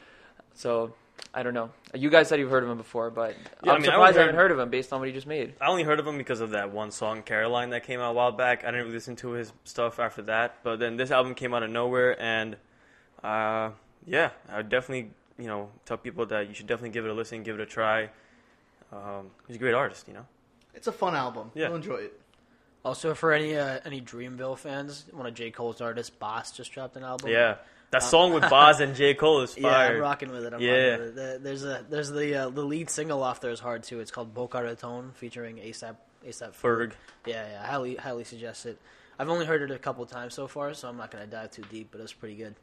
So 0.54 0.94
I 1.34 1.44
don't 1.44 1.54
know. 1.54 1.70
You 1.94 2.10
guys 2.10 2.28
said 2.30 2.40
you've 2.40 2.50
heard 2.50 2.64
of 2.64 2.70
him 2.70 2.78
before, 2.78 3.10
but 3.12 3.36
Yeah, 3.64 3.72
I 3.72 3.76
I'm 3.76 3.82
mean, 3.82 3.86
surprised 3.92 4.18
I, 4.18 4.22
heard- 4.22 4.26
haven't 4.28 4.36
heard 4.36 4.52
of 4.52 4.60
him 4.60 4.70
based 4.70 4.92
on 4.94 5.00
what 5.00 5.08
he 5.08 5.14
just 5.14 5.28
made. 5.28 5.54
I 5.62 5.68
only 5.68 5.84
heard 5.84 6.00
of 6.00 6.08
him 6.08 6.18
because 6.18 6.40
of 6.42 6.52
that 6.52 6.72
one 6.72 6.90
song, 6.92 7.22
Caroline, 7.22 7.70
that 7.72 7.84
came 7.84 8.00
out 8.00 8.12
a 8.12 8.14
while 8.14 8.32
back. 8.32 8.64
I 8.64 8.68
didn't 8.68 8.82
really 8.82 8.94
listen 8.94 9.16
to 9.18 9.32
his 9.32 9.52
stuff 9.64 10.00
after 10.00 10.22
that. 10.24 10.56
But 10.64 10.80
then 10.80 10.98
this 10.98 11.12
album 11.12 11.36
came 11.36 11.54
out 11.54 11.64
of 11.64 11.70
nowhere, 11.70 12.20
and 12.22 12.56
uh, 13.24 13.72
yeah, 14.06 14.32
I 14.50 14.58
would 14.58 14.70
definitely, 14.70 15.12
you 15.38 15.48
know, 15.48 15.70
tell 15.86 15.98
people 15.98 16.26
that 16.28 16.48
you 16.48 16.54
should 16.54 16.68
definitely 16.68 16.92
give 16.92 17.06
it 17.06 17.10
a 17.12 17.14
listen, 17.14 17.44
give 17.44 17.56
it 17.56 17.62
a 17.62 17.66
try. 17.66 18.10
Um, 18.92 19.32
he's 19.48 19.58
a 19.58 19.60
great 19.60 19.74
artist, 19.74 20.08
you 20.08 20.14
know. 20.14 20.26
It's 20.74 20.88
a 20.88 20.92
fun 20.92 21.16
album. 21.16 21.52
Yeah. 21.56 21.68
You'll 21.68 21.76
enjoy 21.78 21.96
it. 21.98 22.20
also, 22.86 23.14
for 23.14 23.34
any 23.34 23.56
uh, 23.58 23.80
any 23.86 24.00
Dreamville 24.02 24.58
fans, 24.58 25.06
one 25.12 25.26
of 25.26 25.34
J 25.34 25.52
Cole's 25.52 25.82
artists, 25.82 26.10
Bas, 26.10 26.52
just 26.52 26.72
dropped 26.72 26.96
an 26.96 27.04
album. 27.04 27.30
Yeah, 27.30 27.56
that 27.92 28.04
song 28.04 28.34
with 28.34 28.42
Bas 28.50 28.80
and 28.80 28.96
J 28.96 29.14
Cole 29.14 29.42
is 29.42 29.54
fire. 29.54 29.62
Yeah. 29.92 29.96
I'm 29.96 30.02
rocking 30.02 30.30
with 30.32 30.46
it. 30.46 30.54
I'm 30.54 30.60
Yeah. 30.62 30.98
with 30.98 31.18
it. 31.18 31.44
There's 31.44 31.64
a 31.64 31.86
there's 31.90 32.10
the 32.10 32.36
uh, 32.36 32.50
the 32.50 32.64
lead 32.64 32.90
single 32.90 33.24
off 33.24 33.42
there 33.42 33.52
is 33.52 33.60
hard 33.60 33.84
too. 33.84 34.00
It's 34.00 34.12
called 34.12 34.34
Boca 34.34 34.62
Raton, 34.62 35.12
featuring 35.16 35.58
ASAP 35.58 35.96
ASAP 36.28 36.54
Ferg. 36.62 36.92
Yeah, 37.26 37.46
yeah, 37.50 37.66
highly 37.66 37.96
highly 37.96 38.24
suggest 38.24 38.66
it. 38.66 38.78
I've 39.20 39.30
only 39.30 39.46
heard 39.46 39.62
it 39.64 39.72
a 39.72 39.80
couple 39.80 40.06
times 40.06 40.34
so 40.34 40.48
far, 40.48 40.74
so 40.74 40.88
I'm 40.88 40.98
not 40.98 41.12
gonna 41.12 41.28
dive 41.28 41.52
too 41.52 41.64
deep, 41.72 41.90
but 41.92 42.02
it's 42.02 42.14
pretty 42.14 42.36
good. 42.36 42.56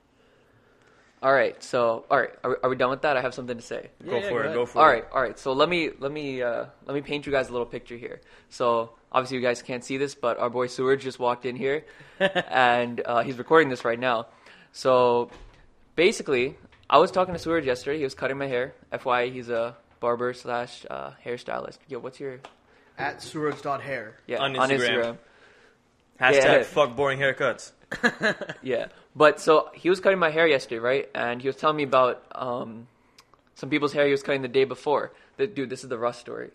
All 1.23 1.33
right, 1.33 1.61
so 1.63 2.05
all 2.11 2.19
right, 2.19 2.31
are 2.45 2.51
we, 2.51 2.57
are 2.65 2.71
we 2.71 2.77
done 2.77 2.91
with 2.91 3.01
that? 3.03 3.17
I 3.17 3.23
have 3.23 3.33
something 3.33 3.57
to 3.57 3.63
say. 3.63 3.89
Go 4.05 4.17
Yeah, 4.17 4.19
yeah, 4.25 4.29
for 4.29 4.31
go 4.31 4.37
it. 4.37 4.45
ahead. 4.45 4.55
Go 4.55 4.67
for 4.67 4.79
All 4.79 4.85
it. 4.85 4.87
All 4.89 4.93
right, 4.93 5.05
all 5.15 5.23
right. 5.23 5.39
So 5.39 5.53
let 5.55 5.69
me 5.71 5.91
let 5.99 6.13
me 6.13 6.43
uh, 6.43 6.67
let 6.87 6.95
me 6.95 7.01
paint 7.01 7.25
you 7.25 7.33
guys 7.33 7.49
a 7.49 7.53
little 7.53 7.67
picture 7.67 7.97
here. 7.97 8.21
So 8.51 8.91
obviously 9.11 9.39
you 9.39 9.43
guys 9.43 9.63
can't 9.63 9.83
see 9.83 9.97
this, 9.97 10.15
but 10.15 10.39
our 10.39 10.51
boy 10.51 10.67
Suraj 10.67 11.03
just 11.03 11.19
walked 11.19 11.47
in 11.47 11.57
here, 11.57 11.87
and 12.21 13.01
uh, 13.07 13.23
he's 13.23 13.39
recording 13.39 13.71
this 13.71 13.87
right 13.87 13.99
now. 13.99 14.27
So 14.77 15.31
basically, 15.95 16.57
I 16.91 16.99
was 16.99 17.13
talking 17.13 17.33
to 17.33 17.39
Suraj 17.39 17.65
yesterday. 17.65 17.99
He 17.99 18.05
was 18.05 18.15
cutting 18.15 18.37
my 18.37 18.49
hair. 18.49 18.75
FYI, 18.93 19.33
he's 19.33 19.49
a 19.49 19.77
barber 20.01 20.35
slash 20.35 20.85
uh, 20.91 21.13
hairstylist. 21.25 21.79
Yo, 21.89 22.01
what's 22.01 22.19
your 22.19 22.41
At 22.99 23.23
Suraj.hair. 23.23 24.17
yeah 24.27 24.39
On 24.39 24.57
on 24.57 24.69
Instagram. 24.69 24.81
Instagram? 24.81 25.19
Hashtag 26.21 26.45
Yeah. 26.45 26.63
fuck 26.65 26.97
boring 26.97 27.19
haircuts. 27.21 27.71
Yeah. 28.63 28.87
But 29.15 29.39
so 29.41 29.71
he 29.75 29.89
was 29.89 30.01
cutting 30.01 30.19
my 30.19 30.31
hair 30.31 30.47
yesterday, 30.49 30.81
right? 30.81 31.09
And 31.15 31.41
he 31.41 31.47
was 31.47 31.55
telling 31.57 31.77
me 31.77 31.85
about 31.85 32.25
um, 32.33 32.89
some 33.55 33.71
people's 33.71 33.93
hair 33.93 34.07
he 34.07 34.11
was 34.11 34.25
cutting 34.25 34.43
the 34.43 34.49
day 34.49 34.65
before. 34.65 35.13
The, 35.37 35.47
dude, 35.47 35.71
this 35.71 35.85
is 35.85 35.89
the 35.89 35.99
Russ 35.99 36.19
story. 36.19 36.51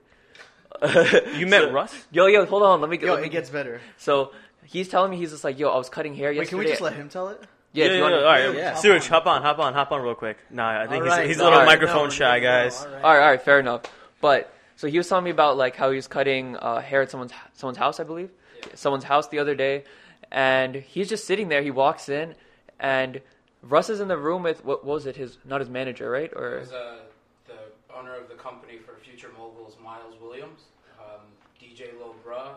You 1.38 1.47
met 1.47 1.71
Russ? 1.79 1.95
Yo, 2.12 2.25
yo, 2.27 2.45
hold 2.45 2.63
on. 2.63 2.82
Let 2.82 2.89
me. 2.89 2.99
Yo, 2.99 3.13
let 3.13 3.21
me 3.21 3.27
it 3.27 3.32
gets 3.32 3.49
better. 3.49 3.79
So 3.97 4.34
he's 4.65 4.89
telling 4.89 5.10
me 5.12 5.15
he's 5.17 5.32
just 5.32 5.45
like, 5.45 5.58
yo, 5.58 5.69
I 5.69 5.77
was 5.77 5.88
cutting 5.89 6.13
hair 6.15 6.29
Wait, 6.29 6.36
yesterday. 6.38 6.58
Wait, 6.58 6.63
can 6.63 6.67
we 6.67 6.71
just 6.71 6.82
let 6.82 6.93
him 6.93 7.08
tell 7.08 7.29
it? 7.29 7.41
Yeah, 7.71 7.86
if 7.86 7.91
yeah, 7.91 7.97
you 7.97 8.03
yeah, 8.03 8.10
want. 8.12 8.15
all 8.15 8.23
right. 8.23 8.55
Yeah. 8.55 8.73
Suraj, 8.75 9.08
hop 9.08 9.27
on, 9.27 9.41
hop 9.43 9.60
on, 9.60 9.73
hop 9.73 9.91
on 9.91 10.01
real 10.01 10.15
quick. 10.15 10.38
Nah, 10.49 10.82
I 10.82 10.88
think 10.88 11.03
All 11.03 11.03
he's, 11.03 11.12
right, 11.12 11.27
he's 11.27 11.38
a 11.38 11.43
little 11.43 11.60
all 11.60 11.65
right, 11.65 11.79
microphone 11.79 12.05
no, 12.05 12.10
shy, 12.10 12.39
no, 12.39 12.43
guys. 12.43 12.82
all 12.82 12.86
right. 12.88 13.03
All 13.03 13.13
right, 13.13 13.21
all 13.21 13.29
right, 13.29 13.41
fair 13.41 13.60
enough. 13.60 13.84
But 14.21 14.53
so 14.75 14.88
he 14.88 14.97
was 14.97 15.08
telling 15.08 15.23
me 15.25 15.29
about 15.32 15.58
like 15.58 15.75
how 15.75 15.89
he 15.89 15.95
was 15.95 16.08
cutting 16.08 16.55
uh, 16.58 16.82
hair 16.82 17.01
at 17.03 17.12
someone's 17.12 17.32
someone's 17.53 17.77
house, 17.77 17.99
I 17.99 18.03
believe, 18.03 18.32
someone's 18.73 19.03
house 19.03 19.27
the 19.27 19.39
other 19.39 19.53
day, 19.53 19.84
and 20.32 20.75
he's 20.75 21.10
just 21.10 21.25
sitting 21.25 21.49
there. 21.49 21.62
He 21.62 21.71
walks 21.71 22.10
in, 22.10 22.34
and 22.79 23.21
Russ 23.62 23.89
is 23.89 23.99
in 23.99 24.08
the 24.08 24.17
room 24.17 24.43
with 24.43 24.63
what, 24.65 24.84
what 24.86 24.95
was 24.95 25.05
it? 25.05 25.15
His 25.15 25.38
not 25.45 25.60
his 25.60 25.69
manager, 25.69 26.10
right? 26.10 26.32
Or 26.36 26.49
There's 26.58 26.71
uh, 26.71 26.99
the 27.47 27.95
owner 27.95 28.15
of 28.15 28.29
the 28.29 28.36
company 28.36 28.77
for 28.77 28.95
Future 29.03 29.29
Moguls, 29.38 29.77
Miles 29.84 30.15
Williams, 30.21 30.62
um, 30.99 31.21
DJ 31.62 31.93
Lil 31.99 32.15
Bruh, 32.25 32.53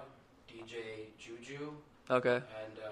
DJ 0.48 1.06
Juju, 1.18 1.72
okay. 2.10 2.36
and 2.36 2.78
uh, 2.84 2.88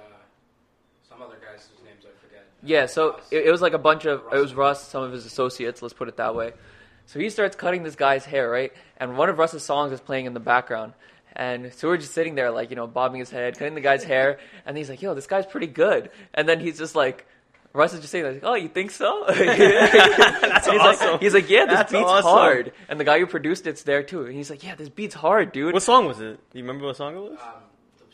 some 1.11 1.21
other 1.23 1.37
guys 1.37 1.69
whose 1.71 1.85
names 1.85 2.05
I 2.05 2.25
forget. 2.25 2.47
Yeah, 2.63 2.87
so 2.87 3.21
it, 3.31 3.47
it 3.47 3.51
was 3.51 3.61
like 3.61 3.73
a 3.73 3.79
bunch 3.79 4.05
of 4.07 4.23
it 4.33 4.39
was 4.39 4.55
Russ. 4.55 4.79
Russ, 4.79 4.89
some 4.89 5.03
of 5.03 5.13
his 5.13 5.27
associates. 5.27 5.83
Let's 5.83 5.95
put 5.95 6.09
it 6.09 6.17
that 6.17 6.35
way. 6.35 6.53
So 7.07 7.19
he 7.19 7.29
starts 7.29 7.57
cutting 7.57 7.83
this 7.83 7.97
guy's 7.97 8.25
hair, 8.25 8.49
right? 8.49 8.73
And 8.97 9.19
one 9.19 9.29
of 9.29 9.39
Russ's 9.39 9.65
songs 9.65 9.93
is 9.93 10.01
playing 10.01 10.27
in 10.27 10.35
the 10.35 10.41
background. 10.41 10.93
And 11.35 11.73
so 11.75 11.89
we're 11.89 11.97
just 11.97 12.13
sitting 12.15 12.35
there, 12.37 12.51
like 12.51 12.71
you 12.71 12.77
know, 12.77 12.87
bobbing 12.87 13.19
his 13.19 13.31
head, 13.31 13.59
cutting 13.59 13.75
the 13.75 13.81
guy's 13.81 14.05
hair, 14.05 14.39
and 14.67 14.77
he's 14.77 14.89
like, 14.89 15.03
"Yo, 15.03 15.15
this 15.15 15.27
guy's 15.27 15.47
pretty 15.47 15.67
good." 15.67 16.11
And 16.35 16.49
then 16.49 16.61
he's 16.61 16.79
just 16.79 16.95
like, 16.95 17.27
Russ 17.73 17.95
is 17.95 18.01
just 18.01 18.11
saying, 18.11 18.25
like, 18.25 18.41
"Oh, 18.43 18.55
you 18.55 18.69
think 18.69 18.91
so?" 18.91 19.25
That's 19.29 20.67
he's 20.67 20.81
awesome. 20.81 21.13
Like, 21.13 21.21
he's 21.21 21.35
like, 21.35 21.49
"Yeah, 21.49 21.67
this 21.67 21.75
That's 21.75 21.93
beat's 21.93 22.05
awesome. 22.05 22.31
hard." 22.31 22.73
And 22.89 22.99
the 22.99 23.05
guy 23.05 23.19
who 23.21 23.27
produced 23.27 23.67
it's 23.67 23.85
there 23.85 24.03
too. 24.03 24.27
And 24.27 24.35
he's 24.35 24.51
like, 24.51 24.65
"Yeah, 24.65 24.75
this 24.75 24.89
beat's 24.89 25.15
hard, 25.15 25.53
dude." 25.53 25.73
What 25.73 25.83
song 25.83 26.07
was 26.07 26.21
it? 26.21 26.39
Do 26.51 26.59
you 26.59 26.65
remember 26.65 26.87
what 26.87 26.97
song 26.97 27.17
it 27.17 27.21
was? 27.21 27.39
Um, 27.41 27.63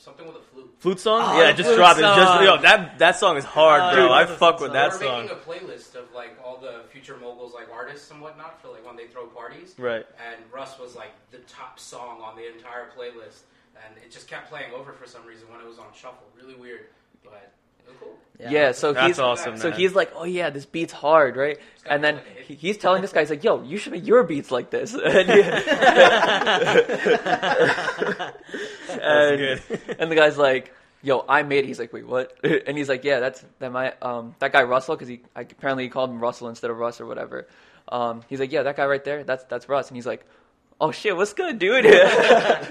something 0.07 0.27
with 0.27 0.37
a 0.37 0.41
flute. 0.55 0.71
Flute 0.79 1.01
song? 1.01 1.21
Oh, 1.25 1.43
yeah, 1.43 1.51
just 1.53 1.67
flute 1.67 1.77
dropped. 1.77 1.99
It 1.99 2.03
just 2.03 2.33
song. 2.33 2.45
yo, 2.45 2.57
that 2.63 2.99
that 2.99 3.17
song 3.17 3.37
is 3.37 3.45
hard, 3.45 3.83
Oh, 3.83 3.93
bro. 3.95 4.03
dude, 4.05 4.13
I 4.13 4.25
fuck 4.27 4.61
with 4.61 4.73
that 4.73 4.93
song. 4.95 5.03
We're 5.03 5.35
making 5.35 5.37
a 5.37 5.41
playlist 5.75 5.95
of 5.97 6.07
like 6.15 6.39
all 6.43 6.57
the 6.59 6.83
Future 6.91 7.17
Moguls 7.17 7.53
like 7.53 7.69
artists 7.71 8.11
and 8.13 8.21
whatnot 8.23 8.63
for 8.63 8.69
like 8.69 8.87
when 8.87 8.97
they 8.97 9.07
throw 9.09 9.27
parties. 9.27 9.75
Right. 9.77 10.07
And 10.31 10.41
Russ 10.53 10.79
was 10.79 10.95
like 10.97 11.11
the 11.33 11.39
top 11.49 11.79
song 11.81 12.21
on 12.23 12.37
the 12.37 12.47
entire 12.55 12.87
playlist, 12.97 13.43
and 13.85 13.97
it 14.03 14.11
just 14.13 14.29
kept 14.29 14.49
playing 14.49 14.73
over 14.73 14.93
for 14.93 15.07
some 15.07 15.27
reason 15.27 15.49
when 15.51 15.61
it 15.61 15.67
was 15.67 15.79
on 15.79 15.87
shuffle. 15.93 16.27
Really 16.41 16.55
weird, 16.55 16.87
but 17.25 17.51
it 17.87 17.91
was 17.91 17.97
cool. 18.01 18.17
Yeah, 18.51 18.73
so 18.73 18.93
That's 18.93 19.07
he's 19.07 19.19
awesome, 19.19 19.57
so 19.57 19.71
man. 19.71 19.79
he's 19.79 19.95
like, 19.95 20.13
"Oh 20.15 20.25
yeah, 20.25 20.51
this 20.51 20.67
beat's 20.67 20.93
hard, 20.93 21.37
right?" 21.37 21.59
And 21.87 22.05
then 22.05 22.17
be 22.17 22.21
like 22.21 22.29
a 22.29 22.33
he- 22.43 22.55
hit. 22.55 22.59
he's 22.59 22.77
telling 22.77 23.01
this 23.03 23.13
guy, 23.13 23.21
he's 23.21 23.31
like, 23.31 23.45
"Yo, 23.45 23.63
you 23.63 23.79
should 23.79 23.93
make 23.93 24.07
your 24.07 24.23
beats 24.25 24.51
like 24.51 24.69
this." 24.71 24.95
And, 25.07 25.29
That's 28.89 29.01
and, 29.03 29.39
good. 29.39 29.63
and 29.99 30.11
the 30.11 30.15
guy's 30.15 30.39
like, 30.39 30.75
"Yo, 31.03 31.25
I 31.29 31.43
made 31.43 31.65
it." 31.65 31.67
He's 31.67 31.79
like, 31.79 31.93
"Wait, 31.93 32.07
what?" 32.07 32.33
And 32.67 32.77
he's 32.77 32.89
like, 32.89 33.05
"Yeah, 33.05 33.21
that's 33.21 33.45
that 33.59 33.73
my 33.73 33.93
um 34.03 34.35
that 34.39 34.53
guy 34.53 34.63
Russell 34.63 34.97
because 34.97 35.09
he 35.09 35.21
I, 35.35 35.43
apparently 35.43 35.85
he 35.85 35.91
called 35.91 36.11
him 36.11 36.21
Russell 36.21 36.49
instead 36.49 36.71
of 36.71 36.79
Russ 36.79 37.01
or 37.01 37.07
whatever." 37.07 37.47
Um, 37.89 38.23
he's 38.29 38.41
like, 38.41 38.53
"Yeah, 38.53 38.63
that 38.65 38.77
guy 38.77 38.87
right 38.87 39.05
there, 39.05 39.25
that's 39.25 39.45
that's 39.45 39.69
Russ." 39.69 39.89
And 39.89 39.97
he's 39.97 40.07
like, 40.07 40.25
"Oh 40.81 40.93
shit, 40.93 41.17
what's 41.17 41.33
good, 41.35 41.59
dude?" 41.59 41.85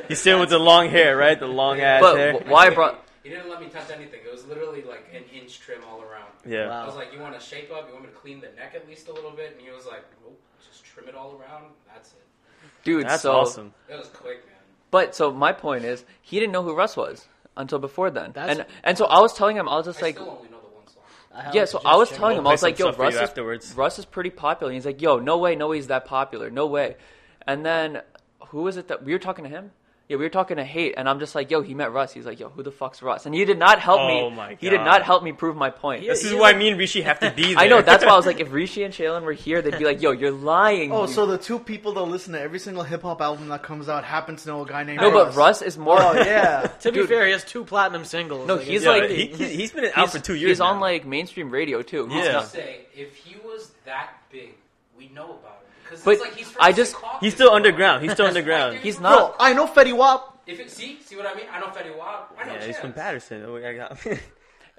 He's 0.07 0.19
still 0.19 0.39
with 0.39 0.49
the 0.49 0.59
long 0.59 0.89
hair, 0.89 1.15
right? 1.17 1.39
The 1.39 1.47
long 1.47 1.79
ass 1.79 2.01
but 2.01 2.17
hair. 2.17 2.33
why 2.47 2.67
I 2.67 2.69
brought? 2.71 3.01
He 3.25 3.31
didn't 3.31 3.49
let 3.49 3.59
me 3.59 3.69
touch 3.69 3.89
anything. 3.89 4.19
It 4.23 4.31
was 4.31 4.45
literally 4.45 4.83
like 4.83 5.07
an 5.11 5.23
inch 5.35 5.59
trim 5.59 5.81
all 5.89 5.99
around. 5.99 6.29
Yeah. 6.45 6.69
Wow. 6.69 6.83
I 6.83 6.85
was 6.85 6.95
like, 6.95 7.11
"You 7.11 7.19
want 7.19 7.33
to 7.33 7.43
shape 7.43 7.71
up? 7.71 7.87
You 7.87 7.93
want 7.93 8.05
me 8.05 8.11
to 8.11 8.15
clean 8.15 8.39
the 8.39 8.49
neck 8.55 8.73
at 8.75 8.87
least 8.87 9.07
a 9.07 9.13
little 9.13 9.31
bit?" 9.31 9.53
And 9.53 9.61
he 9.67 9.71
was 9.71 9.87
like, 9.87 10.03
"Nope, 10.23 10.39
just 10.69 10.85
trim 10.85 11.07
it 11.07 11.15
all 11.15 11.31
around. 11.41 11.71
That's 11.91 12.11
it." 12.11 12.21
Dude, 12.83 13.07
That's 13.07 13.23
so 13.23 13.31
awesome. 13.31 13.73
It 13.89 13.97
was 13.97 14.09
quick, 14.09 14.45
man. 14.45 14.55
But 14.91 15.15
so 15.15 15.33
my 15.33 15.53
point 15.53 15.85
is, 15.85 16.05
he 16.21 16.39
didn't 16.39 16.51
know 16.51 16.61
who 16.61 16.75
Russ 16.75 16.95
was 16.95 17.27
until 17.57 17.79
before 17.79 18.11
then, 18.11 18.31
That's- 18.33 18.59
and 18.59 18.67
and 18.83 18.95
so 18.95 19.05
I 19.05 19.19
was 19.21 19.33
telling 19.33 19.57
him, 19.57 19.67
I 19.67 19.75
was 19.75 19.87
just 19.87 20.03
I 20.03 20.05
like, 20.05 20.15
still 20.17 20.29
only 20.29 20.49
know 20.51 20.59
the 20.59 20.67
one 20.75 20.85
song. 20.87 21.51
Yeah. 21.51 21.65
So 21.65 21.81
I 21.83 21.95
was 21.95 22.09
suggestion. 22.09 22.19
telling 22.19 22.35
We'll 22.35 22.41
him, 22.41 22.47
I 22.47 22.51
was 22.51 22.59
play 22.59 22.69
like, 22.69 22.77
some 22.77 22.85
yo, 22.85 22.91
stuff 22.91 22.95
for 22.97 23.01
you 23.01 23.05
Russ 23.07 23.15
is 23.15 23.21
afterwards. 23.21 23.73
Russ 23.75 23.97
is 23.97 24.05
pretty 24.05 24.29
popular. 24.29 24.69
And 24.69 24.75
he's 24.75 24.85
like, 24.85 25.01
yo, 25.01 25.17
no 25.17 25.39
way, 25.39 25.55
no 25.55 25.69
way, 25.69 25.77
he's 25.77 25.87
that 25.87 26.05
popular, 26.05 26.51
no 26.51 26.67
way. 26.67 26.95
And 27.47 27.65
then 27.65 28.03
who 28.49 28.61
was 28.61 28.77
it 28.77 28.87
that 28.89 29.03
we 29.03 29.13
were 29.13 29.19
talking 29.19 29.45
to 29.45 29.49
him? 29.49 29.71
Yeah, 30.07 30.17
we 30.17 30.23
were 30.25 30.29
talking 30.29 30.57
to 30.57 30.63
Hate, 30.63 30.93
and 30.97 31.09
I'm 31.09 31.17
just 31.19 31.33
like, 31.33 31.49
yo, 31.49 31.63
he 31.63 31.73
met 31.73 31.91
Russ. 31.91 32.13
He's 32.13 32.27
like, 32.27 32.39
yo, 32.39 32.49
who 32.49 32.61
the 32.61 32.71
fuck's 32.71 33.01
Russ? 33.01 33.25
And 33.25 33.33
he 33.33 33.43
did 33.43 33.57
not 33.57 33.79
help 33.79 34.01
Oh 34.01 34.29
me. 34.29 34.35
my 34.35 34.49
He 34.59 34.69
did 34.69 34.77
God. 34.77 34.85
not 34.85 35.01
help 35.01 35.23
me 35.23 35.31
prove 35.31 35.55
my 35.55 35.71
point. 35.71 36.03
He- 36.03 36.07
This 36.09 36.23
is 36.23 36.31
why 36.31 36.39
like- 36.51 36.57
me 36.57 36.69
and 36.69 36.77
Rishi 36.77 37.01
have 37.01 37.19
to 37.21 37.31
be 37.31 37.55
there. 37.55 37.57
I 37.63 37.67
know. 37.67 37.81
That's 37.81 38.05
why 38.05 38.11
I 38.11 38.15
was 38.15 38.25
like, 38.31 38.39
if 38.39 38.53
Rishi 38.53 38.83
and 38.83 38.93
Shaylin 38.93 39.23
were 39.23 39.33
here, 39.33 39.63
they'd 39.63 39.79
be 39.79 39.83
like, 39.83 40.03
yo, 40.03 40.11
you're 40.11 40.29
lying. 40.29 40.91
Oh, 40.91 41.07
dude." 41.07 41.15
so 41.15 41.25
the 41.25 41.39
two 41.39 41.57
people 41.57 41.93
that 41.93 42.03
listen 42.03 42.33
to 42.33 42.39
every 42.39 42.59
single 42.59 42.83
hip 42.83 43.01
hop 43.01 43.19
album 43.19 43.47
that 43.47 43.63
comes 43.63 43.89
out 43.89 44.03
happen 44.03 44.35
to 44.35 44.47
know 44.47 44.61
a 44.61 44.67
guy 44.67 44.83
named 44.83 45.01
no, 45.01 45.11
Russ. 45.11 45.33
but 45.33 45.39
Russ 45.39 45.61
is 45.63 45.75
more. 45.75 45.99
Oh 45.99 46.13
yeah. 46.13 46.67
To 46.81 46.91
be 46.91 46.99
Dude. 46.99 47.09
fair, 47.09 47.25
he 47.25 47.31
has 47.31 47.43
two 47.43 47.63
platinum 47.65 48.05
singles. 48.05 48.47
No, 48.47 48.55
Like, 48.57 48.65
he's 48.65 48.83
Yeah, 48.83 48.89
like- 48.91 49.09
he, 49.09 49.25
he's, 49.25 49.49
he's 49.49 49.71
been 49.71 49.89
out 49.95 50.11
for 50.11 50.19
two 50.19 50.35
years. 50.35 50.49
He's 50.51 50.61
on 50.61 50.75
now. 50.75 50.81
like 50.81 51.05
mainstream 51.07 51.49
radio 51.49 51.81
too. 51.81 52.05
He's 52.09 52.25
Yeah. 52.25 52.31
not- 52.33 52.47
say 52.49 52.81
if 52.95 53.15
he 53.15 53.37
was 53.43 53.71
that 53.85 54.11
big, 54.31 54.53
we 54.95 55.07
know 55.09 55.23
about 55.23 55.33
him 55.33 55.39
because 55.39 55.54
But 56.03 56.11
it's 56.15 56.21
like 56.21 56.35
he's 56.35 56.55
I 56.59 56.71
just- 56.71 56.95
Secaucus 56.95 57.19
He's 57.21 57.33
still 57.33 57.51
underground. 57.51 58.03
He's 58.03 58.11
still 58.13 58.25
underground. 58.33 58.77
He's 58.79 58.99
not- 58.99 59.17
Bro, 59.17 59.35
I 59.39 59.53
know 59.53 59.67
Fetty 59.67 59.95
Wap. 59.95 60.39
If 60.47 60.59
it, 60.59 60.69
see, 60.69 60.99
see 61.01 61.15
what 61.15 61.25
I 61.25 61.33
mean? 61.35 61.45
I 61.51 61.59
know 61.59 61.67
Fetty 61.67 61.97
Wap. 61.97 62.35
I 62.39 62.45
know 62.45 62.53
Yeah, 62.53 62.65
he's 62.65 62.77
from 62.77 62.93
Paterson. 62.93 63.43
Oh, 63.47 63.55
I 63.57 63.73
got- 63.73 63.97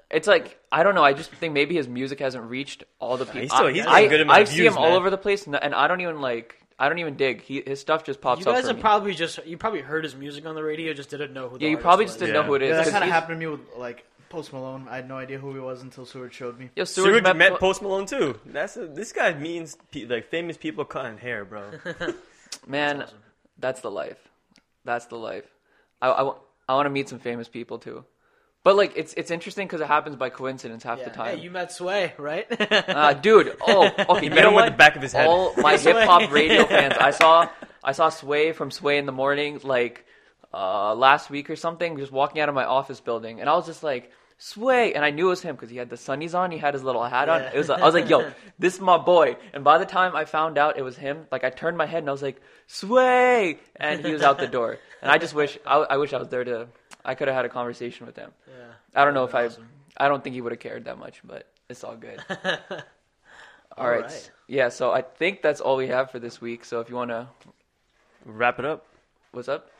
It's 0.09 0.25
like 0.27 0.57
I 0.71 0.83
don't 0.83 0.95
know. 0.95 1.03
I 1.03 1.11
just 1.11 1.31
think 1.31 1.53
maybe 1.53 1.75
his 1.75 1.87
music 1.87 2.19
hasn't 2.19 2.45
reached 2.49 2.85
all 2.99 3.17
the 3.17 3.25
people. 3.25 3.41
he's 3.41 3.51
still- 3.51 3.67
I- 3.67 3.71
he's 3.73 3.85
I, 3.85 4.01
got 4.01 4.05
a 4.05 4.07
good 4.09 4.21
amount 4.21 4.37
I 4.37 4.41
of 4.41 4.47
see 4.47 4.55
views, 4.55 4.73
him 4.73 4.77
all 4.77 4.93
over 4.93 5.09
the 5.09 5.17
place, 5.17 5.45
and 5.47 5.55
and 5.55 5.75
I 5.75 5.87
don't 5.87 5.99
even 6.01 6.21
like. 6.21 6.55
I 6.79 6.89
don't 6.89 6.99
even 6.99 7.15
dig. 7.17 7.41
He 7.41 7.61
his 7.65 7.81
stuff 7.81 8.03
just 8.05 8.21
pops 8.21 8.45
you 8.45 8.51
up. 8.51 8.55
guys 8.55 8.61
for 8.61 8.67
have 8.67 8.75
me. 8.77 8.81
probably 8.81 9.13
just 9.15 9.43
you 9.47 9.57
probably 9.57 9.81
heard 9.81 10.03
his 10.03 10.15
music 10.15 10.45
on 10.45 10.53
the 10.55 10.63
radio, 10.63 10.93
just 10.93 11.09
didn't 11.09 11.33
know 11.33 11.49
who. 11.49 11.57
The 11.57 11.65
yeah, 11.65 11.71
you 11.71 11.77
probably 11.79 12.05
was. 12.05 12.11
just 12.11 12.19
didn't 12.19 12.35
Yeah. 12.35 12.41
know 12.41 12.47
who 12.47 12.53
it 12.53 12.61
is. 12.61 12.69
Yeah, 12.69 12.75
that 12.75 12.83
'cause 12.83 12.91
kind 12.93 13.03
of 13.03 13.09
happened 13.09 13.35
to 13.35 13.39
me 13.39 13.47
with 13.51 13.61
like 13.77 14.05
Post 14.29 14.53
Malone. 14.53 14.87
I 14.89 14.97
had 14.97 15.07
no 15.07 15.17
idea 15.17 15.37
who 15.39 15.53
he 15.53 15.59
was 15.59 15.81
until 15.81 16.05
Suraj 16.05 16.33
showed 16.33 16.57
me. 16.59 16.69
Yo, 16.75 16.83
Suraj 16.83 17.07
Suraj 17.09 17.23
met, 17.23 17.37
met 17.37 17.51
Po- 17.53 17.57
Post 17.57 17.81
Malone 17.81 18.05
too. 18.05 18.39
That's 18.45 18.77
a, 18.77 18.87
this 18.87 19.11
guy 19.11 19.33
means 19.33 19.77
pe- 19.91 20.05
like 20.05 20.29
famous 20.29 20.57
people 20.57 20.85
cutting 20.85 21.17
hair, 21.17 21.45
bro. 21.45 21.71
man. 22.67 22.99
That's 22.99 23.11
awesome. 23.11 23.19
That's 23.59 23.81
the 23.81 23.91
life. 23.91 24.29
That's 24.85 25.05
the 25.07 25.15
life. 25.17 25.45
I, 26.01 26.09
I, 26.09 26.31
I 26.69 26.75
want 26.75 26.85
to 26.85 26.89
meet 26.91 27.09
some 27.09 27.19
famous 27.19 27.47
people 27.47 27.79
too. 27.79 28.05
But 28.63 28.75
like 28.75 28.93
it's 28.97 29.13
it's 29.13 29.31
interesting 29.31 29.65
because 29.65 29.79
it 29.81 29.87
happens 29.87 30.17
by 30.17 30.29
coincidence 30.29 30.83
half 30.83 30.99
Yeah. 30.99 31.05
the 31.05 31.09
time. 31.11 31.37
Hey, 31.37 31.43
you 31.43 31.49
met 31.51 31.71
Sway, 31.71 32.13
right? 32.17 32.45
Uh, 32.71 33.13
dude, 33.13 33.55
oh, 33.67 33.89
okay. 34.09 34.25
You 34.25 34.29
met 34.29 34.41
know 34.41 34.49
him 34.49 34.55
with 34.55 34.65
the 34.65 34.71
back 34.71 34.95
of 34.97 35.01
his 35.01 35.13
head. 35.13 35.27
All 35.27 35.53
my 35.55 35.77
hip 35.77 35.95
hop 35.95 36.29
radio 36.31 36.65
fans, 36.65 36.95
I 36.99 37.11
saw, 37.11 37.47
I 37.83 37.93
saw 37.93 38.09
Sway 38.09 38.51
from 38.51 38.69
Sway 38.71 38.97
in 38.97 39.05
the 39.05 39.13
morning, 39.13 39.61
like 39.63 40.05
uh, 40.53 40.95
last 40.95 41.29
week 41.29 41.49
or 41.49 41.55
something, 41.55 41.97
just 41.97 42.11
walking 42.11 42.41
out 42.41 42.49
of 42.49 42.55
my 42.55 42.65
office 42.65 42.99
building, 42.99 43.39
and 43.41 43.49
I 43.49 43.53
was 43.53 43.65
just 43.65 43.83
like, 43.83 44.11
Sway, 44.39 44.93
and 44.93 45.03
I 45.03 45.09
knew 45.09 45.25
it 45.25 45.29
was 45.29 45.41
him 45.41 45.55
because 45.55 45.71
he 45.71 45.77
had 45.77 45.89
the 45.89 45.95
sunnies 45.95 46.35
on, 46.37 46.51
he 46.51 46.59
had 46.59 46.75
his 46.75 46.83
little 46.83 47.03
hat 47.03 47.27
on. 47.27 47.41
Yeah. 47.41 47.51
It 47.55 47.57
was, 47.57 47.71
I 47.71 47.81
was 47.81 47.95
like, 47.95 48.07
yo, 48.07 48.31
this 48.59 48.75
is 48.75 48.79
my 48.79 48.99
boy. 48.99 49.35
And 49.51 49.63
by 49.63 49.79
the 49.79 49.85
time 49.85 50.15
I 50.15 50.25
found 50.25 50.59
out 50.59 50.77
it 50.77 50.83
was 50.83 50.95
him, 50.95 51.25
like 51.31 51.43
I 51.43 51.49
turned 51.49 51.75
my 51.75 51.87
head 51.87 51.99
and 52.03 52.07
I 52.09 52.11
was 52.11 52.21
like, 52.21 52.39
Sway, 52.67 53.57
and 53.77 54.05
he 54.05 54.13
was 54.13 54.21
out 54.21 54.37
the 54.37 54.45
door. 54.45 54.77
And 55.01 55.09
I 55.09 55.17
just 55.17 55.33
wish, 55.33 55.57
I, 55.65 55.77
I 55.77 55.97
wish 55.97 56.13
I 56.13 56.19
was 56.19 56.27
there 56.29 56.43
to, 56.43 56.67
I 57.03 57.15
could 57.15 57.27
have 57.29 57.35
had 57.35 57.45
a 57.45 57.49
conversation 57.49 58.05
with 58.05 58.15
him. 58.15 58.29
yeah. 58.47 58.73
I 58.93 59.05
don't 59.05 59.15
know 59.15 59.23
if 59.23 59.33
I, 59.33 59.45
Awesome. 59.47 59.67
I 59.97 60.07
don't 60.07 60.23
think 60.23 60.35
he 60.35 60.41
would 60.41 60.51
have 60.51 60.59
cared 60.59 60.85
that 60.85 60.99
much, 60.99 61.21
but 61.23 61.47
it's 61.67 61.83
all 61.83 61.95
good. 61.95 62.23
All 62.29 62.37
All 63.77 63.89
right. 63.89 64.03
right. 64.03 64.31
Yeah, 64.47 64.69
so 64.69 64.91
I 64.91 65.01
think 65.01 65.41
that's 65.41 65.61
all 65.61 65.77
we 65.77 65.87
have 65.87 66.11
for 66.11 66.19
this 66.19 66.39
week. 66.39 66.63
So 66.63 66.79
if 66.79 66.89
you 66.91 66.95
want 66.95 67.09
to, 67.09 67.27
Wrap 68.23 68.59
it 68.59 68.65
up. 68.65 68.85
what's 69.31 69.47
up? 69.49 69.71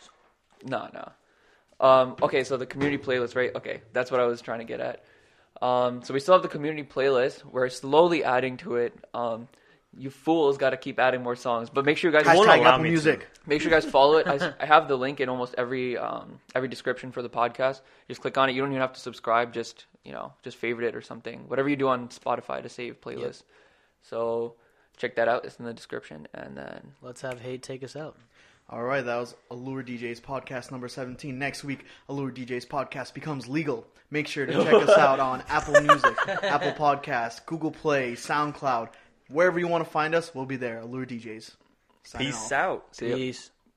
No, 0.68 0.90
no. 0.94 1.12
Um, 1.80 2.16
okay, 2.22 2.44
so 2.44 2.58
the 2.58 2.66
community 2.66 3.02
playlist, 3.02 3.36
right? 3.36 3.56
Okay, 3.56 3.82
that's 3.94 4.12
what 4.12 4.20
I 4.20 4.26
was 4.26 4.42
trying 4.42 4.60
to 4.60 4.66
get 4.66 4.80
at. 4.80 5.04
Um, 5.62 6.04
so 6.04 6.14
we 6.14 6.20
still 6.20 6.34
have 6.36 6.44
the 6.44 6.50
community 6.50 6.84
playlist. 6.84 7.44
We're 7.46 7.70
slowly 7.70 8.24
adding 8.24 8.58
to 8.58 8.76
it. 8.76 8.94
Um, 9.14 9.48
you 9.98 10.10
fools 10.10 10.58
got 10.58 10.72
to 10.72 10.78
keep 10.78 11.00
adding 11.00 11.24
more 11.24 11.36
songs, 11.36 11.70
but 11.70 11.86
make 11.86 11.98
sure 11.98 12.12
you 12.12 12.18
guys 12.18 12.26
Hashtag 12.26 12.36
allow 12.36 12.54
Apple 12.54 12.84
me 12.84 12.90
to. 12.90 12.92
Music. 12.92 13.28
make 13.48 13.62
sure 13.62 13.72
you 13.72 13.76
guys 13.76 13.90
follow 13.90 14.18
it. 14.18 14.28
I, 14.28 14.54
I 14.60 14.66
have 14.66 14.88
the 14.88 14.98
link 14.98 15.20
in 15.20 15.30
almost 15.30 15.56
every 15.58 15.98
um, 15.98 16.40
every 16.54 16.68
description 16.68 17.12
for 17.12 17.22
the 17.22 17.30
podcast. 17.30 17.82
Just 18.08 18.22
click 18.22 18.38
on 18.38 18.50
it. 18.50 18.54
You 18.54 18.62
don't 18.62 18.72
even 18.72 18.82
have 18.82 18.94
to 18.94 19.00
subscribe. 19.00 19.54
Just 19.54 19.86
you 20.04 20.12
know, 20.12 20.34
just 20.44 20.58
favorite 20.58 20.88
it 20.88 20.96
or 20.96 21.02
something. 21.02 21.48
Whatever 21.48 21.70
you 21.70 21.76
do 21.76 21.88
on 21.88 22.10
Spotify 22.10 22.62
to 22.62 22.70
save 22.70 23.02
playlist. 23.02 23.44
So 24.04 24.56
check 24.98 25.16
that 25.16 25.28
out. 25.28 25.46
It's 25.46 25.58
in 25.58 25.66
the 25.66 25.74
description. 25.74 26.28
And 26.34 26.58
then 26.58 26.94
Let's 27.02 27.22
have 27.22 27.42
Hate 27.42 27.64
take 27.64 27.84
us 27.84 27.96
out. 27.96 28.18
All 28.70 28.84
right, 28.84 29.02
that 29.06 29.16
was 29.18 29.34
Allure 29.50 29.82
DJs 29.82 30.22
podcast 30.22 30.72
number 30.72 30.88
17. 30.90 31.38
Next 31.40 31.64
week, 31.64 31.86
Allure 32.10 32.32
DJs 32.32 32.68
podcast 32.68 33.14
becomes 33.14 33.48
legal. 33.48 33.88
Make 34.12 34.28
sure 34.28 34.46
to 34.46 34.52
check 34.52 34.74
us 34.74 34.90
out 34.98 35.20
on 35.22 35.42
Apple 35.48 35.82
Music, 35.82 36.16
Apple 36.28 36.74
Podcasts, 36.74 37.46
Google 37.46 37.72
Play, 37.72 38.14
SoundCloud. 38.14 38.90
Wherever 39.30 39.58
you 39.60 39.68
want 39.70 39.84
to 39.86 39.90
find 39.90 40.14
us, 40.14 40.34
we'll 40.36 40.46
be 40.46 40.58
there. 40.58 40.80
Allure 40.80 41.06
DJs. 41.06 41.56
Signing 42.04 42.28
Peace 42.28 42.46
off. 42.46 42.52
out. 42.52 42.96
see 42.96 43.10
ya. 43.10 43.16
Peace. 43.16 43.52